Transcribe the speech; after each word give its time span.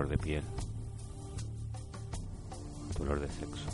Dolor 0.00 0.08
de 0.08 0.18
piel, 0.18 0.44
dolor 2.98 3.20
de 3.20 3.28
sexo. 3.28 3.68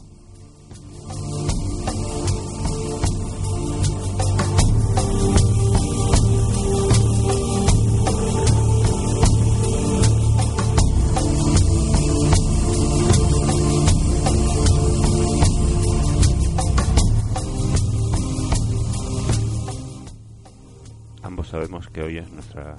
Ambos 21.22 21.48
sabemos 21.48 21.88
que 21.88 22.02
hoy 22.02 22.18
es 22.18 22.28
nuestra 22.32 22.76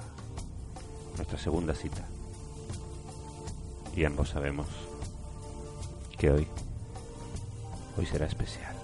nuestra 1.16 1.38
segunda 1.38 1.74
cita. 1.74 2.06
Y 3.98 4.06
ambos 4.06 4.30
sabemos 4.30 4.68
que 6.20 6.30
hoy 6.30 6.48
hoy 7.98 8.06
será 8.06 8.28
especial. 8.28 8.76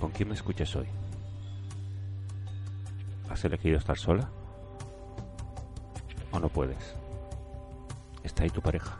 ¿Con 0.00 0.10
quién 0.12 0.30
me 0.30 0.34
escuchas 0.36 0.74
hoy? 0.74 0.86
¿Has 3.28 3.44
elegido 3.44 3.76
estar 3.76 3.98
sola? 3.98 4.30
¿O 6.32 6.40
no 6.40 6.48
puedes? 6.48 6.94
Está 8.24 8.44
ahí 8.44 8.48
tu 8.48 8.62
pareja. 8.62 8.98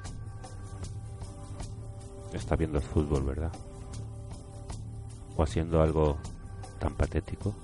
Está 2.39 2.57
viendo 2.57 2.79
el 2.79 2.85
fútbol, 2.85 3.25
¿verdad? 3.25 3.53
O 5.37 5.43
haciendo 5.43 5.83
algo 5.83 6.17
tan 6.79 6.95
patético 6.95 7.55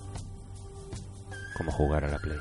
como 1.56 1.72
jugar 1.72 2.04
a 2.04 2.08
la 2.08 2.18
play. 2.18 2.38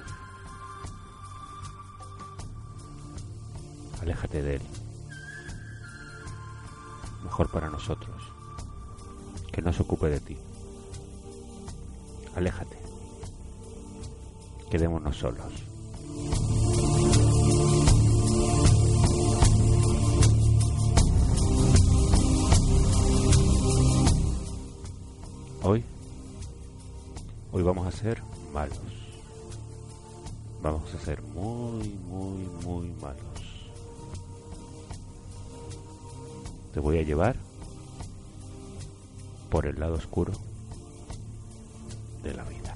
Aléjate 4.02 4.42
de 4.42 4.56
él. 4.56 4.62
Mejor 7.24 7.50
para 7.50 7.70
nosotros. 7.70 8.22
Que 9.52 9.62
no 9.62 9.72
se 9.72 9.84
ocupe 9.84 10.10
de 10.10 10.20
ti. 10.20 10.38
Aléjate. 12.36 12.78
Quedémonos 14.70 15.16
solos. 15.16 15.54
Hoy, 25.66 25.82
hoy 27.54 27.64
vamos 27.64 27.88
a 27.88 27.92
ser 27.92 28.22
malos. 28.54 28.78
Vamos 30.62 30.94
a 30.94 31.00
ser 31.00 31.22
muy, 31.22 31.88
muy, 31.88 32.46
muy 32.66 32.90
malos. 33.02 33.72
Te 36.74 36.82
voy 36.82 36.98
a 36.98 37.04
llevar 37.04 37.38
por 39.50 39.66
el 39.66 39.80
lado 39.80 39.94
oscuro 39.94 40.34
de 42.24 42.34
la 42.34 42.44
vida. 42.44 42.76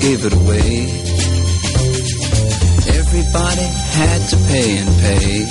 gave 0.00 0.24
it 0.24 0.32
away. 0.32 0.88
Everybody 3.00 3.66
had 3.98 4.20
to 4.30 4.36
pay 4.48 4.78
and 4.78 4.90
pay. 5.00 5.42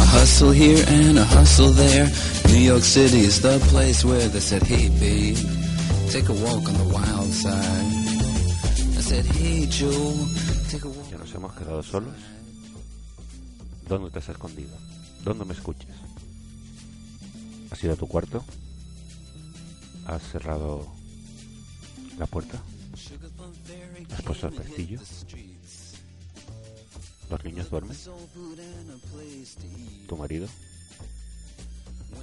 A 0.00 0.06
hustle 0.16 0.50
here 0.50 0.84
and 0.88 1.18
a 1.18 1.24
hustle 1.24 1.70
there. 1.70 2.08
New 2.48 2.60
York 2.60 2.82
City 2.82 3.20
is 3.20 3.40
the 3.40 3.58
place 3.70 4.04
where 4.04 4.28
they 4.28 4.40
said, 4.40 4.62
take 4.62 6.28
a 6.28 6.32
walk 6.32 6.68
on 6.68 6.74
the 6.74 6.88
wild 6.92 7.32
side. 7.32 8.08
Ya 11.10 11.16
nos 11.16 11.34
hemos 11.34 11.52
quedado 11.54 11.82
solos. 11.82 12.14
¿Dónde 13.88 14.10
te 14.10 14.18
has 14.18 14.28
escondido? 14.28 14.76
¿Dónde 15.24 15.46
me 15.46 15.54
escuchas? 15.54 15.96
¿Has 17.70 17.82
ido 17.82 17.94
a 17.94 17.96
tu 17.96 18.06
cuarto? 18.06 18.44
¿Has 20.06 20.22
cerrado 20.30 20.97
la 22.18 22.26
puerta? 22.26 22.60
¿Has 24.12 24.22
puesto 24.22 24.48
el 24.48 24.54
pestillo? 24.54 25.00
¿Los 27.30 27.44
niños 27.44 27.70
duermen? 27.70 27.96
¿Tu 30.08 30.16
marido? 30.16 30.48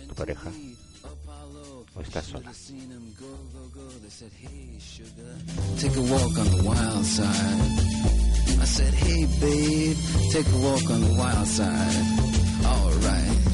¿Tu 0.07 0.15
pareja? 0.15 0.51
¿O 1.95 2.01
estás 2.01 2.25
sola? 2.25 2.51
Alright. 12.65 13.45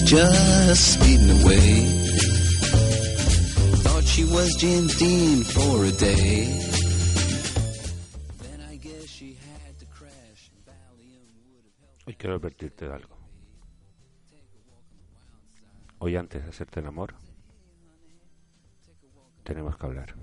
Just 0.00 1.00
away. 1.02 2.02
Hoy 12.04 12.14
quiero 12.14 12.34
advertirte 12.36 12.86
de 12.86 12.94
algo. 12.94 13.16
Hoy 15.98 16.16
antes 16.16 16.42
de 16.42 16.48
hacerte 16.48 16.80
el 16.80 16.86
amor, 16.86 17.14
tenemos 19.44 19.76
que 19.76 19.86
hablar. 19.86 20.14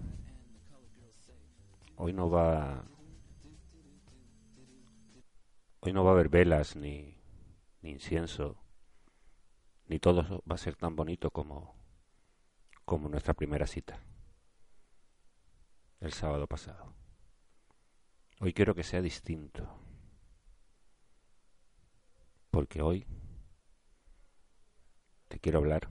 Hoy 1.96 2.14
no 2.14 2.30
va... 2.30 2.84
Hoy 5.80 5.94
no 5.94 6.04
va 6.04 6.12
a 6.12 6.14
haber 6.14 6.30
velas 6.30 6.76
ni, 6.76 7.18
ni 7.82 7.92
incienso, 7.92 8.59
ni 9.90 10.00
todo 10.00 10.44
va 10.50 10.56
a 10.56 10.58
ser 10.58 10.76
tan 10.76 10.96
bonito 10.96 11.32
como, 11.32 11.76
como 12.86 13.10
nuestra 13.10 13.34
primera 13.34 13.66
cita, 13.66 14.00
el 16.00 16.14
sábado 16.14 16.48
pasado. 16.48 16.94
Hoy 18.40 18.54
quiero 18.54 18.76
que 18.76 18.84
sea 18.84 19.02
distinto, 19.02 19.68
porque 22.52 22.84
hoy 22.84 23.06
te 25.28 25.40
quiero 25.40 25.58
hablar 25.58 25.90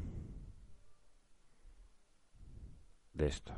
de 3.12 3.26
esto. 3.26 3.52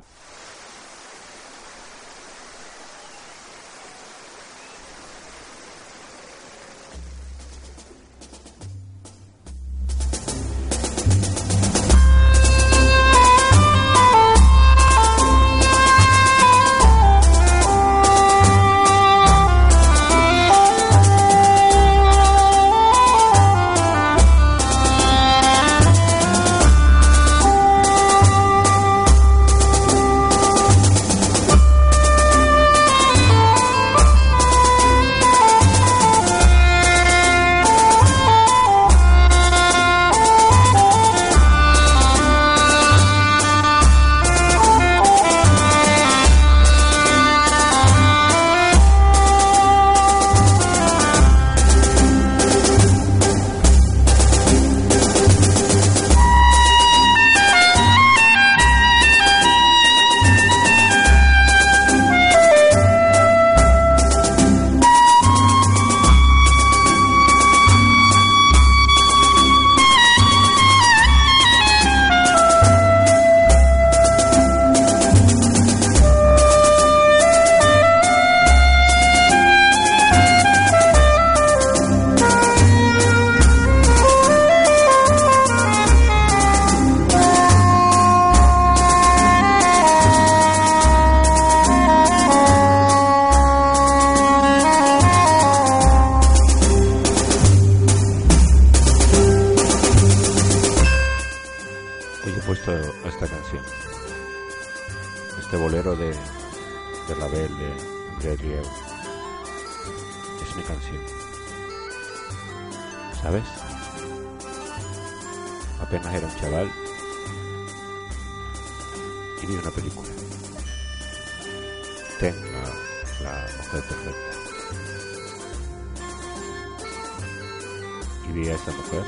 A 128.51 128.55
esa 128.55 128.71
mujer 128.71 129.03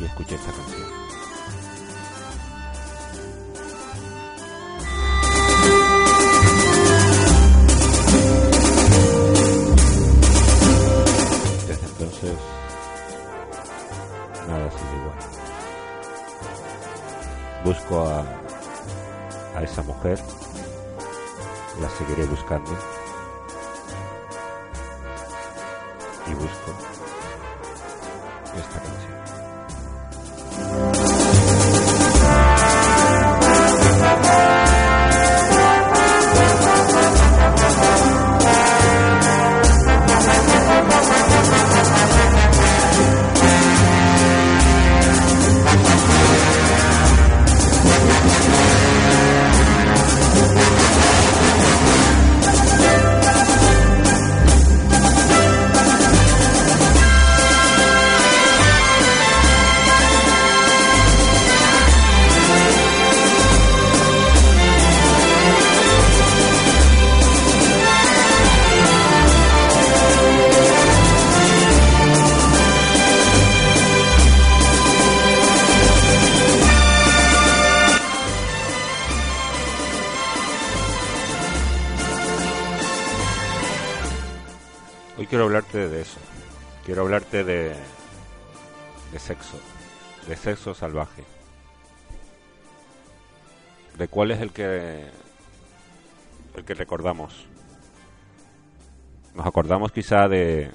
y 0.00 0.04
escuché 0.04 0.34
esta 0.34 0.52
canción. 0.52 0.88
Desde 11.66 11.86
entonces, 11.86 12.36
nada 14.48 14.66
ha 14.66 14.70
igual. 14.96 15.18
Busco 17.64 18.00
a, 18.00 18.24
a 19.56 19.62
ese 19.62 19.82
seguiré 21.90 22.24
buscando. 22.26 22.97
Y 26.48 26.87
De 87.30 87.74
sexo, 89.18 89.60
de 90.26 90.36
sexo 90.36 90.72
salvaje. 90.72 91.24
De 93.98 94.08
cuál 94.08 94.30
es 94.30 94.40
el 94.40 94.50
que 94.52 95.10
el 96.54 96.64
que 96.64 96.74
recordamos. 96.74 97.46
Nos 99.34 99.46
acordamos 99.46 99.92
quizá 99.92 100.26
de 100.26 100.70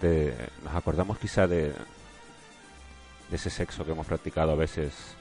de 0.00 0.34
nos 0.62 0.74
acordamos 0.74 1.18
quizá 1.18 1.46
de 1.46 1.74
de 3.30 3.36
ese 3.36 3.50
sexo 3.50 3.84
que 3.84 3.92
hemos 3.92 4.06
practicado 4.06 4.52
a 4.52 4.56
veces 4.56 5.16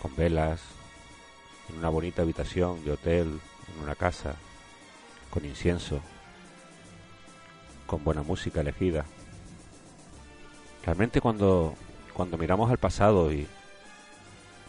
con 0.00 0.14
velas 0.14 0.60
en 1.68 1.78
una 1.78 1.88
bonita 1.88 2.22
habitación 2.22 2.84
de 2.84 2.92
hotel 2.92 3.40
en 3.74 3.82
una 3.82 3.94
casa, 3.94 4.36
con 5.30 5.44
incienso, 5.44 6.00
con 7.88 8.04
buena 8.04 8.22
música 8.22 8.60
elegida. 8.60 9.04
Realmente 10.84 11.20
cuando, 11.20 11.74
cuando 12.14 12.38
miramos 12.38 12.70
al 12.70 12.78
pasado 12.78 13.32
y, 13.32 13.48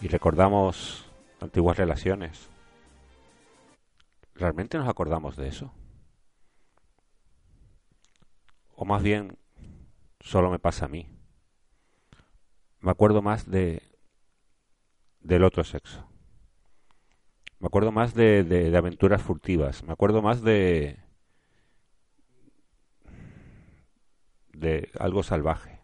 y 0.01 0.07
recordamos 0.07 1.05
antiguas 1.39 1.77
relaciones, 1.77 2.49
¿realmente 4.33 4.79
nos 4.79 4.89
acordamos 4.89 5.35
de 5.35 5.49
eso? 5.49 5.71
O 8.75 8.85
más 8.85 9.03
bien, 9.03 9.37
solo 10.21 10.49
me 10.49 10.57
pasa 10.57 10.85
a 10.85 10.87
mí. 10.89 11.07
Me 12.79 12.91
acuerdo 12.91 13.21
más 13.21 13.51
de 13.51 13.83
del 15.19 15.43
otro 15.43 15.65
sexo. 15.65 16.07
Me 17.59 17.67
acuerdo 17.67 17.91
más 17.91 18.13
de, 18.13 18.45
de, 18.45 18.71
de, 18.71 18.77
aventuras 18.77 19.21
furtivas. 19.21 19.83
Me 19.83 19.91
acuerdo 19.91 20.21
más 20.21 20.41
de. 20.41 20.97
De 24.59 24.91
algo 24.99 25.23
salvaje. 25.23 25.81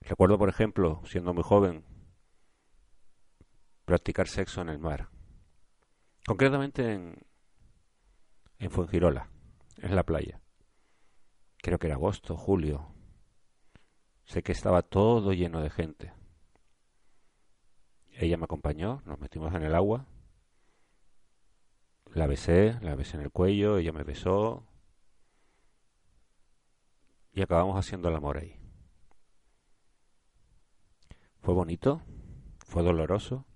Recuerdo, 0.00 0.38
por 0.38 0.48
ejemplo, 0.48 1.02
siendo 1.04 1.34
muy 1.34 1.42
joven, 1.42 1.84
practicar 3.84 4.26
sexo 4.26 4.62
en 4.62 4.70
el 4.70 4.78
mar. 4.78 5.10
Concretamente 6.26 6.92
en. 6.92 7.26
en 8.58 8.70
Fuengirola, 8.70 9.30
en 9.76 9.94
la 9.94 10.04
playa. 10.04 10.40
Creo 11.58 11.78
que 11.78 11.88
era 11.88 11.96
agosto, 11.96 12.36
julio. 12.36 12.94
Sé 14.24 14.42
que 14.42 14.52
estaba 14.52 14.82
todo 14.82 15.32
lleno 15.32 15.60
de 15.60 15.70
gente. 15.70 16.12
Ella 18.12 18.36
me 18.36 18.44
acompañó, 18.44 19.02
nos 19.04 19.18
metimos 19.18 19.54
en 19.54 19.62
el 19.62 19.74
agua. 19.74 20.06
La 22.14 22.26
besé, 22.26 22.78
la 22.80 22.94
besé 22.94 23.16
en 23.16 23.24
el 23.24 23.30
cuello, 23.30 23.76
ella 23.76 23.92
me 23.92 24.04
besó. 24.04 24.69
Y 27.32 27.42
acabamos 27.42 27.76
haciendo 27.76 28.08
el 28.08 28.16
amor 28.16 28.38
ahí. 28.38 28.56
Fue 31.40 31.54
bonito, 31.54 32.02
fue 32.66 32.82
doloroso. 32.82 33.46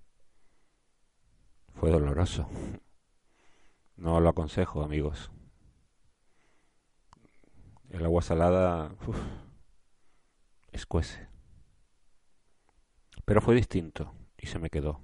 Fue 1.73 1.91
doloroso. 1.91 2.49
No 3.97 4.19
lo 4.19 4.29
aconsejo, 4.29 4.81
amigos. 4.81 5.31
El 7.89 8.03
agua 8.03 8.21
salada 8.21 8.95
uf, 9.07 9.17
escuece. 10.71 11.27
Pero 13.25 13.41
fue 13.41 13.55
distinto 13.55 14.13
y 14.37 14.47
se 14.47 14.59
me 14.59 14.69
quedó. 14.69 15.01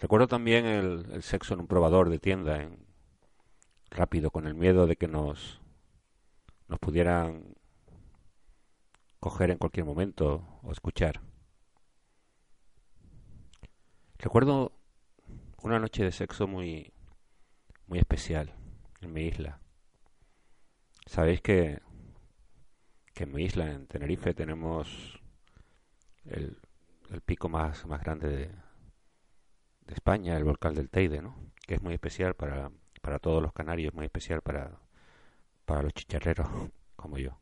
Recuerdo 0.00 0.28
también 0.28 0.64
el, 0.64 1.06
el, 1.12 1.22
sexo 1.22 1.54
en 1.54 1.60
un 1.60 1.66
probador 1.66 2.08
de 2.08 2.18
tienda, 2.18 2.62
en, 2.62 2.86
rápido, 3.90 4.30
con 4.30 4.46
el 4.46 4.54
miedo 4.54 4.86
de 4.86 4.96
que 4.96 5.08
nos, 5.08 5.60
nos 6.68 6.78
pudieran 6.78 7.54
coger 9.20 9.50
en 9.50 9.58
cualquier 9.58 9.86
momento 9.86 10.60
o 10.62 10.72
escuchar. 10.72 11.20
Recuerdo 14.18 14.72
una 15.62 15.78
noche 15.78 16.04
de 16.04 16.12
sexo 16.12 16.46
muy, 16.46 16.92
muy 17.86 17.98
especial 17.98 18.54
en 19.00 19.12
mi 19.12 19.22
isla. 19.22 19.60
Sabéis 21.06 21.40
que, 21.40 21.80
que 23.14 23.24
en 23.24 23.32
mi 23.32 23.44
isla, 23.44 23.70
en 23.72 23.86
Tenerife, 23.86 24.34
tenemos 24.34 25.20
el, 26.24 26.60
el 27.10 27.20
pico 27.22 27.48
más, 27.48 27.86
más 27.86 28.00
grande 28.02 28.28
de, 28.28 28.46
de, 29.86 29.94
España, 29.94 30.36
el 30.36 30.44
volcán 30.44 30.74
del 30.74 30.90
Teide, 30.90 31.22
¿no? 31.22 31.34
que 31.66 31.74
es 31.74 31.82
muy 31.82 31.94
especial 31.94 32.34
para, 32.34 32.70
para 33.00 33.18
todos 33.18 33.42
los 33.42 33.52
canarios, 33.52 33.94
muy 33.94 34.04
especial 34.04 34.42
para, 34.42 34.78
para 35.68 35.82
los 35.82 35.92
chicharreros 35.92 36.48
como 36.96 37.18
yo. 37.18 37.38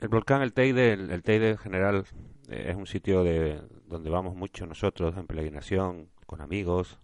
El 0.00 0.08
volcán, 0.08 0.42
el 0.42 0.52
Teide, 0.52 0.94
el, 0.94 1.22
Teide 1.22 1.50
en 1.50 1.58
general 1.58 2.04
eh, 2.48 2.66
es 2.70 2.76
un 2.76 2.86
sitio 2.86 3.22
de 3.22 3.62
donde 3.86 4.10
vamos 4.10 4.34
mucho 4.34 4.66
nosotros 4.66 5.16
en 5.16 5.28
peregrinación, 5.28 6.10
con 6.26 6.40
amigos. 6.40 6.98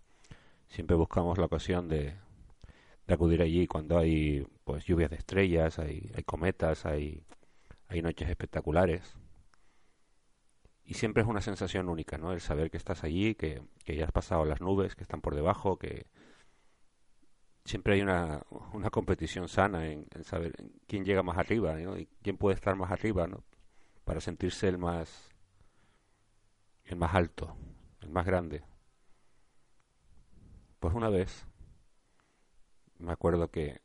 Siempre 0.67 0.97
buscamos 0.97 1.39
la 1.39 1.45
ocasión 1.45 1.89
de, 1.89 2.15
de 3.07 3.15
acudir 3.15 3.43
allí 3.43 3.69
cuando 3.69 3.97
hay 3.97 4.45
pues 4.65 4.85
lluvias 4.85 5.11
de 5.11 5.17
estrellas, 5.17 5.79
hay, 5.79 6.11
hay 6.17 6.25
cometas, 6.25 6.85
hay, 6.85 7.23
hay 7.87 8.03
noches 8.03 8.29
espectaculares 8.29 9.17
y 10.85 10.95
siempre 10.95 11.23
es 11.23 11.29
una 11.29 11.43
sensación 11.43 11.89
única, 11.89 12.19
¿no? 12.19 12.33
El 12.33 12.41
saber 12.41 12.71
que 12.71 12.77
estás 12.77 13.05
allí, 13.05 13.37
que, 13.37 13.63
que, 13.85 13.95
ya 13.97 14.05
has 14.05 14.13
pasado 14.13 14.45
las 14.45 14.61
nubes 14.61 14.97
que 14.97 15.03
están 15.03 15.21
por 15.21 15.35
debajo, 15.35 15.79
que 15.79 16.07
siempre 17.67 17.95
hay 17.95 18.03
una, 18.03 18.43
una 18.73 18.91
competición 18.91 19.49
sana 19.49 19.89
en, 19.89 20.07
en 20.15 20.25
saber 20.25 20.55
quién 20.87 21.05
llega 21.05 21.23
más 21.23 21.37
arriba, 21.39 21.75
¿no? 21.77 21.99
Y 21.99 22.07
quién 22.23 22.37
puede 22.39 22.55
estar 22.55 22.77
más 22.77 22.91
arriba, 22.91 23.27
¿no? 23.27 23.45
Para 24.05 24.21
sentirse 24.21 24.69
el 24.69 24.79
más 24.79 25.31
el 26.85 26.97
más 26.97 27.15
alto, 27.15 27.57
el 28.01 28.11
más 28.11 28.25
grande. 28.25 28.63
Pues 30.79 30.95
una 30.95 31.09
vez 31.09 31.47
me 32.99 33.13
acuerdo 33.13 33.51
que 33.51 33.81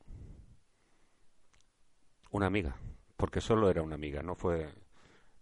una 2.29 2.45
amiga, 2.45 2.75
porque 3.17 3.41
solo 3.41 3.69
era 3.69 3.81
una 3.81 3.95
amiga, 3.95 4.21
no 4.23 4.35
fue 4.35 4.73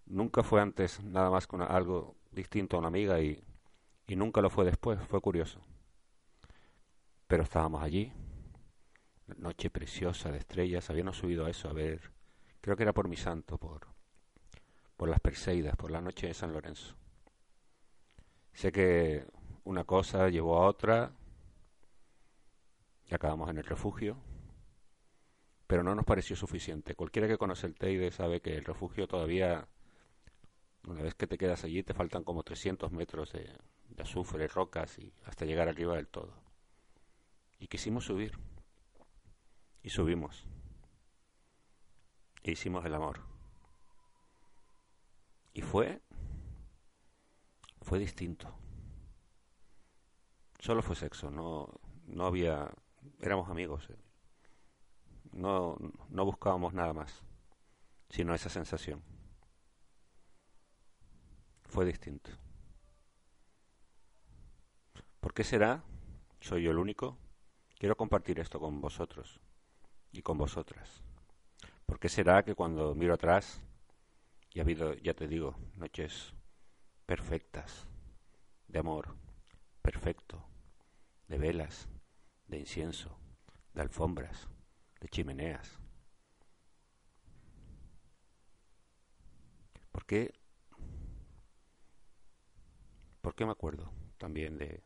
nunca 0.05 0.43
fue 0.43 0.62
antes 0.62 1.03
nada 1.03 1.29
más 1.29 1.48
que 1.48 1.55
una, 1.55 1.65
algo 1.65 2.15
distinto 2.31 2.75
a 2.75 2.79
una 2.79 2.88
amiga 2.88 3.19
y, 3.22 3.43
y 4.08 4.15
nunca 4.15 4.41
lo 4.41 4.50
fue 4.50 4.65
después, 4.65 5.00
fue 5.08 5.22
curioso. 5.22 5.62
Pero 7.27 7.43
estábamos 7.43 7.84
allí, 7.84 8.12
noche 9.38 9.69
preciosa 9.69 10.31
de 10.31 10.39
estrellas, 10.39 10.89
habíamos 10.89 11.17
subido 11.17 11.45
a 11.45 11.50
eso 11.50 11.69
a 11.69 11.74
ver, 11.74 12.12
creo 12.62 12.75
que 12.75 12.83
era 12.83 12.93
por 12.93 13.07
mi 13.07 13.17
santo, 13.17 13.57
por, 13.57 13.88
por 14.98 15.09
las 15.09 15.19
Perseidas, 15.19 15.75
por 15.75 15.91
la 15.91 16.01
noche 16.01 16.27
de 16.27 16.33
San 16.33 16.53
Lorenzo. 16.53 16.95
Sé 18.53 18.71
que 18.71 19.25
una 19.63 19.83
cosa 19.83 20.29
llevó 20.29 20.57
a 20.57 20.67
otra 20.67 21.13
y 23.07 23.13
acabamos 23.15 23.50
en 23.50 23.57
el 23.57 23.63
refugio, 23.63 24.17
pero 25.67 25.83
no 25.83 25.95
nos 25.95 26.05
pareció 26.05 26.36
suficiente. 26.36 26.95
Cualquiera 26.95 27.27
que 27.27 27.38
conoce 27.38 27.67
el 27.67 27.75
Teide 27.75 28.12
sabe 28.12 28.41
que 28.41 28.55
el 28.55 28.65
refugio 28.65 29.07
todavía 29.07 29.67
Una 30.88 31.03
vez 31.03 31.13
que 31.13 31.27
te 31.27 31.38
quedas 31.38 31.63
allí 31.63 31.83
te 31.83 31.93
faltan 31.93 32.24
como 32.24 32.43
300 32.43 32.91
metros 32.91 33.31
de, 33.33 33.55
de 33.89 34.03
azufre, 34.03 34.48
rocas 34.48 34.98
y 34.98 35.13
hasta 35.25 35.45
llegar 35.45 35.67
arriba 35.67 35.95
del 35.95 36.07
todo. 36.07 36.33
Y 37.59 37.67
quisimos 37.67 38.05
subir. 38.05 38.38
Y 39.81 39.89
subimos. 39.89 40.45
E 42.43 42.51
hicimos 42.51 42.86
el 42.86 42.93
amor. 42.93 43.21
Y 45.53 45.62
fue... 45.62 46.01
Fue 47.81 47.98
distinto. 47.98 48.53
Solo 50.59 50.81
fue 50.81 50.95
sexo, 50.95 51.31
no, 51.31 51.69
no 52.05 52.25
había... 52.25 52.69
Éramos 53.21 53.50
amigos. 53.50 53.88
No, 55.31 55.77
no 56.09 56.25
buscábamos 56.25 56.74
nada 56.74 56.93
más, 56.93 57.24
sino 58.09 58.33
esa 58.33 58.50
sensación. 58.50 59.01
Fue 61.63 61.86
distinto. 61.86 62.31
¿Por 65.19 65.33
qué 65.33 65.43
será? 65.43 65.83
¿Soy 66.41 66.63
yo 66.63 66.71
el 66.71 66.77
único? 66.77 67.17
Quiero 67.77 67.95
compartir 67.95 68.39
esto 68.39 68.59
con 68.59 68.81
vosotros 68.81 69.39
y 70.12 70.22
con 70.22 70.38
vosotras. 70.38 71.04
¿Por 71.86 72.00
qué 72.00 72.10
será 72.10 72.44
que 72.44 72.56
cuando 72.56 72.94
miro 72.96 73.13
atrás 73.13 73.62
y 74.54 74.60
ha 74.60 74.63
habido, 74.63 74.94
ya 74.96 75.13
te 75.13 75.28
digo, 75.28 75.56
noches 75.75 76.34
perfectas, 77.06 77.88
de 78.68 78.80
amor, 78.80 79.16
perfecto, 79.82 80.44
de 81.28 81.38
velas, 81.38 81.88
de 82.48 82.60
incienso, 82.60 83.18
de 83.74 83.82
alfombras, 83.82 84.48
de 85.00 85.10
chimeneas? 85.10 85.80
¿Por 89.92 90.06
qué? 90.06 90.34
¿Por 93.22 93.36
qué 93.36 93.46
me 93.46 93.51
acuerdo 93.51 93.92
también 94.18 94.58
de 94.58 94.84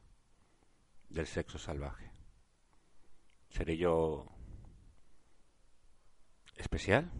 del 1.10 1.27
sexo 1.27 1.60
salvaje? 1.60 2.12
¿Seré 3.50 3.77
yo 3.77 4.25
especial? 6.55 7.12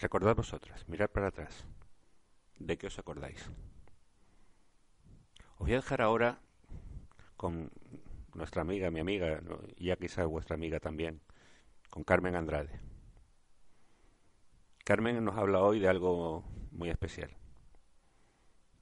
Recordad 0.00 0.36
vosotras, 0.36 0.88
mirad 0.88 1.10
para 1.10 1.28
atrás. 1.28 1.66
¿De 2.58 2.76
qué 2.78 2.88
os 2.88 2.98
acordáis? 2.98 3.48
Os 5.54 5.58
voy 5.58 5.72
a 5.72 5.76
dejar 5.76 6.02
ahora 6.02 6.40
con 7.36 7.70
nuestra 8.34 8.62
amiga, 8.62 8.90
mi 8.90 9.00
amiga, 9.00 9.40
ya 9.76 9.96
quizás 9.96 10.26
vuestra 10.26 10.54
amiga 10.54 10.80
también, 10.80 11.20
con 11.90 12.04
Carmen 12.04 12.36
Andrade. 12.36 12.80
Carmen 14.84 15.24
nos 15.24 15.36
habla 15.36 15.62
hoy 15.62 15.80
de 15.80 15.88
algo 15.88 16.44
muy 16.70 16.90
especial, 16.90 17.30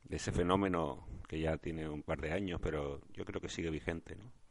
de 0.04 0.16
ese 0.16 0.32
fenómeno 0.32 1.06
que 1.28 1.38
ya 1.40 1.56
tiene 1.58 1.88
un 1.88 2.02
par 2.02 2.20
de 2.20 2.32
años, 2.32 2.60
pero 2.60 3.00
yo 3.12 3.24
creo 3.24 3.40
que 3.40 3.48
sigue 3.48 3.70
vigente, 3.70 4.16
¿no? 4.16 4.41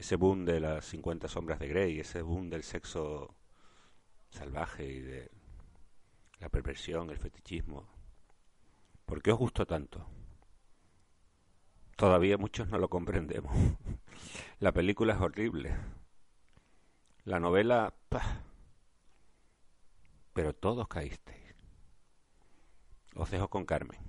Ese 0.00 0.16
boom 0.16 0.46
de 0.46 0.60
las 0.60 0.86
50 0.86 1.28
sombras 1.28 1.58
de 1.58 1.68
Grey, 1.68 2.00
ese 2.00 2.22
boom 2.22 2.48
del 2.48 2.62
sexo 2.62 3.36
salvaje 4.30 4.90
y 4.90 5.00
de 5.00 5.30
la 6.38 6.48
perversión, 6.48 7.10
el 7.10 7.18
fetichismo. 7.18 7.86
¿Por 9.04 9.20
qué 9.20 9.30
os 9.30 9.38
gustó 9.38 9.66
tanto? 9.66 10.06
Todavía 11.96 12.38
muchos 12.38 12.68
no 12.68 12.78
lo 12.78 12.88
comprendemos. 12.88 13.54
La 14.58 14.72
película 14.72 15.12
es 15.12 15.20
horrible. 15.20 15.76
La 17.24 17.38
novela... 17.38 17.92
Pero 20.32 20.54
todos 20.54 20.88
caísteis. 20.88 21.54
Os 23.16 23.30
dejo 23.30 23.48
con 23.48 23.66
Carmen. 23.66 24.00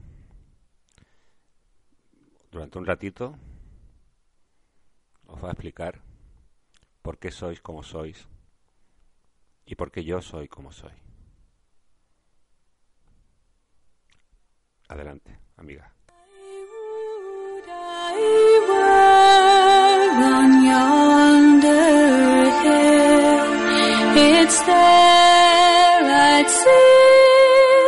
Durante 2.50 2.78
un 2.78 2.86
ratito 2.86 3.38
os 5.32 5.44
va 5.44 5.50
a 5.50 5.52
explicar 5.52 6.00
por 7.02 7.18
qué 7.18 7.32
sois 7.32 7.62
como 7.62 7.84
sois 7.84 8.28
y 9.66 9.76
por 9.76 9.92
qué 9.92 10.04
yo 10.04 10.22
soy 10.22 10.48
como 10.48 10.72
soy. 10.72 10.94
Adelante, 14.90 15.40
amiga. 15.58 15.94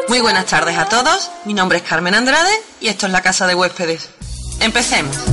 Muy 0.07 0.21
buenas 0.21 0.45
tardes 0.45 0.77
a 0.77 0.87
todos, 0.87 1.31
mi 1.45 1.53
nombre 1.53 1.79
es 1.79 1.83
Carmen 1.83 2.13
Andrade 2.13 2.51
y 2.79 2.87
esto 2.87 3.07
es 3.07 3.11
la 3.11 3.21
Casa 3.21 3.47
de 3.47 3.55
Huéspedes. 3.55 4.09
Empecemos. 4.61 5.32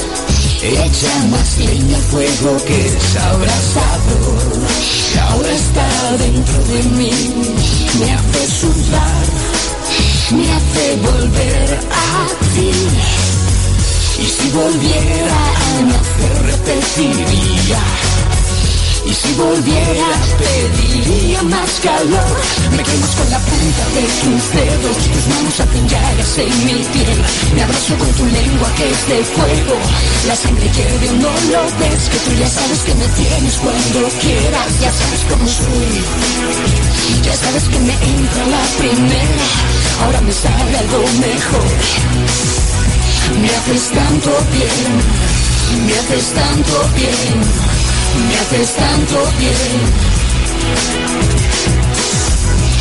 Echa 0.63 1.25
más 1.31 1.57
leña 1.57 1.97
al 1.97 2.03
fuego 2.03 2.55
que 2.65 2.85
es 2.85 3.15
abrasador. 3.15 4.61
Ahora 5.29 5.51
está 5.53 6.17
dentro 6.17 6.63
de 6.65 6.83
mí, 6.97 7.11
me 7.99 8.13
hace 8.13 8.47
sudar, 8.59 9.25
me 10.29 10.51
hace 10.53 10.95
volver 10.97 11.79
a 11.91 12.27
ti. 12.53 12.71
Y 14.19 14.25
si 14.25 14.49
volviera 14.51 15.35
a 15.55 15.81
nacer 15.81 16.43
repetiría 16.45 17.79
y 19.03 19.13
si 19.13 19.33
volvieras 19.33 20.27
pediría 20.37 21.41
más 21.41 21.71
calor 21.81 22.60
Me 22.81 22.87
con 22.87 23.29
la 23.29 23.37
punta 23.37 23.85
de 23.93 24.01
tus 24.01 24.43
dedos. 24.53 24.97
Tus 24.97 25.27
manos 25.27 25.59
hacen 25.59 25.87
llagas 25.87 26.37
en 26.39 26.65
mi 26.65 26.83
piel. 26.91 27.19
Me 27.53 27.61
abrazo 27.61 27.95
con 27.95 28.11
tu 28.13 28.25
lengua 28.25 28.73
que 28.75 28.89
es 28.89 29.07
de 29.07 29.23
fuego. 29.23 29.77
La 30.27 30.35
sangre 30.35 30.67
hierve 30.67 31.11
no 31.21 31.29
lo 31.51 31.63
ves 31.77 32.09
Que 32.09 32.17
tú 32.25 32.31
ya 32.39 32.47
sabes 32.49 32.79
que 32.79 32.95
me 32.95 33.07
tienes 33.09 33.55
cuando 33.57 34.09
quieras. 34.19 34.79
Ya 34.81 34.91
sabes 34.91 35.21
cómo 35.29 35.45
soy. 35.45 36.01
Ya 37.21 37.35
sabes 37.37 37.63
que 37.69 37.79
me 37.79 37.93
entra 37.93 38.45
la 38.47 38.63
primera. 38.79 39.45
Ahora 40.03 40.21
me 40.21 40.31
sale 40.31 40.77
algo 40.79 41.05
mejor. 41.21 41.71
Me 43.41 43.49
haces 43.57 43.91
tanto 43.91 44.31
bien. 44.57 45.85
Me 45.85 45.93
haces 45.93 46.33
tanto 46.33 46.89
bien. 46.95 47.37
Me 48.27 48.35
haces 48.39 48.73
tanto 48.73 49.31
bien. 49.37 50.21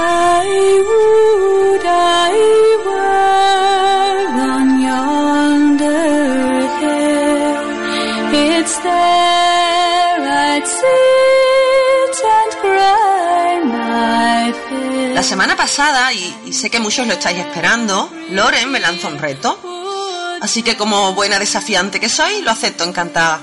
I 0.00 0.82
would 0.86 1.57
La 15.18 15.24
semana 15.24 15.56
pasada, 15.56 16.12
y, 16.12 16.52
sé 16.52 16.70
que 16.70 16.78
muchos 16.78 17.04
lo 17.04 17.14
estáis 17.14 17.40
esperando, 17.40 18.08
Loren 18.30 18.70
me 18.70 18.78
lanzó 18.78 19.08
un 19.08 19.18
reto. 19.18 19.58
Así 20.40 20.62
que 20.62 20.76
como 20.76 21.12
buena 21.12 21.40
desafiante 21.40 21.98
que 21.98 22.08
soy, 22.08 22.40
lo 22.42 22.52
acepto 22.52 22.84
encantada. 22.84 23.40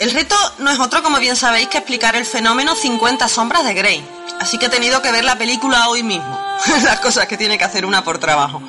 El 0.00 0.10
reto 0.10 0.34
no 0.58 0.68
es 0.72 0.80
otro, 0.80 1.00
como 1.00 1.20
bien 1.20 1.36
sabéis, 1.36 1.68
que 1.68 1.78
explicar 1.78 2.16
el 2.16 2.26
fenómeno 2.26 2.74
50 2.74 3.28
sombras 3.28 3.62
de 3.62 3.74
Grey. 3.74 4.04
Así 4.40 4.58
que 4.58 4.66
he 4.66 4.68
tenido 4.68 5.00
que 5.00 5.12
ver 5.12 5.22
la 5.22 5.38
película 5.38 5.90
hoy 5.90 6.02
mismo. 6.02 6.36
Las 6.82 6.98
cosas 6.98 7.28
que 7.28 7.36
tiene 7.36 7.56
que 7.56 7.64
hacer 7.64 7.86
una 7.86 8.02
por 8.02 8.18
trabajo. 8.18 8.60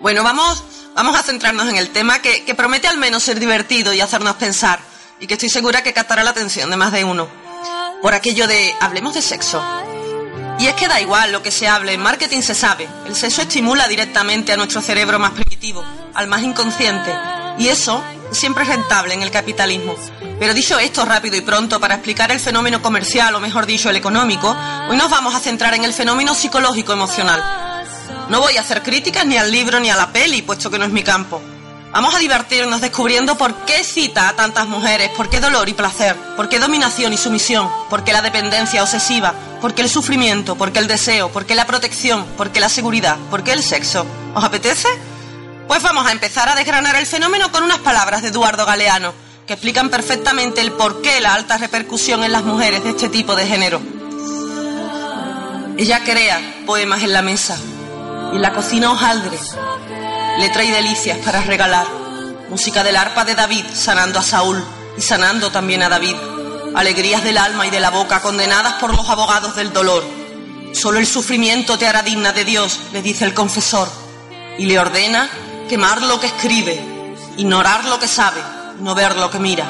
Bueno, 0.00 0.22
vamos, 0.22 0.62
vamos 0.94 1.18
a 1.18 1.22
centrarnos 1.22 1.66
en 1.66 1.76
el 1.76 1.88
tema 1.92 2.20
que, 2.20 2.44
que 2.44 2.54
promete 2.54 2.88
al 2.88 2.98
menos 2.98 3.22
ser 3.22 3.40
divertido 3.40 3.94
y 3.94 4.02
hacernos 4.02 4.36
pensar. 4.36 4.80
Y 5.18 5.26
que 5.26 5.32
estoy 5.32 5.48
segura 5.48 5.82
que 5.82 5.94
captará 5.94 6.24
la 6.24 6.30
atención 6.30 6.68
de 6.68 6.76
más 6.76 6.92
de 6.92 7.04
uno. 7.04 7.26
Por 8.02 8.12
aquello 8.12 8.46
de 8.46 8.74
hablemos 8.80 9.14
de 9.14 9.22
sexo. 9.22 9.64
Y 10.58 10.66
es 10.66 10.74
que 10.74 10.88
da 10.88 11.00
igual 11.00 11.32
lo 11.32 11.42
que 11.42 11.50
se 11.50 11.66
hable, 11.66 11.94
en 11.94 12.00
marketing 12.00 12.42
se 12.42 12.54
sabe. 12.54 12.88
El 13.06 13.16
sexo 13.16 13.42
estimula 13.42 13.88
directamente 13.88 14.52
a 14.52 14.56
nuestro 14.56 14.80
cerebro 14.80 15.18
más 15.18 15.32
primitivo, 15.32 15.84
al 16.14 16.28
más 16.28 16.42
inconsciente. 16.42 17.12
Y 17.58 17.68
eso 17.68 18.02
siempre 18.30 18.62
es 18.62 18.68
rentable 18.68 19.14
en 19.14 19.22
el 19.22 19.30
capitalismo. 19.30 19.94
Pero 20.38 20.54
dicho 20.54 20.78
esto 20.78 21.04
rápido 21.04 21.36
y 21.36 21.40
pronto, 21.40 21.80
para 21.80 21.94
explicar 21.94 22.30
el 22.32 22.40
fenómeno 22.40 22.80
comercial, 22.80 23.34
o 23.34 23.40
mejor 23.40 23.66
dicho, 23.66 23.90
el 23.90 23.96
económico, 23.96 24.56
hoy 24.88 24.96
nos 24.96 25.10
vamos 25.10 25.34
a 25.34 25.40
centrar 25.40 25.74
en 25.74 25.84
el 25.84 25.92
fenómeno 25.92 26.34
psicológico-emocional. 26.34 27.42
No 28.28 28.40
voy 28.40 28.56
a 28.56 28.60
hacer 28.60 28.82
críticas 28.82 29.26
ni 29.26 29.36
al 29.36 29.50
libro 29.50 29.80
ni 29.80 29.90
a 29.90 29.96
la 29.96 30.12
peli, 30.12 30.42
puesto 30.42 30.70
que 30.70 30.78
no 30.78 30.84
es 30.84 30.92
mi 30.92 31.02
campo. 31.02 31.42
Vamos 31.92 32.14
a 32.14 32.18
divertirnos 32.18 32.80
descubriendo 32.80 33.36
por 33.36 33.54
qué 33.66 33.84
cita 33.84 34.30
a 34.30 34.32
tantas 34.34 34.66
mujeres, 34.66 35.10
por 35.10 35.28
qué 35.28 35.40
dolor 35.40 35.68
y 35.68 35.74
placer, 35.74 36.16
por 36.36 36.48
qué 36.48 36.58
dominación 36.58 37.12
y 37.12 37.18
sumisión, 37.18 37.70
por 37.90 38.02
qué 38.02 38.14
la 38.14 38.22
dependencia 38.22 38.82
obsesiva, 38.82 39.34
por 39.60 39.74
qué 39.74 39.82
el 39.82 39.90
sufrimiento, 39.90 40.56
por 40.56 40.72
qué 40.72 40.78
el 40.78 40.88
deseo, 40.88 41.28
por 41.28 41.44
qué 41.44 41.54
la 41.54 41.66
protección, 41.66 42.24
por 42.38 42.50
qué 42.50 42.60
la 42.60 42.70
seguridad, 42.70 43.18
por 43.30 43.44
qué 43.44 43.52
el 43.52 43.62
sexo. 43.62 44.06
¿Os 44.34 44.42
apetece? 44.42 44.88
Pues 45.68 45.82
vamos 45.82 46.06
a 46.06 46.12
empezar 46.12 46.48
a 46.48 46.54
desgranar 46.54 46.96
el 46.96 47.04
fenómeno 47.04 47.52
con 47.52 47.62
unas 47.62 47.78
palabras 47.80 48.22
de 48.22 48.28
Eduardo 48.28 48.64
Galeano, 48.64 49.12
que 49.46 49.52
explican 49.52 49.90
perfectamente 49.90 50.62
el 50.62 50.72
por 50.72 51.02
qué 51.02 51.20
la 51.20 51.34
alta 51.34 51.58
repercusión 51.58 52.24
en 52.24 52.32
las 52.32 52.42
mujeres 52.42 52.82
de 52.84 52.90
este 52.90 53.10
tipo 53.10 53.36
de 53.36 53.46
género. 53.46 53.82
Ella 55.76 56.02
crea 56.04 56.40
poemas 56.64 57.02
en 57.02 57.12
la 57.12 57.20
mesa 57.20 57.58
y 58.32 58.36
en 58.36 58.42
la 58.42 58.54
cocina 58.54 58.90
hojaldre, 58.90 59.38
letra 60.38 60.64
y 60.64 60.70
delicias 60.70 61.18
para 61.18 61.42
regalar, 61.42 61.86
música 62.48 62.82
del 62.82 62.96
arpa 62.96 63.24
de 63.24 63.34
David 63.34 63.64
sanando 63.72 64.18
a 64.18 64.22
Saúl 64.22 64.62
y 64.96 65.00
sanando 65.00 65.50
también 65.50 65.82
a 65.82 65.88
David, 65.88 66.16
alegrías 66.74 67.22
del 67.22 67.38
alma 67.38 67.66
y 67.66 67.70
de 67.70 67.80
la 67.80 67.90
boca 67.90 68.20
condenadas 68.20 68.74
por 68.74 68.94
los 68.94 69.08
abogados 69.08 69.56
del 69.56 69.72
dolor. 69.72 70.04
Solo 70.72 70.98
el 70.98 71.06
sufrimiento 71.06 71.78
te 71.78 71.86
hará 71.86 72.02
digna 72.02 72.32
de 72.32 72.44
Dios, 72.44 72.80
le 72.92 73.02
dice 73.02 73.24
el 73.24 73.34
confesor, 73.34 73.88
y 74.58 74.66
le 74.66 74.78
ordena 74.78 75.28
quemar 75.68 76.02
lo 76.02 76.18
que 76.18 76.26
escribe, 76.26 76.80
ignorar 77.36 77.84
lo 77.84 77.98
que 77.98 78.08
sabe, 78.08 78.40
no 78.80 78.94
ver 78.94 79.16
lo 79.16 79.30
que 79.30 79.38
mira. 79.38 79.64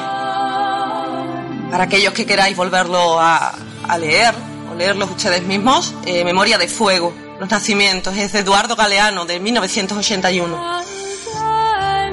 Para 1.69 1.85
aquellos 1.85 2.13
que 2.13 2.25
queráis 2.25 2.55
volverlo 2.55 3.19
a, 3.19 3.53
leer 3.99 4.33
o 4.71 4.75
leerlos 4.75 5.11
ustedes 5.11 5.43
mismos, 5.43 5.93
eh, 6.05 6.23
Memoria 6.23 6.57
de 6.57 6.67
Fuego, 6.67 7.13
Los 7.43 7.51
Nacimientos, 7.51 8.15
es 8.15 8.31
de 8.31 8.39
Eduardo 8.39 8.77
Galeano, 8.77 9.25
de 9.25 9.37
1981. 9.37 10.83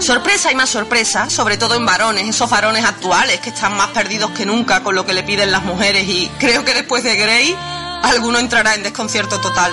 Sorpresa 0.01 0.51
y 0.51 0.57
más 0.57 0.69
sorpresa, 0.69 1.31
sobre 1.31 1.57
todo 1.57 1.77
en 1.77 1.87
varones, 1.87 2.29
esos 2.29 2.51
varones 2.51 2.85
actuales 2.85 3.39
que 3.39 3.51
están 3.51 3.77
más 3.77 3.91
perdidos 3.91 4.33
que 4.33 4.45
nunca 4.45 4.83
con 4.83 4.97
lo 4.97 5.07
que 5.07 5.15
le 5.15 5.23
piden 5.23 5.53
las 5.53 5.63
mujeres 5.63 6.09
y 6.09 6.29
creo 6.41 6.65
que 6.65 6.75
después 6.75 7.05
de 7.05 7.15
Grey 7.15 7.57
alguno 8.03 8.41
entrará 8.41 8.75
en 8.75 8.83
desconcierto 8.83 9.41
total. 9.41 9.73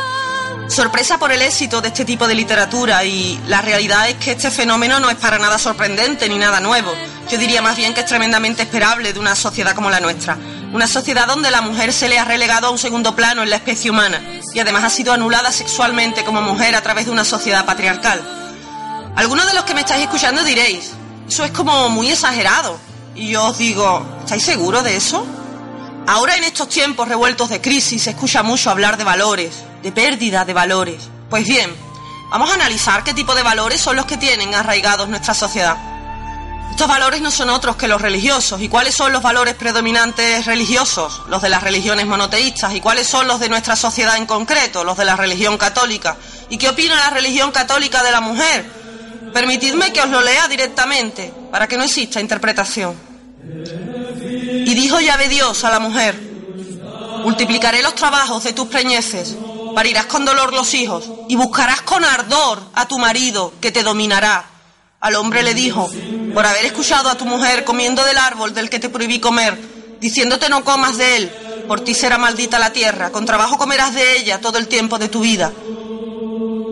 Sorpresa 0.67 1.17
por 1.17 1.31
el 1.31 1.41
éxito 1.41 1.81
de 1.81 1.87
este 1.87 2.05
tipo 2.05 2.27
de 2.27 2.35
literatura 2.35 3.03
y 3.03 3.39
la 3.47 3.61
realidad 3.61 4.07
es 4.09 4.17
que 4.17 4.33
este 4.33 4.51
fenómeno 4.51 4.99
no 4.99 5.09
es 5.09 5.15
para 5.15 5.39
nada 5.39 5.57
sorprendente 5.57 6.29
ni 6.29 6.37
nada 6.37 6.59
nuevo. 6.59 6.93
Yo 7.31 7.39
diría 7.39 7.63
más 7.63 7.75
bien 7.75 7.95
que 7.95 8.01
es 8.01 8.05
tremendamente 8.05 8.61
esperable 8.61 9.11
de 9.11 9.19
una 9.19 9.35
sociedad 9.35 9.73
como 9.73 9.89
la 9.89 10.01
nuestra. 10.01 10.37
Una 10.73 10.85
sociedad 10.85 11.27
donde 11.27 11.49
la 11.49 11.61
mujer 11.61 11.93
se 11.93 12.09
le 12.09 12.19
ha 12.19 12.25
relegado 12.25 12.67
a 12.67 12.71
un 12.71 12.77
segundo 12.77 13.15
plano 13.15 13.41
en 13.41 13.49
la 13.49 13.55
especie 13.55 13.89
humana 13.89 14.21
y 14.53 14.59
además 14.59 14.83
ha 14.83 14.89
sido 14.89 15.13
anulada 15.13 15.51
sexualmente 15.51 16.25
como 16.25 16.41
mujer 16.41 16.75
a 16.75 16.81
través 16.81 17.05
de 17.05 17.11
una 17.11 17.23
sociedad 17.23 17.65
patriarcal. 17.65 18.21
Algunos 19.15 19.47
de 19.47 19.53
los 19.53 19.63
que 19.63 19.73
me 19.73 19.79
estáis 19.79 20.03
escuchando 20.03 20.43
diréis, 20.43 20.91
eso 21.27 21.45
es 21.45 21.51
como 21.51 21.89
muy 21.89 22.09
exagerado. 22.09 22.77
Y 23.15 23.29
yo 23.29 23.45
os 23.45 23.57
digo, 23.57 24.05
¿estáis 24.23 24.43
seguros 24.43 24.83
de 24.83 24.97
eso? 24.97 25.25
Ahora 26.05 26.35
en 26.35 26.43
estos 26.43 26.69
tiempos 26.69 27.07
revueltos 27.07 27.49
de 27.49 27.61
crisis 27.61 28.03
se 28.03 28.11
escucha 28.11 28.43
mucho 28.43 28.69
hablar 28.69 28.97
de 28.97 29.03
valores, 29.03 29.63
de 29.81 29.91
pérdida 29.91 30.45
de 30.45 30.53
valores. 30.53 31.01
Pues 31.29 31.47
bien, 31.47 31.73
vamos 32.29 32.51
a 32.51 32.55
analizar 32.55 33.03
qué 33.03 33.13
tipo 33.13 33.33
de 33.35 33.43
valores 33.43 33.79
son 33.79 33.95
los 33.95 34.05
que 34.05 34.17
tienen 34.17 34.53
arraigados 34.53 35.07
nuestra 35.09 35.33
sociedad. 35.33 35.96
Estos 36.71 36.87
valores 36.87 37.21
no 37.21 37.31
son 37.31 37.49
otros 37.49 37.75
que 37.75 37.87
los 37.87 38.01
religiosos. 38.01 38.61
¿Y 38.61 38.69
cuáles 38.69 38.93
son 38.93 39.11
los 39.11 39.23
valores 39.23 39.55
predominantes 39.55 40.45
religiosos? 40.45 41.21
Los 41.27 41.41
de 41.41 41.49
las 41.49 41.63
religiones 41.63 42.05
monoteístas. 42.05 42.75
¿Y 42.75 42.81
cuáles 42.81 43.07
son 43.07 43.27
los 43.27 43.39
de 43.39 43.49
nuestra 43.49 43.75
sociedad 43.75 44.17
en 44.17 44.27
concreto? 44.27 44.83
Los 44.83 44.97
de 44.97 45.05
la 45.05 45.15
religión 45.15 45.57
católica. 45.57 46.17
¿Y 46.49 46.57
qué 46.57 46.69
opina 46.69 46.95
la 46.95 47.09
religión 47.09 47.51
católica 47.51 48.03
de 48.03 48.11
la 48.11 48.21
mujer? 48.21 48.65
Permitidme 49.33 49.91
que 49.91 50.01
os 50.01 50.09
lo 50.09 50.21
lea 50.21 50.47
directamente, 50.47 51.33
para 51.51 51.67
que 51.67 51.77
no 51.77 51.83
exista 51.83 52.19
interpretación. 52.19 52.95
Y 54.65 54.73
dijo 54.73 54.99
Yahvé 54.99 55.29
Dios 55.29 55.63
a 55.63 55.69
la 55.69 55.79
mujer, 55.79 56.19
multiplicaré 57.23 57.81
los 57.81 57.95
trabajos 57.95 58.43
de 58.43 58.53
tus 58.53 58.67
preñeces, 58.67 59.35
parirás 59.75 60.05
con 60.05 60.25
dolor 60.25 60.53
los 60.53 60.73
hijos, 60.73 61.05
y 61.27 61.35
buscarás 61.35 61.81
con 61.81 62.03
ardor 62.03 62.61
a 62.73 62.87
tu 62.87 62.97
marido, 62.97 63.53
que 63.61 63.71
te 63.71 63.83
dominará. 63.83 64.45
Al 64.99 65.15
hombre 65.15 65.43
le 65.43 65.53
dijo, 65.53 65.89
por 66.37 66.45
haber 66.45 66.67
escuchado 66.67 67.09
a 67.09 67.17
tu 67.17 67.25
mujer 67.25 67.63
comiendo 67.63 68.05
del 68.05 68.19
árbol 68.19 68.53
del 68.53 68.69
que 68.69 68.77
te 68.77 68.89
prohibí 68.89 69.19
comer, 69.19 69.57
diciéndote 69.99 70.49
no 70.49 70.63
comas 70.63 70.95
de 70.95 71.17
él, 71.17 71.31
Por 71.67 71.81
ti 71.81 71.95
será 71.95 72.19
maldita 72.19 72.59
la 72.59 72.71
tierra, 72.71 73.09
con 73.09 73.25
trabajo 73.25 73.57
comerás 73.57 73.95
de 73.95 74.17
ella 74.19 74.39
todo 74.39 74.59
el 74.59 74.67
tiempo 74.67 74.99
de 74.99 75.09
tu 75.09 75.21
vida. 75.21 75.51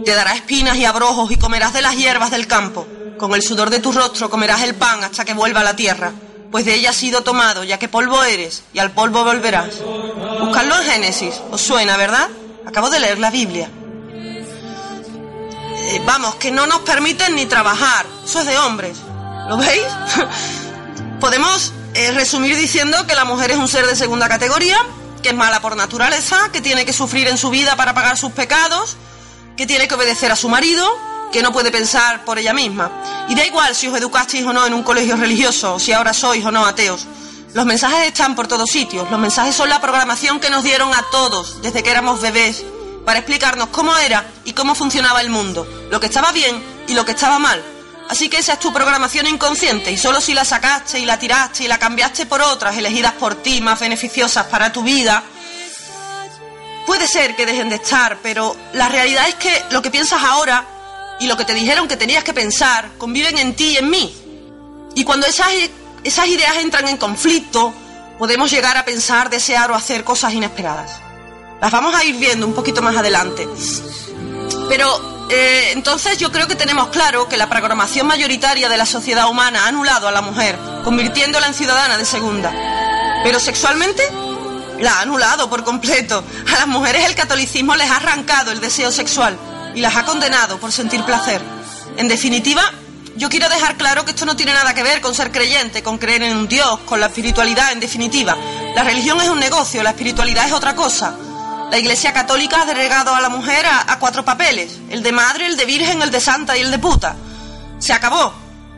Te 0.05 0.13
dará 0.13 0.35
espinas 0.35 0.77
y 0.77 0.85
abrojos 0.85 1.31
y 1.31 1.37
comerás 1.37 1.73
de 1.73 1.81
las 1.81 1.97
hierbas 1.97 2.29
del 2.29 2.45
campo. 2.45 2.85
Con 3.17 3.33
el 3.33 3.41
sudor 3.41 3.71
de 3.71 3.79
tu 3.79 3.91
rostro 3.91 4.29
comerás 4.29 4.61
el 4.61 4.75
pan 4.75 5.03
hasta 5.03 5.25
que 5.25 5.33
vuelva 5.33 5.61
a 5.61 5.63
la 5.63 5.75
tierra, 5.75 6.13
pues 6.51 6.63
de 6.63 6.75
ella 6.75 6.91
has 6.91 6.95
sido 6.95 7.23
tomado, 7.23 7.63
ya 7.63 7.79
que 7.79 7.89
polvo 7.89 8.23
eres, 8.23 8.61
y 8.71 8.77
al 8.77 8.91
polvo 8.91 9.23
volverás. 9.23 9.79
Buscadlo 10.41 10.79
en 10.79 10.91
Génesis, 10.91 11.41
os 11.49 11.59
suena, 11.59 11.97
¿verdad? 11.97 12.29
Acabo 12.67 12.91
de 12.91 12.99
leer 12.99 13.17
la 13.17 13.31
Biblia. 13.31 13.67
Eh, 15.87 16.01
vamos, 16.05 16.35
que 16.35 16.51
no 16.51 16.67
nos 16.67 16.81
permiten 16.81 17.33
ni 17.33 17.47
trabajar. 17.47 18.05
Eso 18.23 18.41
es 18.41 18.45
de 18.45 18.59
hombres. 18.59 18.95
¿Lo 19.47 19.57
veis? 19.57 19.83
Podemos 21.19 21.71
eh, 21.93 22.11
resumir 22.11 22.57
diciendo 22.57 23.05
que 23.07 23.15
la 23.15 23.25
mujer 23.25 23.51
es 23.51 23.57
un 23.57 23.67
ser 23.67 23.85
de 23.85 23.95
segunda 23.95 24.27
categoría, 24.27 24.77
que 25.21 25.29
es 25.29 25.35
mala 25.35 25.61
por 25.61 25.75
naturaleza, 25.75 26.49
que 26.51 26.61
tiene 26.61 26.85
que 26.85 26.93
sufrir 26.93 27.27
en 27.27 27.37
su 27.37 27.49
vida 27.49 27.75
para 27.75 27.93
pagar 27.93 28.17
sus 28.17 28.31
pecados, 28.31 28.97
que 29.55 29.65
tiene 29.65 29.87
que 29.87 29.95
obedecer 29.95 30.31
a 30.31 30.35
su 30.35 30.49
marido, 30.49 30.87
que 31.31 31.41
no 31.41 31.51
puede 31.51 31.71
pensar 31.71 32.25
por 32.25 32.39
ella 32.39 32.53
misma. 32.53 32.91
Y 33.29 33.35
da 33.35 33.45
igual 33.45 33.75
si 33.75 33.87
os 33.87 33.97
educasteis 33.97 34.45
o 34.45 34.53
no 34.53 34.65
en 34.65 34.73
un 34.73 34.83
colegio 34.83 35.15
religioso, 35.15 35.79
si 35.79 35.93
ahora 35.93 36.13
sois 36.13 36.43
o 36.43 36.51
no 36.51 36.65
ateos. 36.65 37.07
Los 37.53 37.65
mensajes 37.65 38.07
están 38.07 38.35
por 38.35 38.47
todos 38.47 38.69
sitios. 38.69 39.09
Los 39.09 39.19
mensajes 39.19 39.55
son 39.55 39.69
la 39.69 39.79
programación 39.79 40.39
que 40.39 40.49
nos 40.49 40.63
dieron 40.63 40.93
a 40.93 41.03
todos 41.11 41.61
desde 41.61 41.83
que 41.83 41.91
éramos 41.91 42.19
bebés 42.19 42.63
para 43.05 43.19
explicarnos 43.19 43.69
cómo 43.69 43.95
era 43.97 44.25
y 44.43 44.53
cómo 44.53 44.75
funcionaba 44.75 45.21
el 45.21 45.29
mundo, 45.29 45.67
lo 45.89 45.99
que 45.99 46.07
estaba 46.07 46.31
bien 46.31 46.61
y 46.87 46.93
lo 46.93 47.05
que 47.05 47.11
estaba 47.11 47.39
mal. 47.39 47.63
Así 48.09 48.29
que 48.29 48.37
esa 48.37 48.53
es 48.53 48.59
tu 48.59 48.71
programación 48.71 49.25
inconsciente 49.25 49.91
y 49.91 49.97
solo 49.97 50.21
si 50.21 50.33
la 50.33 50.45
sacaste 50.45 50.99
y 50.99 51.05
la 51.05 51.17
tiraste 51.17 51.63
y 51.63 51.67
la 51.67 51.79
cambiaste 51.79 52.25
por 52.27 52.41
otras 52.41 52.77
elegidas 52.77 53.13
por 53.13 53.35
ti 53.35 53.61
más 53.61 53.79
beneficiosas 53.79 54.45
para 54.45 54.71
tu 54.71 54.83
vida, 54.83 55.23
puede 56.85 57.07
ser 57.07 57.35
que 57.35 57.45
dejen 57.45 57.69
de 57.69 57.75
estar, 57.75 58.19
pero 58.21 58.55
la 58.73 58.89
realidad 58.89 59.27
es 59.27 59.35
que 59.35 59.63
lo 59.71 59.81
que 59.81 59.89
piensas 59.89 60.23
ahora 60.23 60.65
y 61.19 61.27
lo 61.27 61.35
que 61.35 61.45
te 61.45 61.53
dijeron 61.53 61.87
que 61.87 61.97
tenías 61.97 62.23
que 62.23 62.33
pensar 62.33 62.89
conviven 62.97 63.37
en 63.37 63.55
ti 63.55 63.71
y 63.71 63.77
en 63.77 63.89
mí. 63.89 64.15
Y 64.93 65.03
cuando 65.03 65.25
esas, 65.25 65.47
esas 66.03 66.27
ideas 66.27 66.57
entran 66.57 66.87
en 66.87 66.97
conflicto, 66.97 67.73
podemos 68.19 68.51
llegar 68.51 68.77
a 68.77 68.85
pensar, 68.85 69.29
desear 69.29 69.71
o 69.71 69.75
hacer 69.75 70.03
cosas 70.03 70.33
inesperadas. 70.33 70.99
Las 71.59 71.71
vamos 71.71 71.95
a 71.95 72.03
ir 72.03 72.15
viendo 72.17 72.45
un 72.45 72.53
poquito 72.53 72.81
más 72.81 72.95
adelante. 72.95 73.47
Pero 74.69 75.14
eh, 75.29 75.71
entonces 75.71 76.17
yo 76.17 76.31
creo 76.31 76.47
que 76.47 76.55
tenemos 76.55 76.89
claro 76.89 77.27
que 77.27 77.37
la 77.37 77.49
programación 77.49 78.05
mayoritaria 78.05 78.69
de 78.69 78.77
la 78.77 78.85
sociedad 78.85 79.27
humana 79.27 79.65
ha 79.65 79.67
anulado 79.69 80.07
a 80.07 80.11
la 80.11 80.21
mujer, 80.21 80.57
convirtiéndola 80.83 81.47
en 81.47 81.53
ciudadana 81.53 81.97
de 81.97 82.05
segunda. 82.05 82.51
Pero 83.23 83.39
sexualmente 83.39 84.03
la 84.79 84.99
ha 84.99 85.01
anulado 85.01 85.49
por 85.49 85.63
completo. 85.63 86.23
A 86.53 86.59
las 86.59 86.67
mujeres 86.67 87.05
el 87.05 87.15
catolicismo 87.15 87.75
les 87.75 87.89
ha 87.89 87.97
arrancado 87.97 88.51
el 88.51 88.61
deseo 88.61 88.91
sexual 88.91 89.37
y 89.73 89.81
las 89.81 89.95
ha 89.95 90.05
condenado 90.05 90.59
por 90.59 90.71
sentir 90.71 91.03
placer. 91.03 91.41
En 91.97 92.07
definitiva, 92.07 92.61
yo 93.15 93.29
quiero 93.29 93.49
dejar 93.49 93.77
claro 93.77 94.05
que 94.05 94.11
esto 94.11 94.25
no 94.25 94.35
tiene 94.35 94.53
nada 94.53 94.73
que 94.73 94.83
ver 94.83 95.01
con 95.01 95.15
ser 95.15 95.31
creyente, 95.31 95.81
con 95.81 95.97
creer 95.97 96.21
en 96.23 96.37
un 96.37 96.47
Dios, 96.47 96.79
con 96.81 96.99
la 96.99 97.07
espiritualidad 97.07 97.71
en 97.71 97.79
definitiva. 97.79 98.37
La 98.75 98.83
religión 98.83 99.19
es 99.21 99.29
un 99.29 99.39
negocio, 99.39 99.81
la 99.81 99.91
espiritualidad 99.91 100.45
es 100.45 100.51
otra 100.51 100.75
cosa. 100.75 101.15
La 101.75 101.79
Iglesia 101.79 102.13
Católica 102.13 102.61
ha 102.61 102.65
delegado 102.65 103.13
a 103.13 103.19
la 103.19 103.27
mujer 103.27 103.65
a, 103.65 103.99
cuatro 103.99 104.23
papeles, 104.23 104.79
el 104.89 105.03
de 105.03 105.11
madre, 105.11 105.45
el 105.45 105.57
de 105.57 105.65
virgen, 105.65 106.01
el 106.01 106.09
de 106.09 106.21
santa 106.21 106.55
y 106.55 106.61
el 106.61 106.71
de 106.71 106.79
puta. 106.79 107.17
Se 107.79 107.91
acabó. 107.91 108.33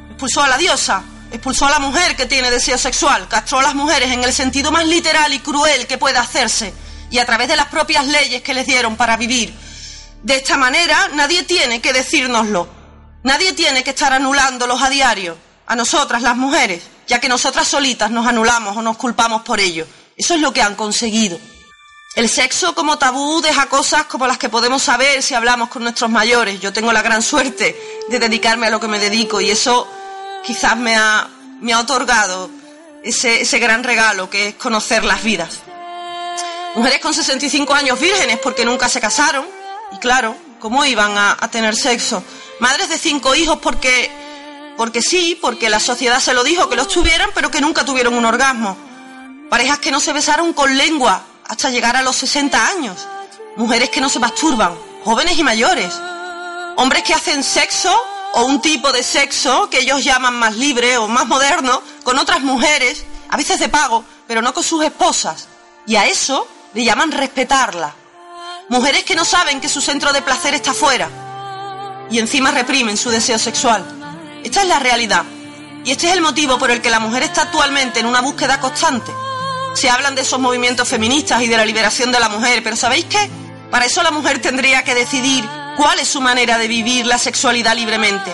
Expulsó 0.09 0.41
a 0.41 0.47
la 0.47 0.57
diosa, 0.57 1.03
expulsó 1.31 1.67
a 1.67 1.69
la 1.69 1.77
mujer 1.77 2.15
que 2.15 2.25
tiene 2.25 2.49
deseo 2.49 2.75
sexual, 2.75 3.27
castró 3.27 3.59
a 3.59 3.61
las 3.61 3.75
mujeres 3.75 4.11
en 4.11 4.23
el 4.23 4.33
sentido 4.33 4.71
más 4.71 4.87
literal 4.87 5.31
y 5.31 5.37
cruel 5.37 5.85
que 5.85 5.99
pueda 5.99 6.21
hacerse, 6.21 6.73
y 7.11 7.19
a 7.19 7.25
través 7.27 7.47
de 7.49 7.55
las 7.55 7.67
propias 7.67 8.07
leyes 8.07 8.41
que 8.41 8.55
les 8.55 8.65
dieron 8.65 8.95
para 8.95 9.15
vivir. 9.15 9.53
De 10.23 10.37
esta 10.37 10.57
manera 10.57 11.07
nadie 11.13 11.43
tiene 11.43 11.81
que 11.81 11.93
decírnoslo, 11.93 12.67
nadie 13.21 13.53
tiene 13.53 13.83
que 13.83 13.91
estar 13.91 14.11
anulándolos 14.11 14.81
a 14.81 14.89
diario, 14.89 15.37
a 15.67 15.75
nosotras 15.75 16.23
las 16.23 16.35
mujeres, 16.35 16.81
ya 17.05 17.19
que 17.19 17.29
nosotras 17.29 17.67
solitas 17.67 18.09
nos 18.09 18.25
anulamos 18.25 18.75
o 18.75 18.81
nos 18.81 18.97
culpamos 18.97 19.43
por 19.43 19.59
ello. 19.59 19.85
Eso 20.17 20.33
es 20.33 20.41
lo 20.41 20.51
que 20.51 20.63
han 20.63 20.73
conseguido. 20.73 21.37
El 22.17 22.29
sexo 22.29 22.73
como 22.73 22.97
tabú 22.97 23.41
deja 23.41 23.67
cosas 23.67 24.05
como 24.05 24.25
las 24.25 24.39
que 24.39 24.49
podemos 24.49 24.81
saber 24.81 25.21
si 25.21 25.35
hablamos 25.35 25.69
con 25.69 25.83
nuestros 25.83 26.09
mayores. 26.09 26.59
Yo 26.59 26.73
tengo 26.73 26.91
la 26.91 27.03
gran 27.03 27.21
suerte 27.21 27.79
de 28.09 28.17
dedicarme 28.17 28.65
a 28.65 28.69
lo 28.71 28.79
que 28.79 28.87
me 28.87 28.97
dedico 28.97 29.39
y 29.39 29.51
eso 29.51 29.87
quizás 30.43 30.75
me 30.75 30.95
ha, 30.95 31.29
me 31.61 31.73
ha 31.73 31.79
otorgado 31.79 32.49
ese, 33.03 33.41
ese 33.41 33.59
gran 33.59 33.83
regalo 33.83 34.31
que 34.31 34.47
es 34.47 34.55
conocer 34.55 35.03
las 35.03 35.21
vidas. 35.21 35.59
Mujeres 36.73 37.01
con 37.01 37.13
65 37.13 37.71
años 37.75 37.99
vírgenes 37.99 38.39
porque 38.39 38.65
nunca 38.65 38.89
se 38.89 38.99
casaron 38.99 39.45
y 39.91 39.99
claro, 39.99 40.35
¿cómo 40.59 40.83
iban 40.85 41.15
a, 41.19 41.37
a 41.39 41.51
tener 41.51 41.75
sexo? 41.75 42.23
Madres 42.59 42.89
de 42.89 42.97
cinco 42.97 43.35
hijos 43.35 43.59
porque, 43.61 44.09
porque 44.75 45.03
sí, 45.03 45.37
porque 45.39 45.69
la 45.69 45.79
sociedad 45.79 46.19
se 46.19 46.33
lo 46.33 46.43
dijo 46.43 46.67
que 46.67 46.77
los 46.77 46.87
tuvieran 46.87 47.29
pero 47.35 47.51
que 47.51 47.61
nunca 47.61 47.85
tuvieron 47.85 48.15
un 48.15 48.25
orgasmo. 48.25 48.75
Parejas 49.51 49.77
que 49.77 49.91
no 49.91 49.99
se 49.99 50.13
besaron 50.13 50.53
con 50.53 50.75
lengua 50.75 51.23
hasta 51.47 51.69
llegar 51.69 51.95
a 51.95 52.01
los 52.01 52.15
60 52.17 52.67
años. 52.67 53.07
Mujeres 53.55 53.89
que 53.89 54.01
no 54.01 54.09
se 54.09 54.19
masturban, 54.19 54.77
jóvenes 55.03 55.37
y 55.37 55.43
mayores. 55.43 55.93
Hombres 56.75 57.03
que 57.03 57.13
hacen 57.13 57.43
sexo 57.43 57.95
o 58.33 58.45
un 58.45 58.61
tipo 58.61 58.91
de 58.91 59.01
sexo 59.01 59.69
que 59.69 59.79
ellos 59.79 60.03
llaman 60.03 60.35
más 60.35 60.55
libre 60.55 60.97
o 60.97 61.07
más 61.07 61.27
moderno 61.27 61.81
con 62.03 62.19
otras 62.19 62.41
mujeres, 62.41 63.05
a 63.29 63.37
veces 63.37 63.59
de 63.59 63.69
pago, 63.69 64.03
pero 64.27 64.41
no 64.41 64.53
con 64.53 64.63
sus 64.63 64.83
esposas. 64.83 65.47
Y 65.87 65.95
a 65.95 66.05
eso 66.05 66.47
le 66.73 66.83
llaman 66.83 67.11
respetarla. 67.11 67.95
Mujeres 68.69 69.03
que 69.05 69.15
no 69.15 69.23
saben 69.23 69.61
que 69.61 69.69
su 69.69 69.81
centro 69.81 70.11
de 70.11 70.21
placer 70.21 70.53
está 70.53 70.73
fuera 70.73 71.09
y 72.09 72.19
encima 72.19 72.51
reprimen 72.51 72.97
su 72.97 73.09
deseo 73.09 73.39
sexual. 73.39 73.83
Esta 74.43 74.61
es 74.61 74.67
la 74.67 74.79
realidad. 74.79 75.23
Y 75.85 75.91
este 75.91 76.07
es 76.07 76.13
el 76.13 76.21
motivo 76.21 76.59
por 76.59 76.69
el 76.69 76.81
que 76.81 76.89
la 76.89 76.99
mujer 76.99 77.23
está 77.23 77.43
actualmente 77.43 78.01
en 78.01 78.05
una 78.05 78.19
búsqueda 78.19 78.59
constante 78.59 79.11
se 79.77 79.91
hablan 79.91 80.15
de 80.15 80.23
esos 80.23 80.39
movimientos 80.39 80.87
feministas 80.87 81.39
y 81.43 81.47
de 81.47 81.55
la 81.55 81.63
liberación 81.63 82.11
de 82.11 82.19
la 82.19 82.29
mujer, 82.29 82.63
pero 82.63 82.75
¿sabéis 82.75 83.05
qué? 83.05 83.29
Para 83.69 83.85
eso 83.85 84.01
la 84.01 84.09
mujer 84.09 84.41
tendría 84.41 84.83
que 84.83 84.95
decidir 84.95 85.47
cuál 85.77 85.99
es 85.99 86.07
su 86.07 86.19
manera 86.19 86.57
de 86.57 86.67
vivir 86.67 87.05
la 87.05 87.19
sexualidad 87.19 87.75
libremente. 87.75 88.33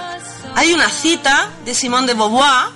Hay 0.56 0.72
una 0.72 0.90
cita 0.90 1.50
de 1.66 1.76
Simone 1.76 2.08
de 2.08 2.14
Beauvoir 2.14 2.70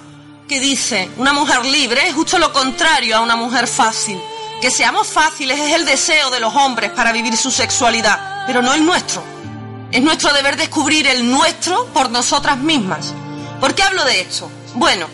que 0.50 0.60
dice, 0.60 1.10
una 1.16 1.32
mujer 1.32 1.66
libre 1.66 2.10
es 2.10 2.14
justo 2.14 2.38
lo 2.40 2.52
contrario 2.52 3.16
a 3.16 3.22
una 3.22 3.38
mujer 3.38 3.68
fácil. 3.68 4.20
Que 4.60 4.70
seamos 4.70 5.08
fáciles 5.08 5.58
es 5.60 5.74
el 5.74 5.86
deseo 5.86 6.30
de 6.30 6.42
los 6.42 6.54
hombres 6.54 6.92
para 6.92 7.14
vivir 7.14 7.38
su 7.38 7.52
sexualidad, 7.52 8.44
pero 8.48 8.62
no 8.62 8.74
el 8.74 8.86
nuestro. 8.86 9.24
Es 9.94 10.02
nuestro 10.02 10.34
deber 10.34 10.58
descubrir 10.58 11.08
el 11.08 11.30
nuestro 11.30 11.86
por 11.94 12.10
nosotras 12.10 12.58
mismas. 12.58 13.14
¿Por 13.62 13.74
qué 13.74 13.84
hablo 13.84 14.04
de 14.04 14.20
esto? 14.20 14.52
Bueno, 14.74 15.08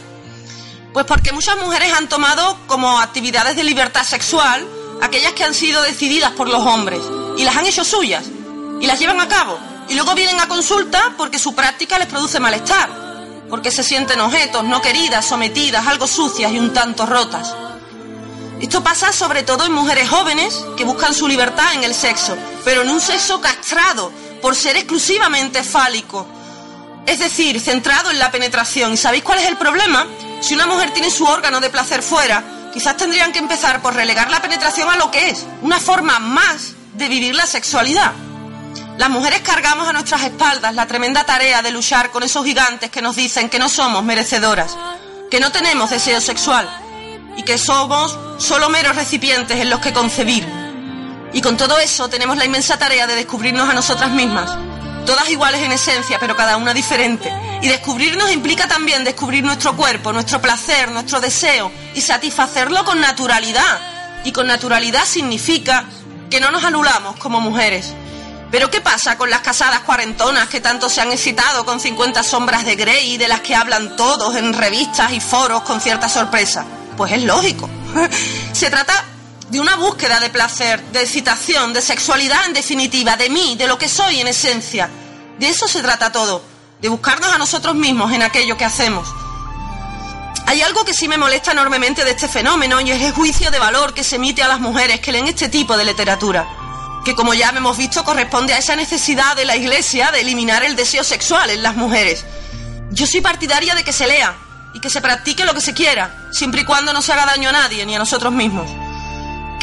pues 0.93 1.05
porque 1.05 1.31
muchas 1.31 1.57
mujeres 1.57 1.91
han 1.91 2.07
tomado 2.07 2.57
como 2.67 2.99
actividades 2.99 3.55
de 3.55 3.63
libertad 3.63 4.03
sexual 4.03 4.65
aquellas 5.01 5.33
que 5.33 5.43
han 5.43 5.53
sido 5.53 5.81
decididas 5.81 6.31
por 6.31 6.47
los 6.47 6.61
hombres 6.65 7.01
y 7.35 7.43
las 7.43 7.55
han 7.57 7.65
hecho 7.65 7.83
suyas 7.83 8.23
y 8.79 8.85
las 8.85 8.99
llevan 8.99 9.19
a 9.19 9.27
cabo. 9.27 9.59
Y 9.89 9.95
luego 9.95 10.13
vienen 10.13 10.39
a 10.39 10.47
consulta 10.47 11.13
porque 11.17 11.39
su 11.39 11.53
práctica 11.55 11.97
les 11.97 12.07
produce 12.07 12.39
malestar, 12.39 12.89
porque 13.49 13.71
se 13.71 13.83
sienten 13.83 14.21
objetos, 14.21 14.63
no 14.63 14.81
queridas, 14.81 15.25
sometidas, 15.25 15.85
algo 15.87 16.07
sucias 16.07 16.51
y 16.51 16.59
un 16.59 16.73
tanto 16.73 17.05
rotas. 17.05 17.53
Esto 18.61 18.81
pasa 18.81 19.11
sobre 19.11 19.43
todo 19.43 19.65
en 19.65 19.73
mujeres 19.73 20.09
jóvenes 20.09 20.63
que 20.77 20.85
buscan 20.85 21.13
su 21.13 21.27
libertad 21.27 21.73
en 21.73 21.83
el 21.83 21.93
sexo, 21.93 22.37
pero 22.63 22.83
en 22.83 22.89
un 22.89 23.01
sexo 23.01 23.41
castrado 23.41 24.11
por 24.41 24.55
ser 24.55 24.77
exclusivamente 24.77 25.63
fálico, 25.63 26.25
es 27.05 27.19
decir, 27.19 27.59
centrado 27.59 28.11
en 28.11 28.19
la 28.19 28.31
penetración. 28.31 28.93
¿Y 28.93 28.97
sabéis 28.97 29.23
cuál 29.23 29.39
es 29.39 29.47
el 29.47 29.57
problema? 29.57 30.07
Si 30.43 30.53
una 30.53 30.67
mujer 30.67 30.91
tiene 30.91 31.09
su 31.09 31.23
órgano 31.23 31.61
de 31.61 31.69
placer 31.69 32.03
fuera, 32.03 32.43
quizás 32.73 32.97
tendrían 32.97 33.31
que 33.31 33.39
empezar 33.39 33.81
por 33.81 33.93
relegar 33.93 34.29
la 34.29 34.41
penetración 34.41 34.89
a 34.89 34.97
lo 34.97 35.09
que 35.09 35.29
es, 35.29 35.45
una 35.61 35.79
forma 35.79 36.19
más 36.19 36.73
de 36.95 37.07
vivir 37.07 37.33
la 37.33 37.47
sexualidad. 37.47 38.11
Las 38.97 39.09
mujeres 39.09 39.39
cargamos 39.39 39.87
a 39.87 39.93
nuestras 39.93 40.21
espaldas 40.23 40.75
la 40.75 40.85
tremenda 40.85 41.23
tarea 41.23 41.61
de 41.61 41.71
luchar 41.71 42.11
con 42.11 42.23
esos 42.23 42.43
gigantes 42.43 42.91
que 42.91 43.01
nos 43.01 43.15
dicen 43.15 43.49
que 43.49 43.57
no 43.57 43.69
somos 43.69 44.03
merecedoras, 44.03 44.75
que 45.31 45.39
no 45.39 45.49
tenemos 45.53 45.91
deseo 45.91 46.19
sexual 46.19 46.69
y 47.37 47.43
que 47.43 47.57
somos 47.57 48.19
solo 48.37 48.69
meros 48.69 48.97
recipientes 48.97 49.57
en 49.57 49.69
los 49.69 49.79
que 49.79 49.93
concebir. 49.93 50.45
Y 51.31 51.39
con 51.39 51.55
todo 51.55 51.79
eso 51.79 52.09
tenemos 52.09 52.35
la 52.35 52.43
inmensa 52.43 52.77
tarea 52.77 53.07
de 53.07 53.15
descubrirnos 53.15 53.69
a 53.69 53.73
nosotras 53.73 54.11
mismas, 54.11 54.51
todas 55.05 55.29
iguales 55.29 55.61
en 55.61 55.71
esencia, 55.71 56.19
pero 56.19 56.35
cada 56.35 56.57
una 56.57 56.73
diferente. 56.73 57.31
Y 57.61 57.67
descubrirnos 57.67 58.31
implica 58.31 58.67
también 58.67 59.03
descubrir 59.03 59.43
nuestro 59.43 59.75
cuerpo, 59.75 60.11
nuestro 60.11 60.41
placer, 60.41 60.91
nuestro 60.91 61.21
deseo 61.21 61.71
y 61.95 62.01
satisfacerlo 62.01 62.83
con 62.85 62.99
naturalidad. 62.99 63.79
Y 64.25 64.31
con 64.31 64.47
naturalidad 64.47 65.05
significa 65.05 65.85
que 66.29 66.39
no 66.39 66.51
nos 66.51 66.63
anulamos 66.63 67.17
como 67.17 67.39
mujeres. 67.39 67.93
Pero 68.51 68.69
¿qué 68.69 68.81
pasa 68.81 69.17
con 69.17 69.29
las 69.29 69.41
casadas 69.41 69.79
cuarentonas 69.81 70.47
que 70.47 70.61
tanto 70.61 70.87
se 70.87 71.01
han 71.01 71.11
excitado 71.11 71.65
con 71.65 71.79
50 71.79 72.21
sombras 72.21 72.65
de 72.65 72.75
Grey 72.75 73.13
y 73.13 73.17
de 73.17 73.27
las 73.27 73.41
que 73.41 73.55
hablan 73.55 73.95
todos 73.95 74.35
en 74.35 74.53
revistas 74.53 75.11
y 75.11 75.19
foros 75.19 75.63
con 75.63 75.81
cierta 75.81 76.07
sorpresa? 76.07 76.65
Pues 76.95 77.11
es 77.13 77.23
lógico. 77.23 77.69
se 78.53 78.69
trata 78.69 79.05
de 79.53 79.59
una 79.59 79.75
búsqueda 79.75 80.19
de 80.19 80.31
placer, 80.31 80.81
de 80.85 81.03
excitación, 81.03 81.73
de 81.73 81.81
sexualidad 81.83 82.43
en 82.47 82.53
definitiva, 82.53 83.15
de 83.17 83.29
mí, 83.29 83.55
de 83.55 83.67
lo 83.67 83.77
que 83.77 83.87
soy 83.87 84.19
en 84.19 84.27
esencia. 84.27 84.89
De 85.37 85.47
eso 85.47 85.67
se 85.67 85.83
trata 85.83 86.11
todo, 86.11 86.43
de 86.81 86.89
buscarnos 86.89 87.31
a 87.31 87.37
nosotros 87.37 87.75
mismos 87.75 88.11
en 88.13 88.23
aquello 88.23 88.57
que 88.57 88.65
hacemos. 88.65 89.07
Hay 90.47 90.63
algo 90.63 90.83
que 90.83 90.95
sí 90.95 91.07
me 91.07 91.19
molesta 91.19 91.51
enormemente 91.51 92.03
de 92.03 92.09
este 92.09 92.27
fenómeno 92.27 92.81
y 92.81 92.89
es 92.89 93.03
el 93.03 93.11
juicio 93.11 93.51
de 93.51 93.59
valor 93.59 93.93
que 93.93 94.03
se 94.03 94.15
emite 94.15 94.41
a 94.41 94.47
las 94.47 94.59
mujeres 94.59 95.01
que 95.01 95.11
leen 95.11 95.27
este 95.27 95.49
tipo 95.49 95.77
de 95.77 95.85
literatura, 95.85 96.47
que 97.05 97.13
como 97.13 97.35
ya 97.35 97.49
hemos 97.49 97.77
visto 97.77 98.03
corresponde 98.03 98.55
a 98.55 98.57
esa 98.57 98.75
necesidad 98.75 99.35
de 99.35 99.45
la 99.45 99.55
Iglesia 99.55 100.11
de 100.11 100.21
eliminar 100.21 100.63
el 100.63 100.75
deseo 100.75 101.03
sexual 101.03 101.51
en 101.51 101.61
las 101.61 101.75
mujeres. 101.75 102.25
Yo 102.89 103.05
soy 103.05 103.21
partidaria 103.21 103.75
de 103.75 103.83
que 103.83 103.93
se 103.93 104.07
lea 104.07 104.35
y 104.73 104.79
que 104.79 104.89
se 104.89 104.99
practique 104.99 105.45
lo 105.45 105.53
que 105.53 105.61
se 105.61 105.75
quiera, 105.75 106.27
siempre 106.31 106.61
y 106.61 106.65
cuando 106.65 106.91
no 106.91 107.03
se 107.03 107.13
haga 107.13 107.27
daño 107.27 107.49
a 107.49 107.51
nadie 107.51 107.85
ni 107.85 107.95
a 107.95 107.99
nosotros 107.99 108.33
mismos. 108.33 108.67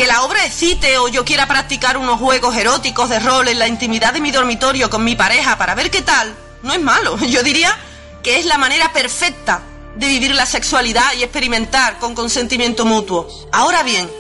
Que 0.01 0.07
la 0.07 0.23
obra 0.23 0.47
excite 0.47 0.97
o 0.97 1.09
yo 1.09 1.27
quiera 1.27 1.47
practicar 1.47 1.99
unos 1.99 2.19
juegos 2.19 2.57
eróticos 2.57 3.11
de 3.11 3.19
rol 3.19 3.49
en 3.49 3.59
la 3.59 3.69
intimidad 3.69 4.15
de 4.15 4.23
mi 4.23 4.31
dormitorio 4.31 4.89
con 4.89 5.05
mi 5.05 5.15
pareja 5.15 5.59
para 5.59 5.75
ver 5.75 5.91
qué 5.91 6.01
tal, 6.01 6.35
no 6.63 6.73
es 6.73 6.81
malo. 6.81 7.19
Yo 7.27 7.43
diría 7.43 7.77
que 8.23 8.39
es 8.39 8.47
la 8.47 8.57
manera 8.57 8.95
perfecta 8.95 9.61
de 9.97 10.09
vivir 10.09 10.35
la 10.35 10.47
sexualidad 10.47 11.13
y 11.19 11.23
experimentar 11.23 11.99
con 11.99 12.15
consentimiento 12.15 12.87
mutuo. 12.87 13.29
Ahora 13.53 13.83
bien, 13.83 14.11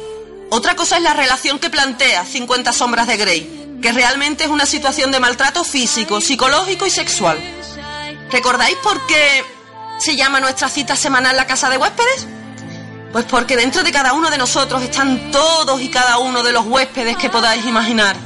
otra 0.50 0.76
cosa 0.76 0.98
es 0.98 1.02
la 1.02 1.14
relación 1.14 1.58
que 1.58 1.70
plantea 1.70 2.26
50 2.26 2.74
sombras 2.74 3.06
de 3.06 3.16
Grey, 3.16 3.78
que 3.80 3.92
realmente 3.92 4.44
es 4.44 4.50
una 4.50 4.66
situación 4.66 5.10
de 5.10 5.20
maltrato 5.20 5.64
físico, 5.64 6.20
psicológico 6.20 6.84
y 6.84 6.90
sexual. 6.90 7.38
¿Recordáis 8.30 8.76
por 8.82 9.06
qué 9.06 9.46
se 9.98 10.14
llama 10.14 10.40
nuestra 10.40 10.68
cita 10.68 10.94
semanal 10.94 11.38
la 11.38 11.46
casa 11.46 11.70
de 11.70 11.78
huéspedes? 11.78 12.26
Pues 13.12 13.24
porque 13.24 13.56
dentro 13.56 13.82
de 13.82 13.90
cada 13.90 14.12
uno 14.12 14.30
de 14.30 14.38
nosotros 14.38 14.82
están 14.82 15.30
todos 15.30 15.80
y 15.80 15.88
cada 15.88 16.18
uno 16.18 16.42
de 16.42 16.52
los 16.52 16.66
huéspedes 16.66 17.16
que 17.16 17.30
podáis 17.30 17.64
imaginar. 17.66 18.16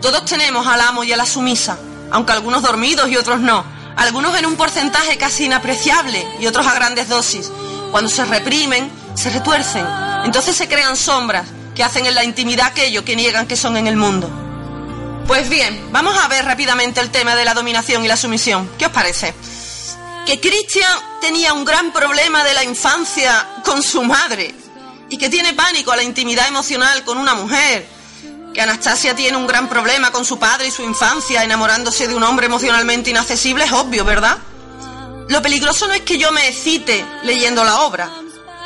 Todos 0.00 0.24
tenemos 0.24 0.66
al 0.66 0.80
amo 0.80 1.04
y 1.04 1.12
a 1.12 1.16
la 1.16 1.26
sumisa, 1.26 1.78
aunque 2.10 2.32
algunos 2.32 2.62
dormidos 2.62 3.08
y 3.08 3.16
otros 3.16 3.40
no 3.40 3.64
algunos 3.96 4.36
en 4.38 4.46
un 4.46 4.56
porcentaje 4.56 5.16
casi 5.16 5.44
inapreciable 5.44 6.26
y 6.40 6.46
otros 6.46 6.66
a 6.66 6.74
grandes 6.74 7.08
dosis. 7.08 7.50
Cuando 7.90 8.08
se 8.08 8.24
reprimen, 8.24 8.90
se 9.14 9.30
retuercen. 9.30 9.86
Entonces 10.24 10.56
se 10.56 10.68
crean 10.68 10.96
sombras 10.96 11.46
que 11.74 11.84
hacen 11.84 12.06
en 12.06 12.14
la 12.14 12.24
intimidad 12.24 12.66
aquello 12.66 13.04
que 13.04 13.16
niegan 13.16 13.46
que 13.46 13.56
son 13.56 13.76
en 13.76 13.86
el 13.86 13.96
mundo. 13.96 14.30
Pues 15.26 15.48
bien, 15.48 15.88
vamos 15.92 16.16
a 16.16 16.28
ver 16.28 16.44
rápidamente 16.44 17.00
el 17.00 17.10
tema 17.10 17.36
de 17.36 17.44
la 17.44 17.54
dominación 17.54 18.04
y 18.04 18.08
la 18.08 18.16
sumisión. 18.16 18.68
¿Qué 18.78 18.86
os 18.86 18.92
parece? 18.92 19.34
Que 20.26 20.40
Christian 20.40 20.92
tenía 21.20 21.52
un 21.52 21.64
gran 21.64 21.92
problema 21.92 22.44
de 22.44 22.54
la 22.54 22.64
infancia 22.64 23.60
con 23.64 23.82
su 23.82 24.02
madre 24.04 24.54
y 25.08 25.18
que 25.18 25.28
tiene 25.28 25.52
pánico 25.52 25.92
a 25.92 25.96
la 25.96 26.02
intimidad 26.02 26.48
emocional 26.48 27.04
con 27.04 27.18
una 27.18 27.34
mujer 27.34 27.86
que 28.54 28.60
Anastasia 28.60 29.14
tiene 29.16 29.36
un 29.36 29.46
gran 29.46 29.68
problema 29.68 30.10
con 30.10 30.24
su 30.24 30.38
padre 30.38 30.68
y 30.68 30.70
su 30.70 30.82
infancia 30.82 31.42
enamorándose 31.42 32.06
de 32.06 32.14
un 32.14 32.22
hombre 32.22 32.46
emocionalmente 32.46 33.10
inaccesible 33.10 33.64
es 33.64 33.72
obvio, 33.72 34.04
¿verdad? 34.04 34.38
Lo 35.28 35.40
peligroso 35.40 35.86
no 35.86 35.94
es 35.94 36.02
que 36.02 36.18
yo 36.18 36.30
me 36.32 36.48
excite 36.48 37.04
leyendo 37.22 37.64
la 37.64 37.80
obra, 37.82 38.10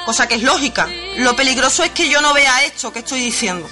cosa 0.05 0.27
que 0.27 0.35
es 0.35 0.43
lógica. 0.43 0.89
Lo 1.19 1.37
peligroso 1.37 1.85
es 1.85 1.91
que 1.91 2.09
yo 2.09 2.21
no 2.21 2.35
vea 2.35 2.65
esto 2.65 2.93
que 2.93 3.01
estoy 3.01 3.21
diciendo. 3.21 3.69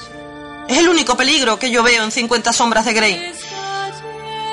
Es 0.68 0.78
el 0.78 0.88
único 0.88 1.16
peligro 1.16 1.58
que 1.58 1.70
yo 1.70 1.82
veo 1.82 2.04
en 2.04 2.12
50 2.12 2.52
sombras 2.52 2.84
de 2.84 2.92
Grey. 2.92 3.32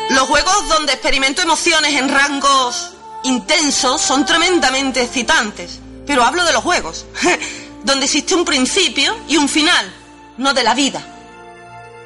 Los 0.09 0.27
juegos 0.27 0.67
donde 0.69 0.93
experimento 0.93 1.41
emociones 1.41 1.93
en 1.93 2.09
rangos 2.09 2.91
intensos 3.23 4.01
son 4.01 4.25
tremendamente 4.25 5.01
excitantes, 5.01 5.79
pero 6.05 6.23
hablo 6.23 6.43
de 6.45 6.53
los 6.53 6.63
juegos, 6.63 7.05
donde 7.83 8.05
existe 8.05 8.35
un 8.35 8.45
principio 8.45 9.15
y 9.27 9.37
un 9.37 9.49
final, 9.49 9.91
no 10.37 10.53
de 10.53 10.63
la 10.63 10.73
vida. 10.73 11.01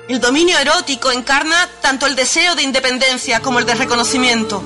El 0.08 0.20
dominio 0.20 0.60
erótico 0.60 1.12
encarna 1.12 1.68
tanto 1.82 2.06
el 2.06 2.16
deseo 2.16 2.56
de 2.56 2.62
independencia 2.62 3.40
como 3.40 3.58
el 3.58 3.66
de 3.66 3.74
reconocimiento. 3.74 4.62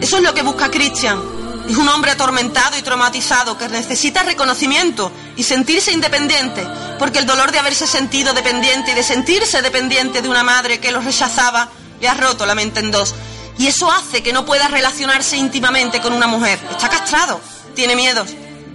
Eso 0.00 0.16
es 0.16 0.22
lo 0.22 0.32
que 0.32 0.42
busca 0.42 0.70
Christian. 0.70 1.20
Es 1.68 1.76
un 1.76 1.88
hombre 1.88 2.12
atormentado 2.12 2.78
y 2.78 2.82
traumatizado 2.82 3.58
que 3.58 3.68
necesita 3.68 4.22
reconocimiento 4.22 5.12
y 5.36 5.42
sentirse 5.42 5.92
independiente, 5.92 6.66
porque 6.98 7.18
el 7.18 7.26
dolor 7.26 7.52
de 7.52 7.58
haberse 7.58 7.86
sentido 7.86 8.32
dependiente 8.32 8.92
y 8.92 8.94
de 8.94 9.02
sentirse 9.02 9.60
dependiente 9.60 10.22
de 10.22 10.28
una 10.28 10.42
madre 10.42 10.80
que 10.80 10.90
lo 10.90 11.00
rechazaba 11.00 11.68
le 12.00 12.08
ha 12.08 12.14
roto 12.14 12.46
la 12.46 12.54
mente 12.54 12.80
en 12.80 12.90
dos. 12.90 13.14
Y 13.60 13.66
eso 13.66 13.92
hace 13.92 14.22
que 14.22 14.32
no 14.32 14.46
pueda 14.46 14.68
relacionarse 14.68 15.36
íntimamente 15.36 16.00
con 16.00 16.14
una 16.14 16.26
mujer. 16.26 16.58
Está 16.70 16.88
castrado, 16.88 17.38
tiene 17.74 17.94
miedos. 17.94 18.30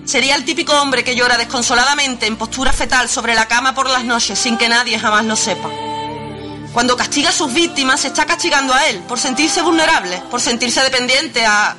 Sería 0.06 0.36
el 0.36 0.46
típico 0.46 0.80
hombre 0.80 1.04
que 1.04 1.16
llora 1.16 1.38
desconsoladamente 1.38 2.28
en 2.28 2.36
postura 2.36 2.72
fetal 2.72 3.10
sobre 3.10 3.34
la 3.34 3.48
cama 3.48 3.74
por 3.74 3.90
las 3.90 4.04
noches 4.04 4.38
sin 4.38 4.60
que 4.60 4.70
nadie 4.70 5.00
jamás 5.00 5.26
lo 5.26 5.36
sepa. 5.36 5.72
Cuando 6.72 6.96
castiga 6.96 7.30
a 7.30 7.34
sus 7.34 7.52
víctimas, 7.52 8.02
se 8.02 8.10
está 8.10 8.28
castigando 8.28 8.76
a 8.76 8.86
él 8.86 9.00
por 9.08 9.20
sentirse 9.20 9.64
vulnerable, 9.64 10.22
por 10.30 10.40
sentirse 10.40 10.84
dependiente, 10.84 11.44
a, 11.48 11.76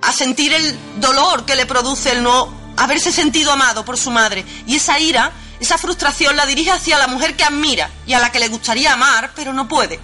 a 0.00 0.12
sentir 0.12 0.54
el 0.54 0.78
dolor 0.98 1.44
que 1.44 1.56
le 1.56 1.66
produce 1.66 2.12
el 2.12 2.22
no 2.22 2.72
haberse 2.78 3.12
sentido 3.12 3.52
amado 3.52 3.84
por 3.84 3.98
su 3.98 4.10
madre. 4.10 4.46
Y 4.66 4.76
esa 4.76 4.98
ira, 4.98 5.30
esa 5.60 5.76
frustración 5.76 6.34
la 6.36 6.46
dirige 6.46 6.70
hacia 6.70 6.96
la 6.96 7.06
mujer 7.06 7.36
que 7.36 7.44
admira 7.44 7.90
y 8.06 8.14
a 8.14 8.18
la 8.18 8.32
que 8.32 8.38
le 8.38 8.48
gustaría 8.48 8.94
amar, 8.94 9.32
pero 9.36 9.52
no 9.52 9.68
puede. 9.68 10.00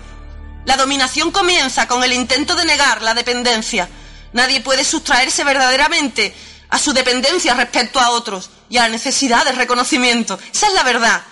La 0.64 0.77
dominación 0.77 1.33
comienza 1.33 1.88
con 1.88 2.05
el 2.05 2.12
intento 2.12 2.55
de 2.55 2.64
negar 2.64 3.03
la 3.03 3.14
dependencia. 3.14 3.88
Nadie 4.33 4.61
puede 4.61 4.85
sustraerse 4.85 5.44
verdaderamente 5.44 6.35
a 6.70 6.79
su 6.79 6.92
dependencia 6.92 7.55
respecto 7.55 8.01
a 8.01 8.11
otros 8.11 8.51
y 8.70 8.79
a 8.79 8.83
la 8.83 8.88
necesidad 8.88 9.44
de 9.44 9.53
reconocimiento. 9.53 10.38
Esa 10.53 10.68
es 10.68 10.75
la 10.75 10.83
verdad. 10.83 11.22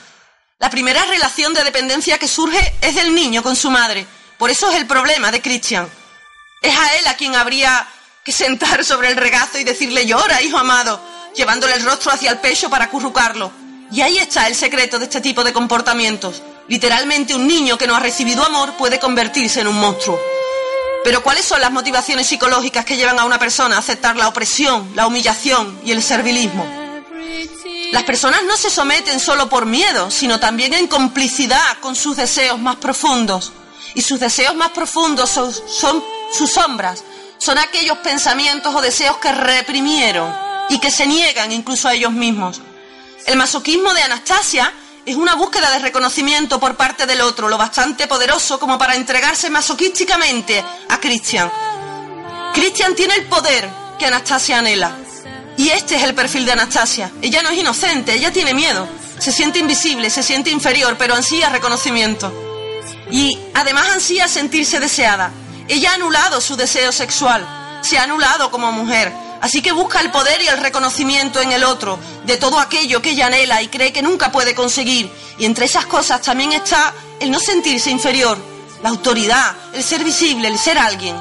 La 0.59 0.69
primera 0.69 1.05
relación 1.07 1.55
de 1.55 1.65
dependencia 1.65 2.19
que 2.19 2.29
surge 2.29 2.75
es 2.83 2.95
del 2.95 3.15
niño 3.15 3.43
con 3.43 3.57
su 3.57 3.71
madre. 3.71 4.07
Por 4.37 4.51
eso 4.51 4.71
es 4.71 4.77
el 4.77 4.87
problema 4.87 5.31
de 5.31 5.41
Christian. 5.41 5.89
Es 6.61 6.77
a 6.77 6.97
él 6.97 7.07
a 7.07 7.15
quien 7.15 7.35
habría 7.35 7.89
que 8.25 8.33
sentar 8.33 8.85
sobre 8.85 9.09
el 9.09 9.17
regazo 9.17 9.59
y 9.59 9.65
decirle 9.65 10.05
llora, 10.05 10.43
hijo 10.43 10.59
amado, 10.59 11.01
llevándole 11.35 11.75
el 11.75 11.85
rostro 11.85 12.13
hacia 12.13 12.33
el 12.33 12.39
pecho 12.39 12.69
para 12.69 12.87
acurrucarlo. 12.87 13.51
Y 13.91 14.03
ahí 14.03 14.19
está 14.19 14.47
el 14.47 14.55
secreto 14.55 14.99
de 14.99 15.07
este 15.07 15.21
tipo 15.21 15.43
de 15.43 15.53
comportamientos. 15.53 16.43
Literalmente 16.71 17.35
un 17.35 17.49
niño 17.49 17.77
que 17.77 17.89
no 17.89 17.97
ha 17.97 18.01
recibido 18.01 18.45
amor 18.45 18.75
puede 18.77 19.01
convertirse 19.01 19.61
en 19.61 19.67
un 19.67 19.81
monstruo. 19.81 20.17
Pero 21.03 21.21
¿cuáles 21.21 21.45
son 21.45 21.61
las 21.61 21.73
motivaciones 21.73 22.29
psicológicas 22.29 22.85
que 22.85 22.97
llevan 22.97 23.19
a 23.19 23.25
una 23.25 23.41
persona 23.41 23.75
a 23.75 23.81
aceptar 23.81 24.15
la 24.15 24.29
opresión, 24.29 24.89
la 24.95 25.09
humillación 25.09 25.81
y 25.85 25.91
el 25.91 26.01
servilismo? 26.01 26.65
Las 27.91 28.05
personas 28.05 28.45
no 28.45 28.57
se 28.57 28.71
someten 28.71 29.19
solo 29.19 29.49
por 29.49 29.67
miedo, 29.67 30.13
sino 30.13 30.39
también 30.39 30.73
en 30.73 30.87
complicidad 30.87 31.79
con 31.81 31.97
sus 31.97 32.17
deseos 32.17 32.61
más 32.61 32.77
profundos. 32.77 33.53
Y 33.95 34.03
sus 34.03 34.21
deseos 34.21 34.55
más 34.55 34.71
profundos 34.71 35.29
son, 35.29 35.53
sus 36.33 36.53
sombras, 36.53 37.03
son 37.39 37.59
aquellos 37.59 37.99
pensamientos 37.99 38.73
o 38.73 38.81
deseos 38.81 39.17
que 39.17 39.33
reprimieron 39.33 40.33
y 40.69 40.79
que 40.79 40.93
se 40.93 41.09
niegan 41.09 41.51
incluso 41.51 41.89
a 41.89 41.95
ellos 41.95 42.13
mismos. 42.13 42.61
El 43.27 43.37
masoquismo 43.37 43.93
de 43.93 44.03
Anastasia 44.03 44.73
es 45.11 45.17
una 45.17 45.35
búsqueda 45.35 45.71
de 45.73 45.81
reconocimiento 45.81 46.61
por 46.61 46.77
parte 46.77 47.05
del 47.05 47.21
otro, 47.21 47.49
lo 47.49 47.59
bastante 47.59 48.07
poderoso 48.07 48.61
como 48.61 48.79
para 48.79 48.95
entregarse 48.95 49.51
masoquísticamente 49.51 50.65
a 50.89 51.01
Christian. 51.01 51.51
Christian 52.55 52.95
tiene 52.95 53.17
el 53.17 53.27
poder 53.27 53.69
que 53.99 54.07
Anastasia 54.07 54.59
anhela. 54.59 54.97
Y 55.57 55.71
este 55.71 55.97
es 55.97 56.05
el 56.05 56.15
perfil 56.15 56.47
de 56.47 56.53
Anastasia. 56.53 57.11
Ella 57.21 57.43
no 57.43 57.51
es 57.51 57.59
inocente, 57.59 58.15
ella 58.15 58.33
tiene 58.33 58.55
miedo. 58.55 58.89
Se 59.19 59.33
siente 59.33 59.59
invisible, 59.59 60.11
se 60.11 60.23
siente 60.23 60.51
inferior, 60.51 60.97
pero 60.97 61.15
ansía 61.15 61.49
reconocimiento. 61.49 62.33
Y 63.11 63.37
además 63.55 63.89
ansía 63.91 64.29
sentirse 64.29 64.79
deseada. 64.79 65.33
Ella 65.67 65.91
ha 65.91 65.95
anulado 65.95 66.41
su 66.41 66.57
deseo 66.57 66.93
sexual, 66.93 67.47
se 67.83 67.99
ha 67.99 68.05
anulado 68.05 68.51
como 68.51 68.71
mujer. 68.71 69.13
Así 69.41 69.63
que 69.63 69.73
busca 69.73 70.01
el 70.01 70.11
poder 70.11 70.43
y 70.43 70.49
el 70.49 70.59
reconocimiento 70.59 71.41
en 71.41 71.53
el 71.53 71.65
otro, 71.65 71.99
de 72.27 72.37
todo 72.37 72.59
aquello 72.59 73.01
que 73.01 73.11
ella 73.11 73.27
anhela 73.27 73.63
y 73.63 73.69
cree 73.69 73.93
que 73.93 74.03
nunca 74.03 74.31
puede 74.31 74.55
conseguir. 74.55 75.11
Y 75.39 75.47
entre 75.47 75.65
esas 75.65 75.87
cosas 75.87 76.21
también 76.21 76.53
está 76.53 76.93
el 77.21 77.31
no 77.31 77.41
sentirse 77.41 77.91
inferior, 77.91 78.37
la 78.83 78.91
autoridad, 78.91 79.57
el 79.73 79.83
ser 79.83 80.05
visible, 80.05 80.49
el 80.49 80.59
ser 80.59 80.79
alguien. 80.79 81.17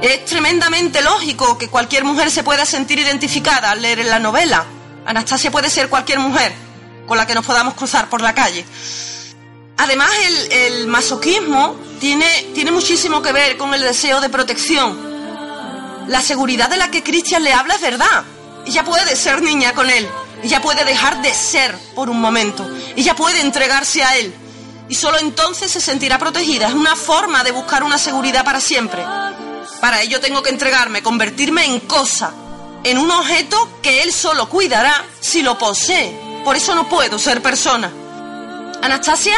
Es 0.00 0.24
tremendamente 0.24 1.00
lógico 1.02 1.58
que 1.58 1.68
cualquier 1.68 2.04
mujer 2.04 2.30
se 2.30 2.42
pueda 2.44 2.64
sentir 2.66 2.98
identificada 2.98 3.70
al 3.70 3.82
leer 3.82 4.00
en 4.00 4.10
la 4.10 4.18
novela. 4.18 4.64
Anastasia 5.04 5.50
puede 5.50 5.70
ser 5.70 5.88
cualquier 5.88 6.20
mujer 6.20 6.52
con 7.06 7.16
la 7.18 7.26
que 7.26 7.34
nos 7.34 7.44
podamos 7.44 7.74
cruzar 7.74 8.08
por 8.08 8.20
la 8.20 8.34
calle. 8.34 8.64
Además, 9.76 10.10
el, 10.50 10.86
masoquismo 10.86 11.76
tiene, 11.98 12.50
tiene 12.54 12.70
muchísimo 12.70 13.20
que 13.22 13.32
ver 13.32 13.56
con 13.56 13.74
el 13.74 13.82
deseo 13.82 14.20
de 14.20 14.28
protección. 14.28 15.11
La 16.08 16.20
seguridad 16.20 16.68
de 16.68 16.76
la 16.76 16.90
que 16.90 17.02
Christian 17.02 17.44
le 17.44 17.52
habla 17.52 17.74
es 17.74 17.80
verdad. 17.80 18.24
Ella 18.66 18.84
puede 18.84 19.16
ser 19.16 19.42
niña 19.42 19.72
con 19.72 19.88
él. 19.90 20.08
Ella 20.42 20.60
puede 20.60 20.84
dejar 20.84 21.22
de 21.22 21.32
ser 21.32 21.76
por 21.94 22.10
un 22.10 22.20
momento. 22.20 22.68
Ella 22.96 23.14
puede 23.14 23.40
entregarse 23.40 24.02
a 24.02 24.16
él. 24.16 24.34
Y 24.88 24.94
solo 24.94 25.18
entonces 25.18 25.70
se 25.70 25.80
sentirá 25.80 26.18
protegida. 26.18 26.68
Es 26.68 26.74
una 26.74 26.96
forma 26.96 27.44
de 27.44 27.52
buscar 27.52 27.82
una 27.82 27.98
seguridad 27.98 28.44
para 28.44 28.60
siempre. 28.60 29.04
Para 29.80 30.02
ello 30.02 30.20
tengo 30.20 30.42
que 30.42 30.50
entregarme, 30.50 31.02
convertirme 31.02 31.64
en 31.64 31.80
cosa, 31.80 32.32
en 32.84 32.98
un 32.98 33.10
objeto 33.10 33.78
que 33.82 34.02
él 34.02 34.12
solo 34.12 34.48
cuidará 34.48 35.04
si 35.20 35.42
lo 35.42 35.58
posee. 35.58 36.16
por 36.44 36.56
eso 36.56 36.74
no 36.74 36.88
puedo 36.88 37.18
ser 37.18 37.40
persona. 37.40 37.90
Anastasia 38.82 39.34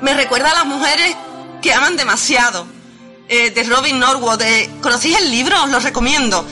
me 0.00 0.14
recuerda 0.14 0.50
a 0.50 0.54
las 0.54 0.66
mujeres 0.66 1.16
que 1.60 1.74
aman 1.74 1.96
demasiado, 1.96 2.66
eh, 3.28 3.50
de 3.50 3.62
Robin 3.64 3.98
Norwood. 3.98 4.42
Eh, 4.42 4.70
¿Conocéis 4.80 5.18
el 5.18 5.30
libro? 5.30 5.62
Os 5.64 5.70
lo 5.70 5.78
recomiendo. 5.78 6.44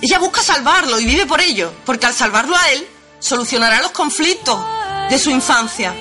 Ella 0.00 0.18
busca 0.18 0.42
salvarlo 0.42 0.98
y 1.00 1.04
vive 1.06 1.26
por 1.26 1.40
ello, 1.40 1.72
porque 1.84 2.06
al 2.06 2.14
salvarlo 2.14 2.56
a 2.56 2.70
él, 2.70 2.86
solucionará 3.18 3.80
los 3.80 3.90
conflictos 3.92 4.60
de 5.08 5.18
su 5.18 5.30
infancia. 5.30 5.94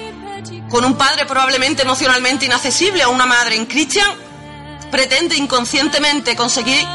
Con 0.70 0.84
un 0.86 0.95
padre 0.95 1.26
probablemente 1.26 1.84
emocionalmente 1.84 2.45
inaccesible 2.45 3.05
o 3.05 3.11
una 3.11 3.26
madre 3.26 3.55
en 3.55 3.66
Christian, 3.66 4.07
pretende 4.91 5.36
inconscientemente 5.36 6.36
conseguir, 6.36 6.86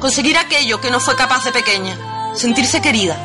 conseguir 0.00 0.38
aquello 0.38 0.80
que 0.80 0.90
no 0.90 1.00
fue 1.00 1.16
capaz 1.16 1.44
de 1.44 1.52
pequeña, 1.52 2.34
sentirse 2.34 2.80
querida. 2.80 3.18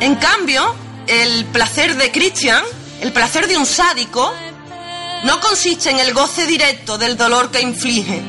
En 0.00 0.14
cambio, 0.16 0.74
el 1.06 1.44
placer 1.46 1.96
de 1.96 2.10
Christian, 2.10 2.62
el 3.00 3.12
placer 3.12 3.46
de 3.46 3.56
un 3.56 3.66
sádico, 3.66 4.32
no 5.24 5.40
consiste 5.40 5.90
en 5.90 5.98
el 5.98 6.12
goce 6.12 6.46
directo 6.46 6.98
del 6.98 7.16
dolor 7.16 7.50
que 7.50 7.60
inflige, 7.60 8.22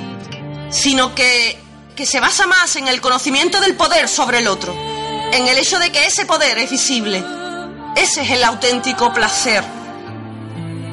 sino 0.76 1.16
que, 1.16 1.58
que 1.96 2.06
se 2.06 2.20
basa 2.20 2.46
más 2.48 2.76
en 2.76 2.88
el 2.88 3.00
conocimiento 3.00 3.62
del 3.62 3.76
poder 3.76 4.10
sobre 4.10 4.40
el 4.40 4.48
otro, 4.48 4.74
en 5.32 5.48
el 5.48 5.58
hecho 5.58 5.80
de 5.80 5.92
que 5.92 6.06
ese 6.06 6.26
poder 6.26 6.58
es 6.58 6.70
visible. 6.70 7.24
Ese 7.96 8.24
es 8.24 8.32
el 8.32 8.44
auténtico 8.44 9.14
placer. 9.14 9.64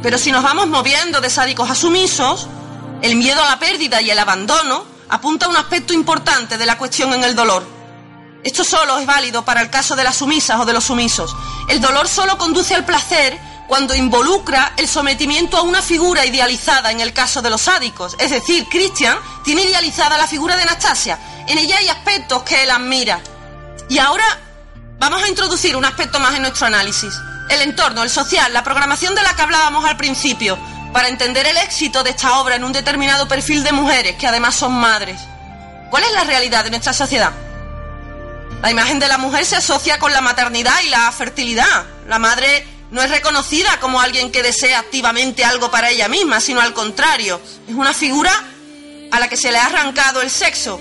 Pero 0.03 0.19
si 0.19 0.31
nos 0.31 0.45
vamos 0.45 0.69
moviendo 0.69 1.21
de 1.21 1.29
sádicos 1.29 1.69
a 1.69 1.75
sumisos, 1.75 2.47
el 3.03 3.17
miedo 3.17 3.43
a 3.43 3.51
la 3.51 3.59
pérdida 3.59 4.01
y 4.01 4.11
el 4.11 4.19
abandono 4.19 4.85
apunta 5.09 5.47
a 5.47 5.49
un 5.49 5.57
aspecto 5.57 5.93
importante 5.93 6.57
de 6.57 6.67
la 6.67 6.79
cuestión 6.79 7.13
en 7.13 7.25
el 7.25 7.35
dolor. 7.35 7.67
Esto 8.45 8.63
solo 8.63 8.99
es 8.99 9.07
válido 9.07 9.45
para 9.45 9.63
el 9.63 9.71
caso 9.71 9.97
de 9.97 10.05
las 10.05 10.17
sumisas 10.17 10.61
o 10.61 10.65
de 10.65 10.73
los 10.73 10.85
sumisos. 10.85 11.35
El 11.69 11.81
dolor 11.81 12.07
solo 12.07 12.39
conduce 12.39 12.77
al 12.77 12.85
placer 12.85 13.37
cuando 13.73 13.95
involucra 13.95 14.75
el 14.77 14.87
sometimiento 14.87 15.57
a 15.57 15.63
una 15.63 15.81
figura 15.81 16.27
idealizada 16.27 16.91
en 16.91 17.01
el 17.01 17.15
caso 17.15 17.41
de 17.41 17.49
los 17.49 17.63
sádicos. 17.63 18.15
Es 18.19 18.31
decir, 18.31 18.69
Christian 18.69 19.17
tiene 19.45 19.63
idealizada 19.63 20.19
la 20.19 20.27
figura 20.27 20.59
de 20.59 20.65
Anastasia. 20.65 21.19
En 21.49 21.57
ella 21.57 21.79
hay 21.79 21.89
aspectos 21.89 22.43
que 22.43 22.65
él 22.65 22.71
admira. 22.71 23.23
Y 23.89 23.97
ahora 23.97 24.27
vamos 24.99 25.23
a 25.23 25.29
introducir 25.29 25.75
un 25.75 25.87
aspecto 25.87 26.21
más 26.21 26.35
en 26.35 26.43
nuestro 26.43 26.67
análisis. 26.67 27.15
El 27.49 27.63
entorno, 27.63 28.03
el 28.03 28.11
social, 28.11 28.53
la 28.53 28.63
programación 28.63 29.15
de 29.15 29.23
la 29.23 29.35
que 29.35 29.41
hablábamos 29.41 29.87
al 29.87 29.97
principio, 29.97 30.59
para 30.93 31.09
entender 31.09 31.47
el 31.47 31.57
éxito 31.57 32.03
de 32.03 32.11
esta 32.11 32.41
obra 32.41 32.57
en 32.57 32.65
un 32.65 32.75
determinado 32.75 33.27
perfil 33.27 33.65
de 33.65 33.73
mujeres 33.73 34.17
que 34.17 34.27
además 34.27 34.55
son 34.55 34.75
madres. 34.75 35.19
¿Cuál 35.89 36.05
es 36.05 36.13
la 36.13 36.25
realidad 36.25 36.65
de 36.65 36.71
nuestra 36.73 36.93
sociedad? 36.93 37.33
La 38.61 38.71
imagen 38.71 38.99
de 38.99 39.09
la 39.09 39.17
mujer 39.17 39.47
se 39.47 39.57
asocia 39.57 39.99
con 39.99 40.13
la 40.13 40.21
maternidad 40.21 40.79
y 40.85 40.91
la 40.91 41.11
fertilidad. 41.11 41.87
La 42.07 42.19
madre 42.19 42.67
no 42.93 43.03
es 43.03 43.11
reconocida 43.11 43.81
como 43.81 44.03
alguien 44.03 44.31
que 44.31 44.43
desea 44.43 44.79
activamente 44.79 45.45
algo 45.45 45.71
para 45.71 45.89
ella 45.89 46.09
misma, 46.09 46.41
sino 46.41 46.61
al 46.61 46.75
contrario, 46.75 47.41
es 47.67 47.75
una 47.75 47.95
figura 47.95 48.31
a 49.11 49.19
la 49.19 49.29
que 49.29 49.39
se 49.39 49.51
le 49.51 49.57
ha 49.57 49.65
arrancado 49.65 50.21
el 50.21 50.31
sexo. 50.31 50.79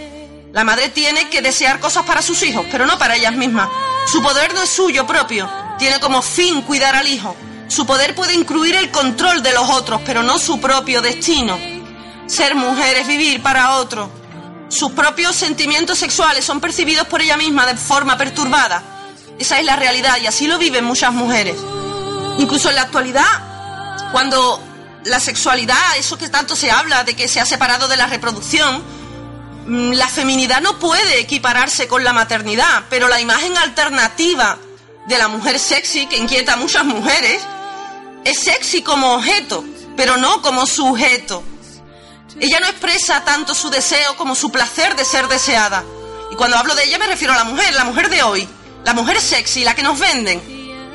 La 0.51 0.65
madre 0.65 0.89
tiene 0.89 1.29
que 1.29 1.41
desear 1.41 1.79
cosas 1.79 2.05
para 2.05 2.21
sus 2.21 2.43
hijos, 2.43 2.65
pero 2.69 2.85
no 2.85 2.99
para 2.99 3.15
ellas 3.15 3.33
mismas. 3.33 3.69
Su 4.11 4.21
poder 4.21 4.53
no 4.53 4.61
es 4.61 4.69
suyo 4.69 5.07
propio, 5.07 5.49
tiene 5.79 6.01
como 6.01 6.21
fin 6.21 6.61
cuidar 6.63 6.97
al 6.97 7.07
hijo. 7.07 7.33
Su 7.69 7.85
poder 7.85 8.13
puede 8.13 8.33
incluir 8.33 8.75
el 8.75 8.91
control 8.91 9.41
de 9.41 9.53
los 9.53 9.69
otros, 9.69 10.01
pero 10.05 10.21
no 10.21 10.37
su 10.37 10.59
propio 10.59 11.01
destino. 11.01 11.57
Ser 12.27 12.55
mujer 12.55 12.97
es 12.97 13.07
vivir 13.07 13.41
para 13.41 13.77
otro. 13.77 14.11
Sus 14.67 14.91
propios 14.91 15.33
sentimientos 15.33 15.97
sexuales 15.97 16.43
son 16.43 16.59
percibidos 16.59 17.07
por 17.07 17.21
ella 17.21 17.37
misma 17.37 17.65
de 17.65 17.77
forma 17.77 18.17
perturbada. 18.17 18.83
Esa 19.39 19.59
es 19.59 19.65
la 19.65 19.77
realidad 19.77 20.17
y 20.21 20.27
así 20.27 20.47
lo 20.47 20.57
viven 20.57 20.83
muchas 20.83 21.13
mujeres. 21.13 21.55
Incluso 22.41 22.69
en 22.69 22.75
la 22.75 22.81
actualidad, 22.81 24.09
cuando 24.11 24.59
la 25.05 25.19
sexualidad, 25.19 25.77
eso 25.99 26.17
que 26.17 26.27
tanto 26.27 26.55
se 26.55 26.71
habla 26.71 27.03
de 27.03 27.15
que 27.15 27.27
se 27.27 27.39
ha 27.39 27.45
separado 27.45 27.87
de 27.87 27.97
la 27.97 28.07
reproducción, 28.07 28.81
mm, 29.67 29.91
la 29.91 30.07
feminidad 30.07 30.59
no 30.59 30.79
puede 30.79 31.19
equipararse 31.19 31.87
con 31.87 32.03
la 32.03 32.13
maternidad, 32.13 32.85
pero 32.89 33.07
la 33.07 33.21
imagen 33.21 33.55
alternativa 33.57 34.57
de 35.05 35.17
la 35.19 35.27
mujer 35.27 35.59
sexy, 35.59 36.07
que 36.07 36.17
inquieta 36.17 36.53
a 36.53 36.55
muchas 36.55 36.83
mujeres, 36.83 37.43
es 38.25 38.39
sexy 38.39 38.81
como 38.81 39.13
objeto, 39.13 39.63
pero 39.95 40.17
no 40.17 40.41
como 40.41 40.65
sujeto. 40.65 41.43
Ella 42.39 42.59
no 42.59 42.69
expresa 42.69 43.23
tanto 43.23 43.53
su 43.53 43.69
deseo 43.69 44.17
como 44.17 44.33
su 44.33 44.51
placer 44.51 44.95
de 44.95 45.05
ser 45.05 45.27
deseada. 45.27 45.83
Y 46.31 46.35
cuando 46.35 46.57
hablo 46.57 46.73
de 46.73 46.85
ella 46.85 46.97
me 46.97 47.05
refiero 47.05 47.35
a 47.35 47.37
la 47.37 47.43
mujer, 47.43 47.71
la 47.75 47.83
mujer 47.83 48.09
de 48.09 48.23
hoy, 48.23 48.49
la 48.83 48.93
mujer 48.93 49.21
sexy, 49.21 49.63
la 49.63 49.75
que 49.75 49.83
nos 49.83 49.99
venden, 49.99 50.50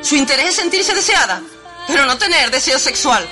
su 0.06 0.14
interés 0.14 0.50
es 0.50 0.56
sentirse 0.56 0.94
deseada, 0.94 1.42
pero 1.88 2.06
no 2.06 2.16
tener 2.16 2.52
deseo 2.52 2.78
sexual. 2.78 3.26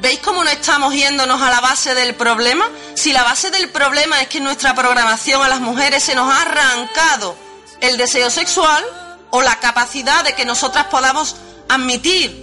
¿Veis 0.00 0.20
cómo 0.20 0.42
no 0.42 0.50
estamos 0.50 0.94
yéndonos 0.94 1.40
a 1.42 1.50
la 1.50 1.60
base 1.60 1.94
del 1.94 2.14
problema? 2.14 2.66
Si 2.94 3.12
la 3.12 3.22
base 3.22 3.50
del 3.50 3.68
problema 3.68 4.20
es 4.22 4.28
que 4.28 4.38
en 4.38 4.44
nuestra 4.44 4.74
programación 4.74 5.42
a 5.42 5.48
las 5.48 5.60
mujeres 5.60 6.02
se 6.02 6.14
nos 6.14 6.32
ha 6.32 6.42
arrancado 6.42 7.36
el 7.80 7.98
deseo 7.98 8.30
sexual 8.30 8.82
o 9.30 9.42
la 9.42 9.60
capacidad 9.60 10.24
de 10.24 10.34
que 10.34 10.46
nosotras 10.46 10.86
podamos 10.86 11.36
admitir 11.68 12.42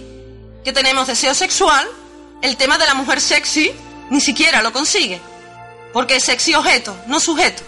que 0.64 0.72
tenemos 0.72 1.08
deseo 1.08 1.34
sexual, 1.34 1.84
el 2.40 2.56
tema 2.56 2.78
de 2.78 2.86
la 2.86 2.94
mujer 2.94 3.20
sexy 3.20 3.72
ni 4.10 4.20
siquiera 4.20 4.62
lo 4.62 4.72
consigue. 4.72 5.20
Porque 5.92 6.16
es 6.16 6.24
sexy 6.24 6.54
objeto, 6.54 6.96
no 7.08 7.18
sujeto. 7.18 7.64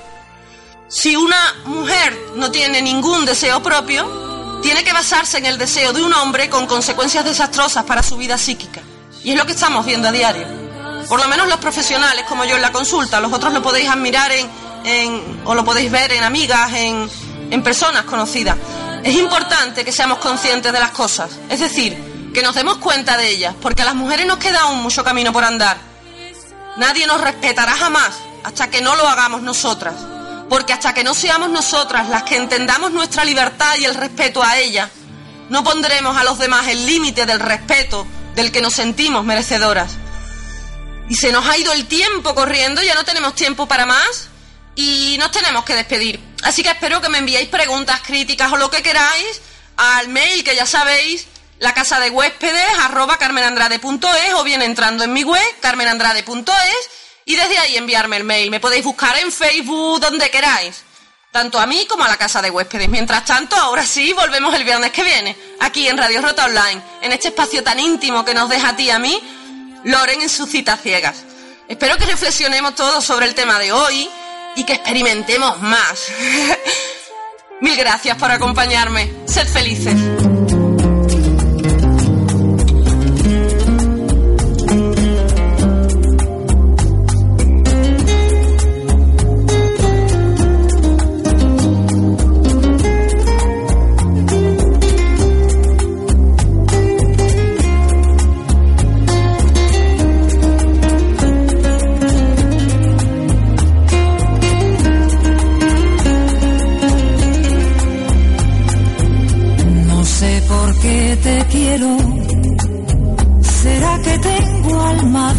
Si 0.89 1.17
una 1.17 1.55
mujer 1.65 2.17
no 2.37 2.53
tiene 2.53 2.83
ningún 2.83 3.25
deseo 3.25 3.63
propio, 3.63 4.34
tiene 4.65 4.83
que 4.83 4.95
basarse 4.95 5.37
en 5.37 5.45
el 5.45 5.59
deseo 5.59 5.93
de 5.93 6.03
un 6.03 6.15
hombre 6.15 6.49
con 6.49 6.67
consecuencias 6.67 7.23
desastrosas 7.23 7.85
para 7.85 8.03
su 8.03 8.17
vida 8.17 8.39
psíquica. 8.39 8.81
Y 9.23 9.33
es 9.33 9.37
lo 9.37 9.45
que 9.45 9.53
estamos 9.53 9.85
viendo 9.85 10.09
a 10.09 10.11
diario. 10.11 10.47
Por 11.07 11.21
lo 11.21 11.29
menos 11.29 11.49
los 11.49 11.59
profesionales, 11.59 12.25
como 12.27 12.47
yo 12.47 12.57
en 12.57 12.63
la 12.63 12.73
consulta, 12.73 13.21
los 13.21 13.31
otros 13.31 13.53
lo 13.53 13.63
podéis 13.63 13.91
admirar 13.91 14.33
en, 14.33 15.43
o 15.45 15.55
lo 15.55 15.67
podéis 15.67 15.91
ver 15.91 16.13
en 16.13 16.25
amigas, 16.25 16.73
en, 16.73 17.11
en 17.51 17.63
personas 17.63 18.05
conocidas. 18.05 18.57
Es 19.03 19.15
importante 19.15 19.85
que 19.85 19.93
seamos 19.93 20.17
conscientes 20.17 20.73
de 20.73 20.81
las 20.81 20.93
cosas, 20.93 21.33
es 21.51 21.61
decir, 21.61 22.33
que 22.33 22.41
nos 22.41 22.55
demos 22.55 22.79
cuenta 22.79 23.19
de 23.19 23.29
ellas, 23.29 23.55
porque 23.61 23.83
a 23.83 23.85
las 23.85 23.95
mujeres 23.95 24.25
nos 24.25 24.39
queda 24.39 24.63
aún 24.63 24.83
mucho 24.83 25.05
camino 25.05 25.31
por 25.31 25.45
andar. 25.45 25.77
Nadie 26.79 27.07
nos 27.07 27.21
respetará 27.21 27.73
jamás 27.73 28.15
hasta 28.45 28.71
que 28.71 28.81
no 28.81 28.97
lo 28.97 29.07
hagamos 29.07 29.43
nosotras 29.43 29.95
porque 30.49 30.73
hasta 30.73 30.95
que 30.95 31.05
no 31.05 31.15
seamos 31.15 31.51
nosotras 31.51 32.09
las 32.09 32.23
que 32.25 32.37
entendamos 32.37 32.93
nuestra 32.93 33.25
libertad 33.25 33.77
y 33.79 33.85
el 33.85 33.95
respeto 33.95 34.43
a 34.43 34.59
ella, 34.59 34.91
no 35.49 35.65
pondremos 35.65 36.17
a 36.17 36.25
los 36.25 36.39
demás 36.39 36.69
el 36.69 36.87
límite 36.87 37.27
del 37.27 37.41
respeto 37.41 38.07
del 38.35 38.53
que 38.53 38.61
nos 38.61 38.75
sentimos 38.75 39.25
merecedoras. 39.25 39.93
Y 41.09 41.15
se 41.15 41.33
nos 41.33 41.47
ha 41.47 41.57
ido 41.57 41.73
el 41.73 41.87
tiempo 41.87 42.35
corriendo, 42.35 42.83
ya 42.83 42.95
no 42.95 43.05
tenemos 43.05 43.35
tiempo 43.35 43.67
para 43.67 43.87
más 43.87 44.29
y 44.75 45.17
nos 45.19 45.31
tenemos 45.31 45.65
que 45.65 45.75
despedir. 45.75 46.21
Así 46.43 46.63
que 46.63 46.71
espero 46.71 47.01
que 47.01 47.09
me 47.09 47.19
enviéis 47.19 47.49
preguntas, 47.49 48.01
críticas 48.01 48.53
o 48.53 48.57
lo 48.57 48.71
que 48.71 48.83
queráis 48.83 49.41
al 49.77 50.09
mail 50.09 50.45
que 50.45 50.57
ya 50.57 50.67
sabéis, 50.67 51.27
la 51.59 51.75
casa 51.75 52.01
de 52.01 52.11
huéspedes 52.11 52.79
arroba 52.81 53.17
carmenandrade.es 53.17 54.35
o 54.35 54.45
bien 54.45 54.63
entrando 54.63 55.05
en 55.05 55.13
mi 55.13 55.25
web 55.25 55.43
carmenandrade.es 55.61 56.91
y 57.25 57.37
desde 57.37 57.59
ahí 57.59 57.77
enviarme 57.77 58.17
el 58.17 58.25
mail. 58.25 58.51
Me 58.51 58.61
podéis 58.61 58.85
buscar 58.85 59.19
en 59.19 59.33
Facebook, 59.33 60.01
donde 60.01 60.31
queráis, 60.31 60.83
tanto 61.31 61.59
a 61.59 61.67
mí 61.67 61.87
como 61.89 62.05
a 62.05 62.09
la 62.09 62.17
casa 62.17 62.43
de 62.43 62.51
huéspedes. 62.51 62.89
Mientras 62.89 63.25
tanto, 63.25 63.57
ahora 63.57 63.85
sí, 63.87 64.13
volvemos 64.13 64.55
el 64.55 64.65
viernes 64.65 64.93
que 64.93 65.03
viene, 65.03 65.37
aquí 65.61 65.89
en 65.89 65.97
Radio 65.97 66.23
Rota 66.23 66.45
Online, 66.45 66.83
en 67.03 67.13
este 67.13 67.29
espacio 67.29 67.63
tan 67.63 67.79
íntimo 67.81 68.25
que 68.25 68.35
nos 68.35 68.49
deja 68.49 68.71
a 68.71 68.77
ti 68.77 68.85
y 68.85 68.91
a 68.91 68.99
mí, 68.99 69.21
Loren 69.85 70.23
en 70.23 70.31
sus 70.31 70.49
citas 70.49 70.81
ciegas. 70.81 71.25
Espero 71.69 71.97
que 71.99 72.07
reflexionemos 72.07 72.75
todos 72.75 73.05
sobre 73.05 73.27
el 73.27 73.35
tema 73.35 73.59
de 73.59 73.73
hoy 73.73 74.09
y 74.57 74.65
que 74.65 74.75
experimentemos 74.75 75.61
más. 75.61 76.09
Mil 77.61 77.77
gracias 77.77 78.17
por 78.17 78.31
acompañarme. 78.31 79.13
Sed 79.27 79.47
felices. 79.47 80.34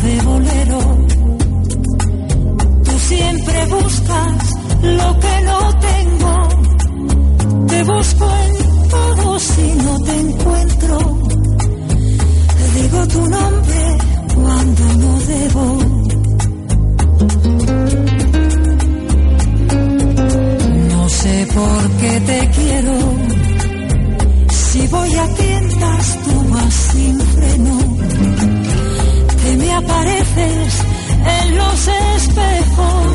de 0.03 0.21
bolero. 0.21 0.79
Tú 2.83 2.99
siempre 3.07 3.65
buscas 3.67 4.53
lo 4.81 5.19
que 5.19 5.41
no 5.49 5.59
tengo. 5.89 6.33
Te 7.67 7.83
busco 7.83 8.25
en 8.45 8.89
todo 8.89 9.39
si 9.39 9.73
no 9.85 9.99
te 10.07 10.19
encuentro. 10.19 10.97
Digo 12.75 13.07
tu 13.07 13.21
nombre 13.27 13.97
cuando 14.35 14.83
no 15.01 15.19
debo. 15.33 15.65
No 20.89 21.09
sé 21.09 21.47
por 21.53 21.89
qué 22.01 22.19
te 22.29 22.49
quiero. 22.49 22.97
Si 24.49 24.87
voy 24.87 25.13
a 25.15 25.27
tientas, 25.35 26.19
tú 26.25 26.49
vas 26.49 26.73
sin 26.73 27.19
freno 27.19 28.54
apareces 29.77 30.85
en 31.41 31.57
los 31.57 31.87
espejos 31.87 33.14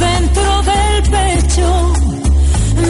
dentro 0.00 0.62
del 0.62 1.02
pecho, 1.10 1.92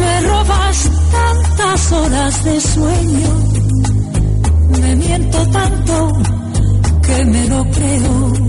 me 0.00 0.20
robas 0.28 0.90
tantas 1.12 1.92
horas 1.92 2.44
de 2.44 2.60
sueño, 2.60 3.30
me 4.80 4.96
miento 4.96 5.46
tanto 5.50 6.12
que 7.02 7.24
me 7.24 7.48
lo 7.48 7.64
creo. 7.70 8.39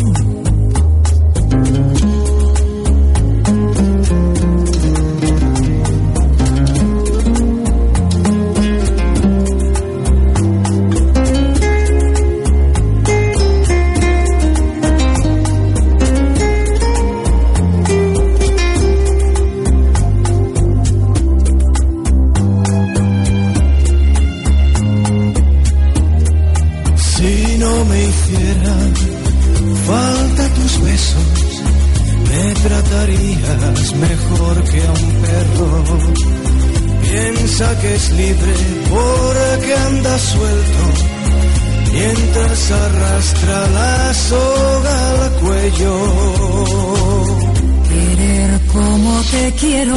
Quiero 49.61 49.95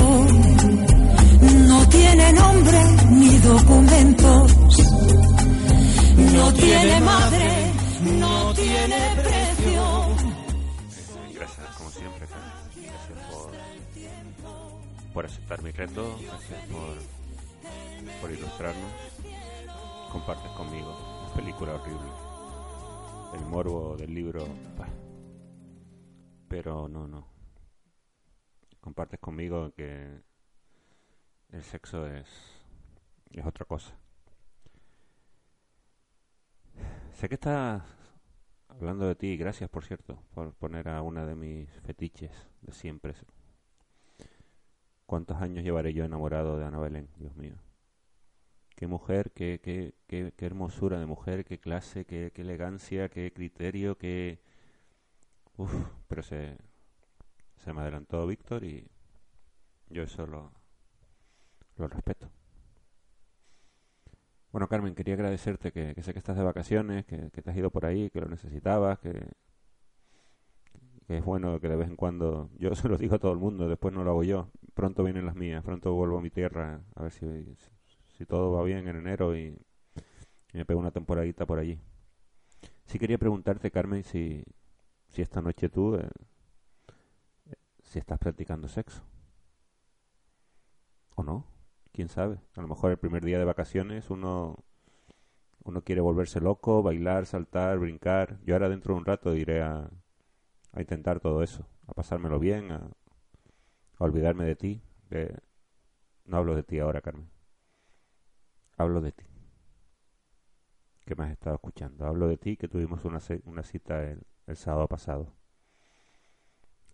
no 1.68 1.88
tiene 1.88 2.32
nombre 2.34 2.78
ni 3.10 3.38
documentos, 3.38 4.52
no 6.32 6.52
tiene 6.52 7.00
madre, 7.00 7.72
no 8.20 8.54
tiene 8.54 8.98
precio. 9.22 9.82
Gracias, 11.34 11.66
como 11.76 11.90
siempre. 11.90 12.26
Gracias 12.76 13.18
por, 13.30 13.50
por 15.14 15.26
aceptar 15.26 15.62
mi 15.62 15.70
reto. 15.70 16.18
Gracias 16.20 16.60
por, 16.66 18.20
por 18.20 18.30
ilustrarnos. 18.30 18.92
Compartes 20.12 20.50
conmigo 20.52 21.24
una 21.24 21.34
película 21.34 21.74
horrible. 21.74 22.10
El 23.34 23.46
morbo 23.46 23.96
del 23.96 24.14
libro. 24.14 24.46
bah. 24.78 24.88
Pero 26.48 26.86
no, 26.86 27.08
no. 27.08 27.33
Compartes 28.84 29.18
conmigo 29.18 29.72
que 29.72 30.20
el 31.52 31.62
sexo 31.62 32.06
es, 32.06 32.28
es 33.30 33.46
otra 33.46 33.64
cosa. 33.64 33.96
Sé 37.14 37.30
que 37.30 37.36
estás 37.36 37.82
hablando 38.68 39.08
de 39.08 39.14
ti, 39.14 39.38
gracias 39.38 39.70
por 39.70 39.86
cierto, 39.86 40.22
por 40.34 40.52
poner 40.52 40.90
a 40.90 41.00
una 41.00 41.24
de 41.24 41.34
mis 41.34 41.70
fetiches 41.80 42.30
de 42.60 42.74
siempre. 42.74 43.14
¿Cuántos 45.06 45.40
años 45.40 45.64
llevaré 45.64 45.94
yo 45.94 46.04
enamorado 46.04 46.58
de 46.58 46.66
Ana 46.66 46.78
Belén? 46.78 47.08
Dios 47.16 47.34
mío. 47.36 47.54
Qué 48.76 48.86
mujer, 48.86 49.32
qué, 49.32 49.62
qué, 49.62 49.94
qué, 50.06 50.34
qué 50.36 50.44
hermosura 50.44 51.00
de 51.00 51.06
mujer, 51.06 51.46
qué 51.46 51.58
clase, 51.58 52.04
qué, 52.04 52.32
qué 52.34 52.42
elegancia, 52.42 53.08
qué 53.08 53.32
criterio, 53.32 53.96
qué... 53.96 54.42
Uf, 55.56 55.72
pero 56.06 56.22
se, 56.22 56.58
se 57.64 57.72
me 57.72 57.80
adelantó 57.80 58.26
Víctor 58.26 58.62
y 58.64 58.86
yo 59.88 60.02
eso 60.02 60.26
lo, 60.26 60.52
lo 61.76 61.88
respeto. 61.88 62.30
Bueno, 64.52 64.68
Carmen, 64.68 64.94
quería 64.94 65.14
agradecerte 65.14 65.72
que, 65.72 66.00
sé 66.02 66.12
que 66.12 66.18
estás 66.18 66.36
de 66.36 66.44
vacaciones, 66.44 67.04
que, 67.06 67.16
te 67.30 67.50
has 67.50 67.56
ido 67.56 67.70
por 67.70 67.86
ahí, 67.86 68.10
que 68.10 68.20
lo 68.20 68.28
necesitabas, 68.28 68.98
que, 69.00 69.26
es 71.08 71.24
bueno 71.24 71.58
que 71.60 71.68
de 71.68 71.76
vez 71.76 71.88
en 71.88 71.96
cuando, 71.96 72.50
yo 72.58 72.74
se 72.76 72.88
lo 72.88 72.96
digo 72.98 73.16
a 73.16 73.18
todo 73.18 73.32
el 73.32 73.38
mundo, 73.38 73.68
después 73.68 73.92
no 73.94 74.04
lo 74.04 74.10
hago 74.10 74.24
yo, 74.24 74.50
pronto 74.74 75.02
vienen 75.02 75.26
las 75.26 75.34
mías, 75.34 75.64
pronto 75.64 75.92
vuelvo 75.94 76.18
a 76.18 76.22
mi 76.22 76.30
tierra, 76.30 76.82
a 76.94 77.02
ver 77.02 77.12
si, 77.12 77.26
si 78.16 78.26
todo 78.26 78.52
va 78.52 78.62
bien 78.62 78.86
en 78.86 78.96
enero 78.96 79.36
y, 79.36 79.58
y 80.52 80.58
me 80.58 80.64
pego 80.64 80.80
una 80.80 80.92
temporadita 80.92 81.46
por 81.46 81.58
allí. 81.58 81.80
Sí 82.86 82.98
quería 82.98 83.18
preguntarte, 83.18 83.70
Carmen, 83.70 84.04
si, 84.04 84.44
si 85.08 85.22
esta 85.22 85.40
noche 85.40 85.68
tú, 85.68 85.96
eh, 85.96 86.08
si 87.94 88.00
estás 88.00 88.18
practicando 88.18 88.66
sexo. 88.66 89.04
¿O 91.14 91.22
no? 91.22 91.46
¿Quién 91.92 92.08
sabe? 92.08 92.40
A 92.56 92.60
lo 92.60 92.66
mejor 92.66 92.90
el 92.90 92.96
primer 92.96 93.24
día 93.24 93.38
de 93.38 93.44
vacaciones 93.44 94.10
uno, 94.10 94.56
uno 95.62 95.82
quiere 95.82 96.00
volverse 96.00 96.40
loco, 96.40 96.82
bailar, 96.82 97.24
saltar, 97.24 97.78
brincar. 97.78 98.40
Yo 98.44 98.56
ahora 98.56 98.68
dentro 98.68 98.94
de 98.94 98.98
un 98.98 99.06
rato 99.06 99.36
iré 99.36 99.62
a, 99.62 99.88
a 100.72 100.80
intentar 100.80 101.20
todo 101.20 101.44
eso, 101.44 101.68
a 101.86 101.94
pasármelo 101.94 102.40
bien, 102.40 102.72
a, 102.72 102.90
olvidarme 103.98 104.44
de 104.44 104.56
ti. 104.56 104.82
De... 105.08 105.38
No 106.24 106.38
hablo 106.38 106.56
de 106.56 106.64
ti 106.64 106.80
ahora, 106.80 107.00
Carmen. 107.00 107.30
Hablo 108.76 109.02
de 109.02 109.12
ti. 109.12 109.24
Que 111.06 111.14
me 111.14 111.26
has 111.26 111.30
estado 111.30 111.54
escuchando. 111.54 112.06
Hablo 112.06 112.26
de 112.26 112.38
ti 112.38 112.56
que 112.56 112.66
tuvimos 112.66 113.04
una, 113.04 113.20
una 113.44 113.62
cita 113.62 114.02
el, 114.02 114.26
el 114.48 114.56
sábado 114.56 114.88
pasado. 114.88 115.43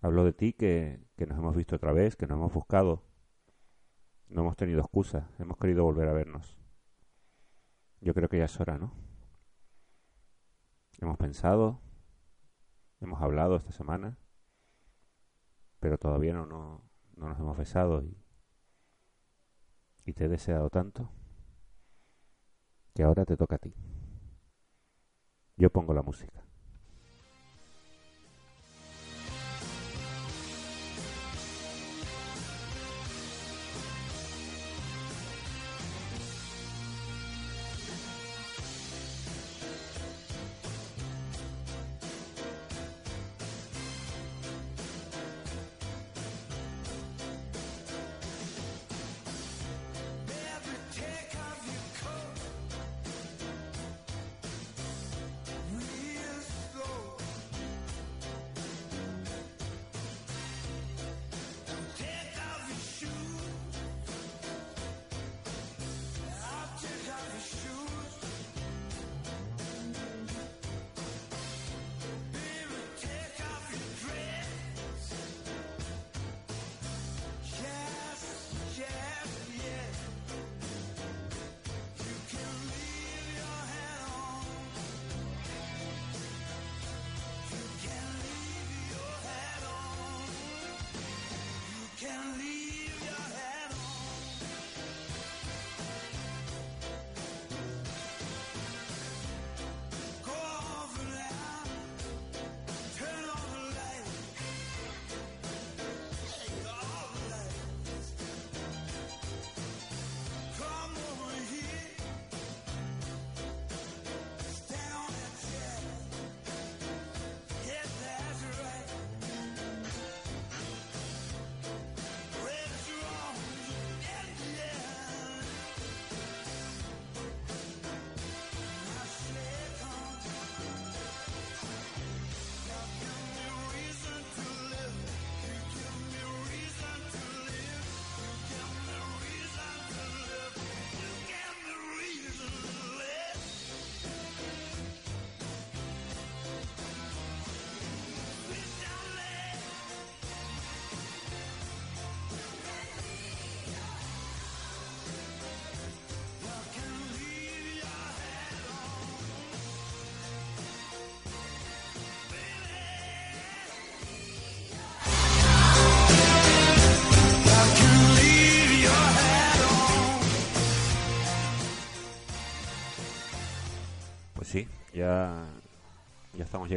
Hablo 0.00 0.24
de 0.24 0.32
ti 0.32 0.52
que, 0.52 1.04
que 1.16 1.26
nos 1.26 1.38
hemos 1.38 1.54
visto 1.54 1.76
otra 1.76 1.92
vez, 1.92 2.16
que 2.16 2.26
nos 2.26 2.36
hemos 2.36 2.52
buscado. 2.52 3.04
No 4.28 4.42
hemos 4.42 4.56
tenido 4.56 4.80
excusas, 4.80 5.24
hemos 5.38 5.58
querido 5.58 5.84
volver 5.84 6.08
a 6.08 6.12
vernos. 6.12 6.56
Yo 8.00 8.14
creo 8.14 8.28
que 8.28 8.38
ya 8.38 8.44
es 8.44 8.60
hora, 8.60 8.78
¿no? 8.78 8.94
Hemos 11.00 11.16
pensado, 11.16 11.80
hemos 13.00 13.20
hablado 13.22 13.56
esta 13.56 13.72
semana, 13.72 14.18
pero 15.80 15.98
todavía 15.98 16.34
no, 16.34 16.46
no, 16.46 16.90
no 17.16 17.28
nos 17.28 17.38
hemos 17.38 17.56
besado 17.56 18.02
y, 18.02 18.16
y 20.04 20.12
te 20.12 20.26
he 20.26 20.28
deseado 20.28 20.68
tanto 20.68 21.10
que 22.94 23.02
ahora 23.02 23.24
te 23.24 23.36
toca 23.36 23.56
a 23.56 23.58
ti. 23.58 23.74
Yo 25.56 25.70
pongo 25.70 25.94
la 25.94 26.02
música. 26.02 26.49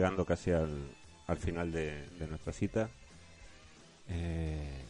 Llegando 0.04 0.26
casi 0.26 0.52
al, 0.52 0.92
al 1.28 1.38
final 1.38 1.72
de, 1.72 2.06
nuestra 2.28 2.52
cita. 2.52 2.90
Eh, 4.10 4.84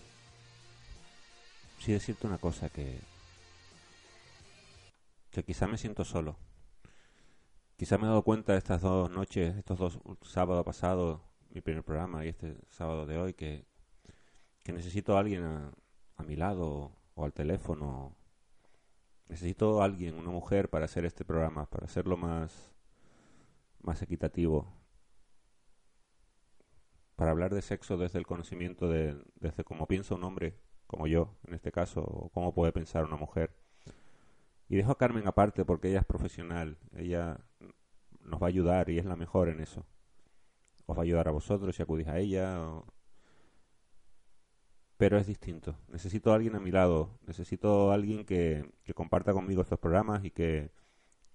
sí 1.78 1.92
decirte 1.92 2.26
una 2.26 2.40
cosa 2.40 2.70
que 2.70 3.00
que 5.30 5.44
quizá 5.44 5.68
me 5.68 5.78
siento 5.78 6.04
solo. 6.04 6.36
Quizá 7.78 8.00
me 8.00 8.06
he 8.06 8.08
dado 8.08 8.24
cuenta 8.24 8.58
estas 8.58 8.82
dos 8.82 9.12
noches, 9.12 9.56
estos 9.56 9.78
dos 9.78 10.00
sábados 10.24 10.66
pasados, 10.66 11.22
mi 11.52 11.62
primer 11.62 11.84
programa 11.84 12.26
y 12.26 12.30
este 12.30 12.56
sábado 12.70 13.06
de 13.06 13.20
hoy, 13.20 13.36
que, 13.36 13.68
que 14.64 14.74
necesito 14.74 15.16
a 15.16 15.20
alguien 15.20 15.44
a, 15.44 15.72
a 16.16 16.24
mi 16.24 16.36
lado 16.36 16.92
o 17.14 17.24
al 17.24 17.34
teléfono. 17.34 18.16
Necesito 19.30 19.84
a 19.84 19.86
alguien, 19.86 20.16
una 20.16 20.32
mujer, 20.32 20.72
para 20.72 20.86
hacer 20.86 21.06
este 21.06 21.24
programa, 21.24 21.68
para 21.68 21.86
hacerlo 21.86 22.18
más, 22.18 22.74
más 23.84 24.02
equitativo. 24.02 24.83
Para 27.24 27.32
hablar 27.32 27.54
de 27.54 27.62
sexo 27.62 27.96
desde 27.96 28.20
el 28.20 28.28
conocimiento 28.28 28.90
de, 28.90 29.16
desde 29.36 29.64
cómo 29.64 29.88
piensa 29.88 30.14
un 30.14 30.26
hombre, 30.26 30.60
como 30.88 31.08
yo, 31.08 31.38
en 31.48 31.54
este 31.54 31.72
caso, 31.72 32.02
o 32.02 32.28
cómo 32.34 32.54
puede 32.54 32.74
pensar 32.74 33.06
una 33.06 33.16
mujer. 33.16 33.56
Y 34.68 34.76
dejo 34.76 34.92
a 34.92 34.98
Carmen 34.98 35.26
aparte 35.26 35.64
porque 35.64 35.88
ella 35.88 36.00
es 36.00 36.06
profesional, 36.06 36.78
ella 36.98 37.40
nos 38.20 38.42
va 38.42 38.48
a 38.48 38.50
ayudar 38.50 38.90
y 38.90 38.98
es 38.98 39.06
la 39.06 39.16
mejor 39.16 39.48
en 39.48 39.62
eso. 39.62 39.86
Os 40.86 40.98
va 40.98 41.00
a 41.00 41.04
ayudar 41.06 41.30
a 41.30 41.32
vosotros 41.32 41.74
si 41.74 41.82
acudís 41.82 42.10
a 42.10 42.20
ella. 42.20 42.60
Pero 44.98 45.18
es 45.18 45.26
distinto. 45.26 45.78
Necesito 45.88 46.34
a 46.34 46.36
alguien 46.36 46.58
a 46.58 46.60
mi 46.60 46.72
lado. 46.72 47.20
Necesito 47.26 47.92
a 47.92 47.94
alguien 47.94 48.26
que, 48.26 48.70
comparta 48.94 49.32
conmigo 49.32 49.62
estos 49.62 49.80
programas 49.80 50.26
y 50.26 50.32
que, 50.32 50.72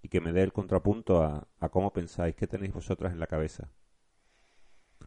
y 0.02 0.10
que 0.10 0.20
me 0.20 0.34
dé 0.34 0.42
el 0.42 0.52
contrapunto 0.52 1.22
a, 1.22 1.48
a 1.60 1.70
cómo 1.70 1.94
pensáis, 1.94 2.34
qué 2.36 2.46
tenéis 2.46 2.74
vosotras 2.74 3.10
en 3.14 3.20
la 3.20 3.26
cabeza. 3.26 3.70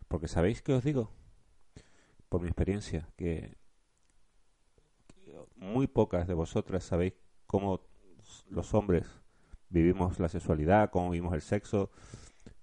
Porque 0.08 0.28
sabéis 0.28 0.62
que 0.62 0.74
os 0.74 0.84
digo, 0.84 1.12
por 2.30 2.42
mi 2.42 2.48
experiencia, 2.48 3.08
que, 3.18 3.56
muy 5.56 5.88
pocas 5.88 6.28
de 6.28 6.34
vosotras 6.34 6.84
sabéis 6.84 7.14
cómo 7.46 7.82
los 8.50 8.74
hombres 8.74 9.06
vivimos 9.70 10.20
la 10.20 10.30
sexualidad, 10.30 10.90
cómo 10.90 11.10
vivimos 11.10 11.34
el 11.34 11.42
sexo. 11.42 11.90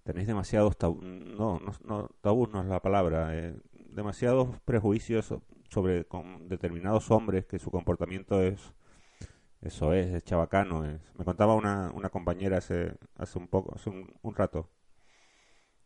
Tenéis 0.05 0.27
demasiados 0.29 0.77
tabú, 0.79 1.01
no, 1.03 1.61
no, 1.61 1.73
no, 1.85 2.11
tabús 2.23 2.51
no 2.51 2.61
es 2.63 2.67
la 2.69 2.81
palabra, 2.83 3.37
eh, 3.37 3.57
demasiados 3.91 4.49
prejuicios 4.65 5.27
so- 5.27 5.43
sobre 5.71 6.07
con 6.07 6.49
determinados 6.49 7.11
hombres 7.11 7.47
que 7.47 7.59
su 7.59 7.71
comportamiento 7.71 8.43
es 8.43 8.75
eso 9.63 9.93
es, 9.93 10.15
es 10.15 10.25
chabacano. 10.25 10.85
Es. 10.85 11.01
Me 11.19 11.25
contaba 11.25 11.55
una, 11.55 11.91
una 11.95 12.11
compañera 12.11 12.59
hace, 12.59 12.95
hace 13.17 13.39
un 13.39 13.49
poco, 13.49 13.75
hace 13.75 13.91
un 13.91 14.35
rato, 14.35 14.69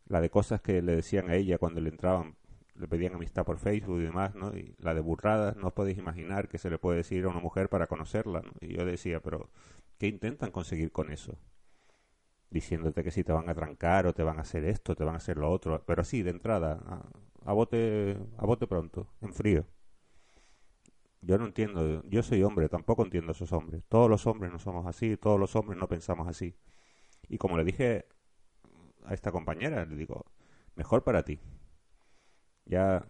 la 0.07 0.21
de 0.21 0.31
cosas 0.31 0.61
que 0.61 0.83
le 0.83 0.97
decían 0.97 1.31
a 1.31 1.35
ella 1.37 1.59
cuando 1.59 1.81
le 1.81 1.89
entraban, 1.91 2.37
le 2.75 2.89
pedían 2.89 3.15
amistad 3.15 3.45
por 3.45 3.59
Facebook 3.59 4.01
y 4.01 4.05
demás, 4.05 4.35
¿no? 4.35 4.57
Y 4.57 4.75
la 4.79 4.95
de 4.95 5.01
burradas, 5.01 5.57
no 5.57 5.69
os 5.69 5.73
podéis 5.73 5.99
imaginar 5.99 6.49
que 6.49 6.59
se 6.59 6.71
le 6.71 6.79
puede 6.79 6.99
decir 6.99 7.25
a 7.25 7.29
una 7.29 7.41
mujer 7.41 7.69
para 7.69 7.87
conocerla, 7.87 8.43
¿no? 8.43 8.53
Y 8.61 8.77
yo 8.77 8.85
decía, 8.85 9.21
pero 9.21 9.51
¿qué 9.99 10.09
intentan 10.09 10.51
conseguir 10.51 10.93
con 10.93 11.11
eso? 11.13 11.37
Diciéndote 12.51 13.03
que 13.03 13.11
si 13.11 13.25
te 13.25 13.33
van 13.33 13.49
a 13.49 13.55
trancar 13.55 14.07
o 14.07 14.15
te 14.15 14.23
van 14.23 14.39
a 14.39 14.43
hacer 14.43 14.65
esto, 14.65 14.95
te 14.95 15.05
van 15.05 15.15
a 15.15 15.19
hacer 15.19 15.39
lo 15.39 15.51
otro, 15.51 15.83
pero 15.87 16.03
así, 16.03 16.23
de 16.23 16.31
entrada, 16.31 16.81
a, 16.87 17.51
a 17.51 17.53
bote, 17.53 18.19
a 18.37 18.47
bote 18.47 18.67
pronto, 18.67 19.09
en 19.23 19.33
frío. 19.33 19.67
Yo 21.23 21.39
no 21.39 21.47
entiendo, 21.47 22.03
yo 22.09 22.23
soy 22.23 22.43
hombre, 22.43 22.69
tampoco 22.69 23.05
entiendo 23.05 23.31
a 23.31 23.35
esos 23.35 23.53
hombres. 23.53 23.83
Todos 23.89 24.11
los 24.11 24.27
hombres 24.27 24.51
no 24.53 24.59
somos 24.59 24.87
así, 24.87 25.17
todos 25.17 25.39
los 25.39 25.55
hombres 25.57 25.79
no 25.79 25.89
pensamos 25.89 26.27
así. 26.29 26.57
Y 27.29 27.39
como 27.39 27.57
le 27.57 27.65
dije 27.65 28.07
a 29.05 29.15
esta 29.15 29.33
compañera, 29.33 29.85
le 29.85 29.97
digo, 29.97 30.25
mejor 30.75 31.05
para 31.05 31.25
ti. 31.25 31.41
Ya 32.65 33.07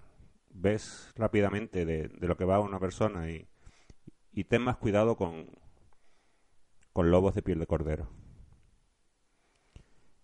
ves 0.51 1.12
rápidamente 1.16 1.84
de, 1.84 2.11
lo 2.20 2.36
que 2.36 2.45
va 2.45 2.61
una 2.61 2.80
persona 2.80 3.30
y, 3.30 3.49
y 4.32 4.45
ten 4.45 4.62
más 4.62 4.76
cuidado 4.76 5.16
con, 5.16 5.47
con 6.93 7.11
lobos 7.11 7.34
de 7.34 7.43
piel 7.43 7.59
de 7.59 7.66
cordero. 7.66 8.09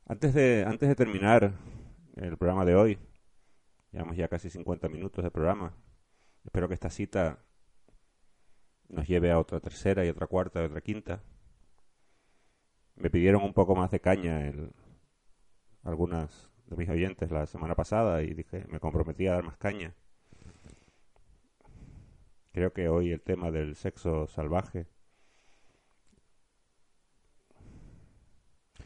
Antes 0.07 0.35
de, 0.35 0.65
antes 0.67 0.89
de 0.89 0.95
terminar 0.95 1.53
el 2.17 2.37
programa 2.39 2.65
de 2.65 2.75
hoy, 2.75 2.99
llevamos 3.93 4.17
ya 4.17 4.29
casi 4.29 4.49
50 4.51 4.89
minutos 4.89 5.23
de 5.23 5.31
programa, 5.31 5.75
espero 6.45 6.69
que 6.69 6.75
esta 6.75 6.91
cita 6.91 7.45
nos 8.89 9.07
lleve 9.07 9.31
a 9.31 9.39
otra 9.39 9.61
tercera 9.61 10.05
y 10.05 10.09
otra 10.09 10.27
cuarta 10.27 10.63
y 10.63 10.65
otra 10.65 10.81
quinta. 10.81 11.23
Me 12.97 13.11
pidieron 13.11 13.43
un 13.43 13.53
poco 13.53 13.77
más 13.77 13.91
de 13.91 14.01
caña 14.01 14.47
el, 14.49 14.73
algunas 15.89 16.51
de 16.67 16.77
mis 16.77 16.89
oyentes 16.89 17.31
la 17.31 17.47
semana 17.47 17.75
pasada 17.75 18.23
y 18.23 18.35
dije, 18.35 18.65
me 18.69 18.81
comprometí 18.81 19.27
a 19.27 19.35
dar 19.35 19.45
más 19.45 19.57
caña. 19.59 19.95
Creo 22.53 22.75
que 22.75 22.91
hoy 22.91 23.11
el 23.13 23.23
tema 23.23 23.51
del 23.51 23.75
sexo 23.75 24.27
salvaje. 24.27 24.87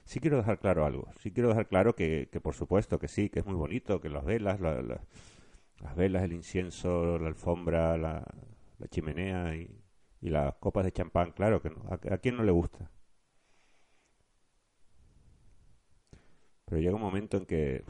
Sí 0.05 0.20
quiero 0.20 0.36
dejar 0.36 0.59
claro 0.61 0.84
algo. 0.86 1.09
Sí 1.18 1.32
quiero 1.32 1.48
dejar 1.48 1.66
claro 1.68 1.94
que, 1.96 2.28
que 2.32 2.40
por 2.40 2.55
supuesto 2.55 2.98
que 2.98 3.09
sí, 3.09 3.28
que 3.30 3.40
es 3.40 3.46
muy 3.46 3.55
bonito, 3.55 4.00
que 4.00 4.09
las 4.11 4.24
velas, 4.24 4.61
la- 4.61 4.82
la- 4.82 5.00
las 5.80 5.96
velas, 5.96 6.22
el 6.24 6.32
incienso, 6.34 7.18
la 7.18 7.28
alfombra, 7.28 7.96
la, 7.98 8.24
la 8.78 8.88
chimenea 8.88 9.57
y, 9.57 9.70
y 10.22 10.30
las 10.30 10.55
copas 10.57 10.84
de 10.84 10.92
champán, 10.92 11.32
claro 11.32 11.62
que 11.62 11.70
no. 11.70 11.84
¿A, 11.90 12.14
a 12.14 12.18
quién 12.18 12.36
no 12.36 12.44
le 12.44 12.53
gusta? 12.53 12.90
Pero 16.72 16.80
llega 16.80 16.96
un 16.96 17.02
momento 17.02 17.36
en 17.36 17.44
que 17.44 17.84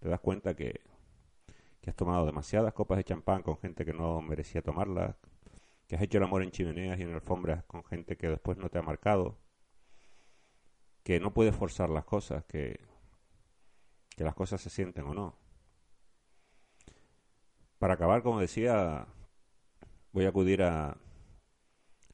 te 0.00 0.08
das 0.10 0.20
cuenta 0.20 0.54
que, 0.54 0.82
has 1.86 1.96
tomado 1.96 2.26
demasiadas 2.26 2.74
copas 2.74 2.98
de 2.98 3.04
champán 3.04 3.42
con 3.42 3.56
gente 3.56 3.86
que 3.86 3.94
no 3.94 4.20
merecía 4.20 4.60
tomarlas, 4.60 5.16
que 5.86 5.96
has 5.96 6.02
hecho 6.02 6.18
el 6.18 6.24
amor 6.24 6.42
en 6.42 6.50
chimeneas 6.50 6.98
y 6.98 7.04
en 7.04 7.14
alfombras 7.14 7.64
con 7.64 7.82
gente 7.82 8.18
que 8.18 8.28
después 8.28 8.58
no 8.58 8.68
te 8.68 8.76
ha 8.76 8.82
marcado, 8.82 9.38
que 11.04 11.20
no 11.20 11.32
puedes 11.32 11.56
forzar 11.56 11.88
las 11.88 12.04
cosas, 12.04 12.44
que, 12.44 12.80
que 14.14 14.24
las 14.24 14.34
cosas 14.34 14.60
se 14.60 14.68
sienten 14.68 15.06
o 15.06 15.14
no. 15.14 15.38
Para 17.78 17.94
acabar, 17.94 18.22
como 18.22 18.40
decía, 18.40 19.06
voy 20.12 20.26
a 20.26 20.28
acudir 20.28 20.62
a, 20.64 20.90
a 20.90 20.96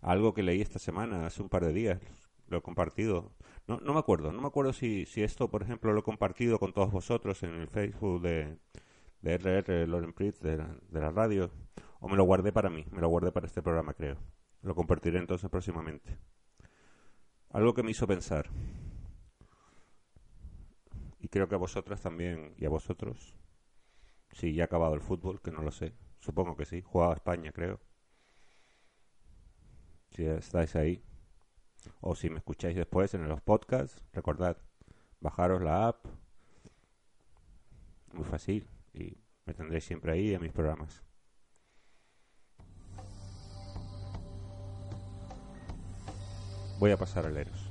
algo 0.01 0.33
que 0.33 0.45
leí 0.45 0.61
esta 0.61 0.79
semana, 0.79 1.27
hace 1.27 1.43
un 1.43 1.49
par 1.49 1.65
de 1.65 1.73
días, 1.73 2.01
lo 2.47 2.59
he 2.59 2.63
compartido. 2.63 3.33
No, 3.67 3.81
no 3.81 3.95
me 3.95 3.99
acuerdo, 3.99 4.33
no 4.33 4.41
me 4.41 4.47
acuerdo 4.47 4.73
si, 4.73 5.07
si 5.07 5.23
esto, 5.23 5.51
por 5.51 5.63
ejemplo, 5.63 5.93
lo 5.93 6.01
he 6.01 6.05
compartido 6.05 6.59
con 6.59 6.73
todos 6.73 6.93
vosotros 6.93 7.43
en 7.43 7.51
el 7.51 7.69
Facebook 7.69 8.23
de, 8.23 8.59
de 9.23 9.35
RR 9.35 9.89
Loren 9.89 10.15
de 10.17 10.57
la, 10.57 10.77
de 10.89 11.01
la 11.01 11.11
radio, 11.11 11.51
o 12.01 12.09
me 12.09 12.17
lo 12.17 12.25
guardé 12.25 12.53
para 12.53 12.71
mí, 12.71 12.85
me 12.93 13.01
lo 13.01 13.09
guardé 13.09 13.33
para 13.33 13.47
este 13.47 13.63
programa, 13.63 13.93
creo. 13.95 14.17
Lo 14.63 14.75
compartiré 14.75 15.19
entonces 15.19 15.51
próximamente. 15.51 16.17
Algo 17.51 17.75
que 17.75 17.83
me 17.83 17.91
hizo 17.91 18.07
pensar, 18.07 18.49
y 21.19 21.29
creo 21.29 21.49
que 21.49 21.57
a 21.57 21.59
vosotras 21.59 22.01
también, 22.01 22.55
y 22.59 22.67
a 22.67 22.69
vosotros, 22.69 23.35
si 24.31 24.55
ya 24.55 24.65
ha 24.65 24.67
acabado 24.67 24.95
el 24.95 25.01
fútbol, 25.01 25.41
que 25.41 25.51
no 25.51 25.63
lo 25.63 25.73
sé, 25.73 25.93
supongo 26.21 26.57
que 26.57 26.67
sí, 26.67 26.83
jugaba 26.83 27.15
España, 27.15 27.51
creo. 27.51 27.81
Si 30.11 30.25
estáis 30.25 30.77
ahí, 30.77 31.03
o 32.01 32.15
si 32.15 32.31
me 32.31 32.39
escucháis 32.39 32.77
después 32.77 33.15
en 33.15 33.29
los 33.29 33.41
podcasts, 33.41 34.03
recordad, 34.13 34.57
bajaros 35.21 35.63
la 35.63 35.89
app, 35.89 36.07
muy 38.13 38.25
fácil, 38.25 38.69
y 38.93 39.19
me 39.45 39.55
tendréis 39.55 39.85
siempre 39.85 40.13
ahí 40.13 40.35
en 40.35 40.43
mis 40.43 40.53
programas. 40.53 41.03
Voy 46.79 46.91
a 46.91 46.97
pasar 46.97 47.27
a 47.27 47.31
leeros. 47.31 47.66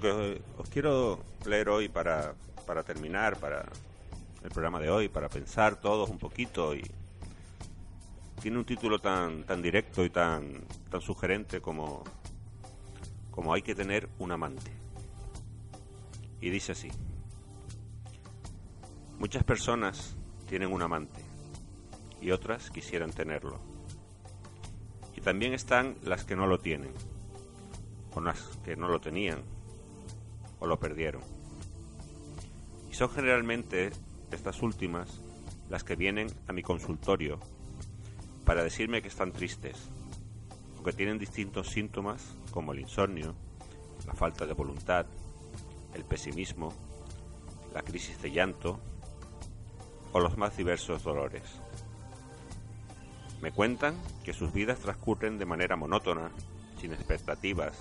Lo 0.00 0.16
que 0.16 0.42
os 0.56 0.68
quiero 0.70 1.20
leer 1.44 1.68
hoy 1.68 1.90
para, 1.90 2.34
para 2.66 2.82
terminar, 2.82 3.38
para 3.38 3.68
el 4.42 4.48
programa 4.48 4.80
de 4.80 4.88
hoy, 4.88 5.10
para 5.10 5.28
pensar 5.28 5.78
todos 5.78 6.08
un 6.08 6.16
poquito 6.16 6.74
y 6.74 6.82
tiene 8.40 8.56
un 8.56 8.64
título 8.64 8.98
tan, 8.98 9.44
tan 9.44 9.60
directo 9.60 10.02
y 10.02 10.08
tan, 10.08 10.64
tan 10.88 11.02
sugerente 11.02 11.60
como, 11.60 12.02
como 13.30 13.52
hay 13.52 13.60
que 13.60 13.74
tener 13.74 14.08
un 14.18 14.32
amante. 14.32 14.70
Y 16.40 16.48
dice 16.48 16.72
así. 16.72 16.88
Muchas 19.18 19.44
personas 19.44 20.16
tienen 20.48 20.72
un 20.72 20.80
amante 20.80 21.20
y 22.22 22.30
otras 22.30 22.70
quisieran 22.70 23.10
tenerlo. 23.10 23.58
Y 25.14 25.20
también 25.20 25.52
están 25.52 25.98
las 26.02 26.24
que 26.24 26.36
no 26.36 26.46
lo 26.46 26.58
tienen, 26.58 26.94
o 28.14 28.22
las 28.22 28.40
que 28.64 28.76
no 28.76 28.88
lo 28.88 28.98
tenían, 28.98 29.42
o 30.60 30.66
lo 30.66 30.78
perdieron. 30.78 31.22
Y 32.90 32.94
son 32.94 33.10
generalmente 33.10 33.90
estas 34.30 34.62
últimas 34.62 35.20
las 35.68 35.84
que 35.84 35.96
vienen 35.96 36.28
a 36.46 36.52
mi 36.52 36.62
consultorio 36.62 37.40
para 38.44 38.62
decirme 38.62 39.02
que 39.02 39.08
están 39.08 39.32
tristes, 39.32 39.76
o 40.78 40.82
que 40.82 40.92
tienen 40.92 41.18
distintos 41.18 41.68
síntomas 41.68 42.34
como 42.50 42.72
el 42.72 42.80
insomnio, 42.80 43.34
la 44.06 44.14
falta 44.14 44.46
de 44.46 44.54
voluntad, 44.54 45.06
el 45.94 46.04
pesimismo, 46.04 46.72
la 47.74 47.82
crisis 47.82 48.20
de 48.22 48.30
llanto 48.30 48.80
o 50.12 50.20
los 50.20 50.36
más 50.36 50.56
diversos 50.56 51.02
dolores. 51.02 51.42
Me 53.40 53.52
cuentan 53.52 53.94
que 54.24 54.34
sus 54.34 54.52
vidas 54.52 54.80
transcurren 54.80 55.38
de 55.38 55.46
manera 55.46 55.76
monótona, 55.76 56.30
sin 56.80 56.92
expectativas, 56.92 57.76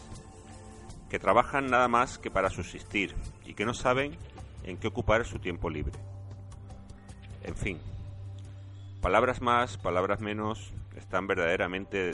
que 1.10 1.20
trabajan 1.20 1.68
nada 1.68 1.88
más 1.88 2.18
que 2.18 2.32
para 2.32 2.50
subsistir 2.50 3.16
y 3.46 3.54
que 3.54 3.66
no 3.66 3.74
saben 3.74 4.16
en 4.64 4.78
qué 4.78 4.88
ocupar 4.88 5.26
su 5.26 5.40
tiempo 5.40 5.70
libre. 5.70 5.94
En 7.44 7.56
fin, 7.56 7.80
palabras 9.02 9.42
más, 9.42 9.78
palabras 9.78 10.22
menos, 10.22 10.72
están 10.96 11.28
verdaderamente 11.28 12.12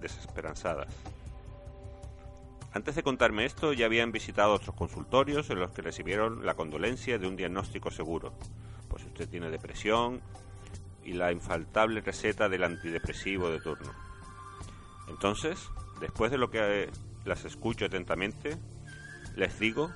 desesperanzadas. 0.00 0.88
Antes 2.72 2.94
de 2.94 3.02
contarme 3.02 3.44
esto, 3.44 3.72
ya 3.72 3.86
habían 3.86 4.12
visitado 4.12 4.54
otros 4.54 4.74
consultorios 4.76 5.50
en 5.50 5.58
los 5.58 5.70
que 5.70 5.82
recibieron 5.82 6.44
la 6.44 6.54
condolencia 6.54 7.18
de 7.18 7.26
un 7.26 7.36
diagnóstico 7.36 7.90
seguro. 7.90 8.32
Pues 8.88 9.04
usted 9.04 9.28
tiene 9.28 9.50
depresión 9.50 10.20
y 11.04 11.14
la 11.14 11.32
infaltable 11.32 12.00
receta 12.00 12.48
del 12.48 12.64
antidepresivo 12.64 13.48
de 13.50 13.60
turno. 13.60 13.90
Entonces, 15.08 15.58
después 16.00 16.30
de 16.30 16.38
lo 16.38 16.50
que 16.50 16.90
las 17.28 17.44
escucho 17.44 17.84
atentamente, 17.84 18.56
les 19.36 19.58
digo 19.58 19.90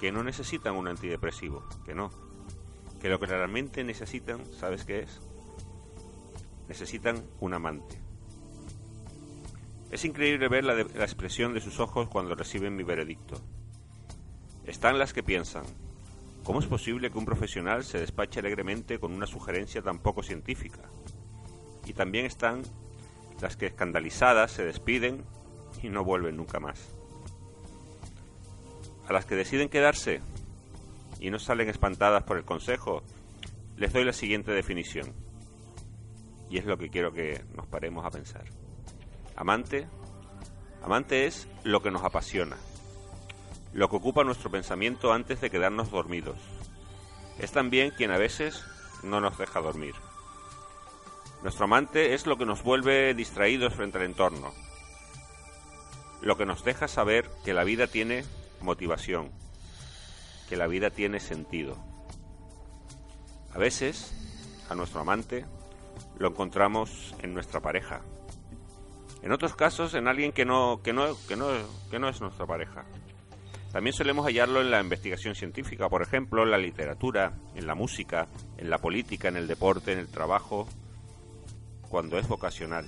que 0.00 0.10
no 0.10 0.24
necesitan 0.24 0.74
un 0.74 0.88
antidepresivo, 0.88 1.64
que 1.84 1.94
no. 1.94 2.10
Que 3.00 3.08
lo 3.08 3.20
que 3.20 3.26
realmente 3.26 3.84
necesitan, 3.84 4.44
¿sabes 4.52 4.84
qué 4.84 5.00
es? 5.00 5.20
Necesitan 6.68 7.22
un 7.40 7.54
amante. 7.54 8.00
Es 9.90 10.04
increíble 10.04 10.48
ver 10.48 10.64
la, 10.64 10.74
la, 10.74 11.04
expresión 11.04 11.54
de 11.54 11.60
sus 11.60 11.78
ojos 11.78 12.08
cuando 12.08 12.34
reciben 12.34 12.74
mi 12.74 12.82
veredicto. 12.82 13.40
Están 14.64 14.98
las 14.98 15.12
que 15.12 15.22
piensan, 15.22 15.64
¿cómo 16.42 16.58
es 16.58 16.66
posible 16.66 17.10
que 17.10 17.18
un 17.18 17.26
profesional 17.26 17.84
se 17.84 18.00
despache 18.00 18.40
alegremente 18.40 18.98
con 18.98 19.12
una 19.12 19.26
sugerencia 19.26 19.82
tan 19.82 19.98
poco 19.98 20.22
científica? 20.22 20.80
Y 21.86 21.92
también 21.92 22.26
están 22.26 22.62
las 23.40 23.56
que 23.56 23.66
escandalizadas 23.66 24.52
se 24.52 24.64
despiden 24.64 25.24
y 25.82 25.88
no 25.88 26.04
vuelven 26.04 26.36
nunca 26.36 26.60
más. 26.60 26.94
A 29.06 29.12
las 29.12 29.26
que 29.26 29.34
deciden 29.34 29.68
quedarse 29.68 30.20
y 31.20 31.30
no 31.30 31.38
salen 31.38 31.68
espantadas 31.68 32.22
por 32.24 32.36
el 32.36 32.44
consejo, 32.44 33.02
les 33.76 33.92
doy 33.92 34.04
la 34.04 34.12
siguiente 34.12 34.52
definición. 34.52 35.12
Y 36.50 36.58
es 36.58 36.64
lo 36.64 36.78
que 36.78 36.90
quiero 36.90 37.12
que 37.12 37.44
nos 37.54 37.66
paremos 37.66 38.04
a 38.04 38.10
pensar. 38.10 38.44
Amante, 39.36 39.88
amante 40.82 41.26
es 41.26 41.48
lo 41.64 41.82
que 41.82 41.90
nos 41.90 42.04
apasiona, 42.04 42.56
lo 43.72 43.88
que 43.88 43.96
ocupa 43.96 44.22
nuestro 44.22 44.50
pensamiento 44.50 45.12
antes 45.12 45.40
de 45.40 45.50
quedarnos 45.50 45.90
dormidos. 45.90 46.36
Es 47.38 47.50
también 47.50 47.90
quien 47.90 48.12
a 48.12 48.18
veces 48.18 48.64
no 49.02 49.20
nos 49.20 49.36
deja 49.36 49.60
dormir. 49.60 49.94
Nuestro 51.42 51.64
amante 51.64 52.14
es 52.14 52.26
lo 52.26 52.38
que 52.38 52.46
nos 52.46 52.62
vuelve 52.62 53.12
distraídos 53.12 53.74
frente 53.74 53.98
al 53.98 54.04
entorno, 54.04 54.54
lo 56.24 56.38
que 56.38 56.46
nos 56.46 56.64
deja 56.64 56.88
saber 56.88 57.28
que 57.44 57.52
la 57.52 57.64
vida 57.64 57.86
tiene 57.86 58.24
motivación, 58.60 59.30
que 60.48 60.56
la 60.56 60.66
vida 60.66 60.90
tiene 60.90 61.20
sentido. 61.20 61.76
A 63.54 63.58
veces, 63.58 64.14
a 64.70 64.74
nuestro 64.74 65.00
amante 65.00 65.44
lo 66.18 66.28
encontramos 66.28 67.14
en 67.22 67.34
nuestra 67.34 67.60
pareja, 67.60 68.00
en 69.22 69.32
otros 69.32 69.54
casos, 69.54 69.94
en 69.94 70.08
alguien 70.08 70.32
que 70.32 70.44
no, 70.44 70.80
que 70.82 70.92
no, 70.92 71.16
que 71.28 71.36
no, 71.36 71.48
que 71.90 71.98
no 71.98 72.08
es 72.08 72.20
nuestra 72.20 72.46
pareja. 72.46 72.84
También 73.72 73.92
solemos 73.92 74.24
hallarlo 74.24 74.60
en 74.60 74.70
la 74.70 74.80
investigación 74.80 75.34
científica, 75.34 75.88
por 75.88 76.02
ejemplo, 76.02 76.42
en 76.42 76.50
la 76.50 76.58
literatura, 76.58 77.34
en 77.54 77.66
la 77.66 77.74
música, 77.74 78.28
en 78.56 78.70
la 78.70 78.78
política, 78.78 79.28
en 79.28 79.36
el 79.36 79.46
deporte, 79.46 79.92
en 79.92 79.98
el 79.98 80.08
trabajo, 80.08 80.68
cuando 81.88 82.18
es 82.18 82.28
vocacional. 82.28 82.86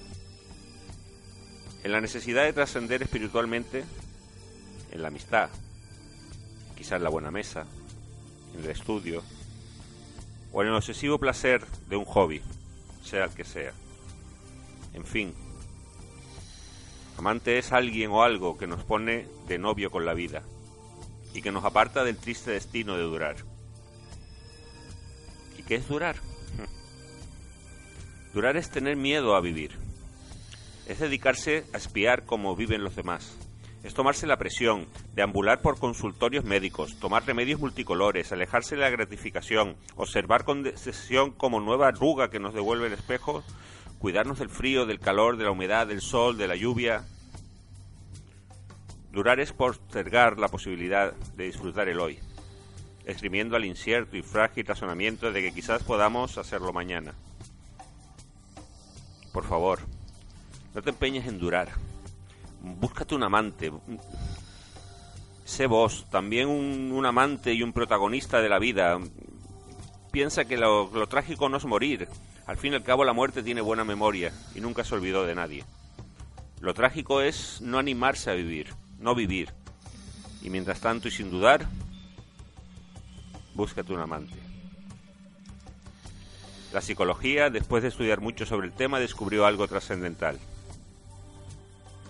En 1.87 1.93
la 1.93 2.01
necesidad 2.01 2.43
de 2.43 2.53
trascender 2.53 3.01
espiritualmente, 3.01 3.85
en 4.91 5.03
la 5.03 5.07
amistad, 5.07 5.51
quizás 6.75 6.95
en 6.95 7.05
la 7.05 7.11
buena 7.11 7.31
mesa, 7.31 7.65
en 8.57 8.65
el 8.65 8.71
estudio, 8.71 9.23
o 10.51 10.63
en 10.63 10.69
el 10.71 10.75
obsesivo 10.75 11.21
placer 11.21 11.65
de 11.89 11.95
un 11.95 12.05
hobby, 12.05 12.43
sea 13.05 13.27
el 13.27 13.31
que 13.31 13.45
sea. 13.45 13.73
En 14.95 15.05
fin, 15.05 15.33
Amante 17.19 17.57
es 17.57 17.71
alguien 17.71 18.11
o 18.11 18.25
algo 18.25 18.59
que 18.59 18.67
nos 18.67 18.83
pone 18.83 19.29
de 19.47 19.59
novio 19.59 19.93
con 19.93 20.05
la 20.05 20.15
vida 20.15 20.43
y 21.35 21.41
que 21.41 21.53
nos 21.53 21.65
aparta 21.65 22.03
del 22.03 22.17
triste 22.17 22.51
destino 22.51 22.97
de 22.97 23.05
durar. 23.05 23.37
¿Y 25.57 25.63
qué 25.63 25.77
es 25.77 25.87
durar? 25.87 26.17
Durar 28.35 28.57
es 28.57 28.71
tener 28.71 28.97
miedo 28.97 29.37
a 29.37 29.41
vivir. 29.41 29.87
Es 30.87 31.01
dedicarse 31.01 31.65
a 31.73 31.79
espiar 31.79 32.25
cómo 32.25 32.57
viven 32.57 32.85
los 32.85 32.97
demás. 32.97 33.37
Es 33.83 33.95
tomarse 33.95 34.27
la 34.27 34.39
presión, 34.39 34.87
deambular 35.15 35.61
por 35.61 35.79
consultorios 35.79 36.45
médicos, 36.45 36.99
tomar 36.99 37.25
remedios 37.25 37.61
multicolores, 37.61 38.33
alejarse 38.33 38.75
de 38.75 38.83
la 38.83 38.91
gratificación, 38.91 39.77
observar 39.95 40.45
con 40.45 40.63
decisión 40.63 41.31
como 41.31 41.61
nueva 41.61 41.89
arruga 41.89 42.31
que 42.31 42.41
nos 42.41 42.55
devuelve 42.55 42.89
el 42.89 42.95
espejo 42.95 43.45
cuidarnos 43.99 44.39
del 44.39 44.51
frío, 44.51 44.87
del 44.87 45.01
calor, 45.01 45.37
de 45.37 45.45
la 45.45 45.51
humedad, 45.51 45.87
del 45.87 46.01
sol, 46.01 46.37
de 46.37 46.49
la 46.49 46.57
lluvia. 46.57 47.05
Durar 49.11 49.41
es 49.41 49.53
postergar 49.53 50.39
la 50.39 50.49
posibilidad 50.49 51.15
de 51.15 51.45
disfrutar 51.45 51.89
el 51.89 52.01
hoy, 52.01 52.19
exprimiendo 53.07 53.57
al 53.57 53.65
incierto 53.65 54.17
y 54.17 54.23
frágil 54.23 54.67
razonamiento 54.67 55.33
de 55.33 55.43
que 55.43 55.55
quizás 55.55 55.83
podamos 55.83 56.37
hacerlo 56.39 56.73
mañana. 56.73 57.15
Por 59.33 59.45
favor, 59.45 59.81
no 60.77 60.83
te 60.83 60.91
empeñes 60.91 61.27
en 61.27 61.39
durar. 61.39 61.71
Búscate 62.61 63.15
un 63.15 63.23
amante. 63.23 63.73
Sé 65.43 65.67
vos, 65.67 66.05
también 66.11 66.49
un, 66.49 67.07
amante 67.07 67.55
y 67.55 67.63
un 67.63 67.73
protagonista 67.73 68.43
de 68.43 68.51
la 68.51 68.59
vida. 68.59 68.99
Piensa 70.13 70.45
que 70.45 70.59
lo, 70.59 70.91
lo 70.93 71.07
trágico 71.07 71.49
no 71.49 71.57
es 71.57 71.65
morir, 71.65 72.09
al 72.47 72.59
fin 72.59 72.75
y 72.75 72.77
al 72.77 72.83
cabo 72.83 73.07
la 73.07 73.15
muerte 73.15 73.43
tiene 73.43 73.63
buena 73.63 73.85
memoria 73.85 74.33
y 74.55 74.61
nunca 74.61 74.85
se 74.85 74.95
olvidó 74.95 75.25
de 75.25 75.35
nadie. 75.35 75.65
Lo 76.61 76.75
trágico 76.75 77.23
es 77.23 77.63
no 77.63 77.79
animarse 77.79 78.31
a 78.31 78.35
vivir, 78.35 78.75
no 78.99 79.15
vivir. 79.15 79.55
Y 80.43 80.51
mientras 80.51 80.81
tanto 80.81 81.09
y 81.09 81.11
sin 81.11 81.31
dudar, 81.31 81.67
búscate 83.55 83.95
un 83.95 84.01
amante. 84.01 84.37
La 86.75 86.83
psicología, 86.83 87.49
después 87.49 87.83
de 87.83 87.89
estudiar 87.89 88.21
mucho 88.21 88.45
sobre 88.45 88.67
el 88.67 88.75
tema, 88.75 89.01
descubrió 89.01 89.47
algo 89.47 89.67
trascendental. 89.67 90.39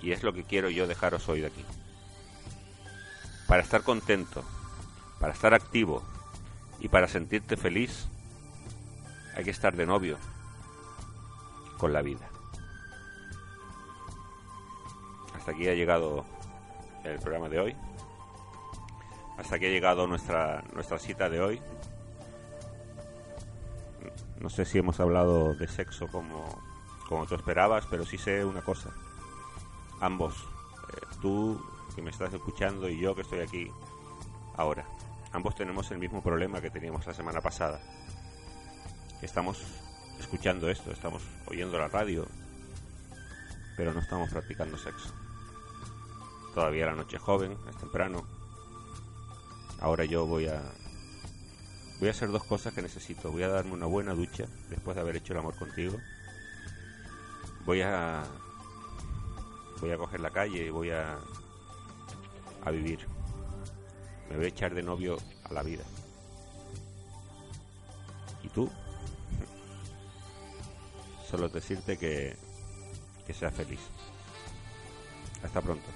Y 0.07 0.13
es 0.13 0.23
lo 0.23 0.33
que 0.33 0.45
quiero 0.45 0.71
yo 0.71 0.87
dejaros 0.87 1.29
hoy 1.29 1.41
de 1.41 1.49
aquí. 1.49 1.65
Para 3.49 3.61
estar 3.61 3.83
contento, 3.83 4.45
para 5.19 5.33
estar 5.33 5.53
activo 5.53 6.01
y 6.79 6.87
para 6.87 7.09
sentirte 7.09 7.57
feliz, 7.57 8.07
hay 9.35 9.43
que 9.43 9.51
estar 9.51 9.75
de 9.75 9.85
novio 9.85 10.17
con 11.77 11.93
la 11.93 12.03
vida. 12.03 12.25
Hasta 15.35 15.51
aquí 15.51 15.67
ha 15.67 15.75
llegado 15.75 16.25
el 17.03 17.19
programa 17.19 17.49
de 17.49 17.59
hoy. 17.59 17.77
Hasta 19.39 19.57
aquí 19.57 19.67
ha 19.67 19.71
llegado 19.71 20.07
nuestra, 20.07 20.63
nuestra 20.73 21.01
cita 21.01 21.29
de 21.29 21.41
hoy. 21.41 21.61
No 24.39 24.51
sé 24.51 24.67
si 24.67 24.79
hemos 24.79 25.01
hablado 25.01 25.55
de 25.55 25.67
sexo 25.67 26.07
como, 26.07 26.63
como 27.09 27.27
tú 27.27 27.35
esperabas, 27.35 27.87
pero 27.91 28.07
sí 28.07 28.19
sé 28.19 28.45
una 28.45 28.63
cosa. 28.63 28.95
Ambos, 30.01 30.35
eh, 30.35 31.07
tú 31.21 31.61
que 31.95 32.03
me 32.03 32.11
estás 32.11 32.33
escuchando 32.33 32.89
y 32.89 32.99
yo 32.99 33.15
que 33.15 33.23
estoy 33.23 33.41
aquí 33.41 33.71
ahora, 34.57 34.85
ambos 35.33 35.55
tenemos 35.55 35.91
el 35.91 35.99
mismo 35.99 36.23
problema 36.23 36.61
que 36.61 36.71
teníamos 36.71 37.07
la 37.07 37.15
semana 37.15 37.41
pasada. 37.41 37.81
Estamos 39.23 39.63
escuchando 40.19 40.69
esto, 40.69 40.91
estamos 40.91 41.23
oyendo 41.47 41.79
la 41.79 41.89
radio, 41.89 42.27
pero 43.77 43.93
no 43.93 44.01
estamos 44.01 44.31
practicando 44.31 44.77
sexo. 44.77 45.13
Todavía 46.55 46.87
la 46.87 46.95
noche 46.95 47.17
es 47.17 47.23
joven, 47.23 47.57
es 47.69 47.77
temprano. 47.77 48.25
Ahora 49.81 50.05
yo 50.05 50.27
voy 50.27 50.47
a 50.47 50.63
voy 52.01 52.09
a 52.09 52.13
hacer 52.13 52.31
dos 52.31 52.45
cosas 52.45 52.73
que 52.75 52.83
necesito. 52.83 53.31
Voy 53.31 53.43
a 53.43 53.49
darme 53.49 53.73
una 53.73 53.87
buena 53.87 54.15
ducha 54.15 54.47
después 54.69 54.95
de 54.95 55.01
haber 55.01 55.17
hecho 55.17 55.33
el 55.33 55.41
amor 55.41 55.55
contigo. 55.57 55.99
Voy 57.65 57.83
a 57.83 58.25
voy 59.81 59.91
a 59.91 59.99
coger 59.99 60.21
la 60.21 60.31
calle 60.31 60.65
y 60.65 60.71
voy 60.71 60.91
a 60.91 61.19
a 62.65 62.71
vivir. 62.71 63.07
Me 64.29 64.37
voy 64.37 64.47
a 64.47 64.49
echar 64.49 64.75
de 64.75 64.83
novio 64.83 65.19
a 65.45 65.53
la 65.53 65.63
vida. 65.63 65.85
¿Y 68.43 68.49
tú? 68.49 68.71
Solo 71.31 71.49
decirte 71.49 71.97
que 71.97 72.37
que 73.27 73.35
seas 73.35 73.55
feliz. 73.55 73.81
Hasta 75.43 75.61
pronto. 75.61 75.87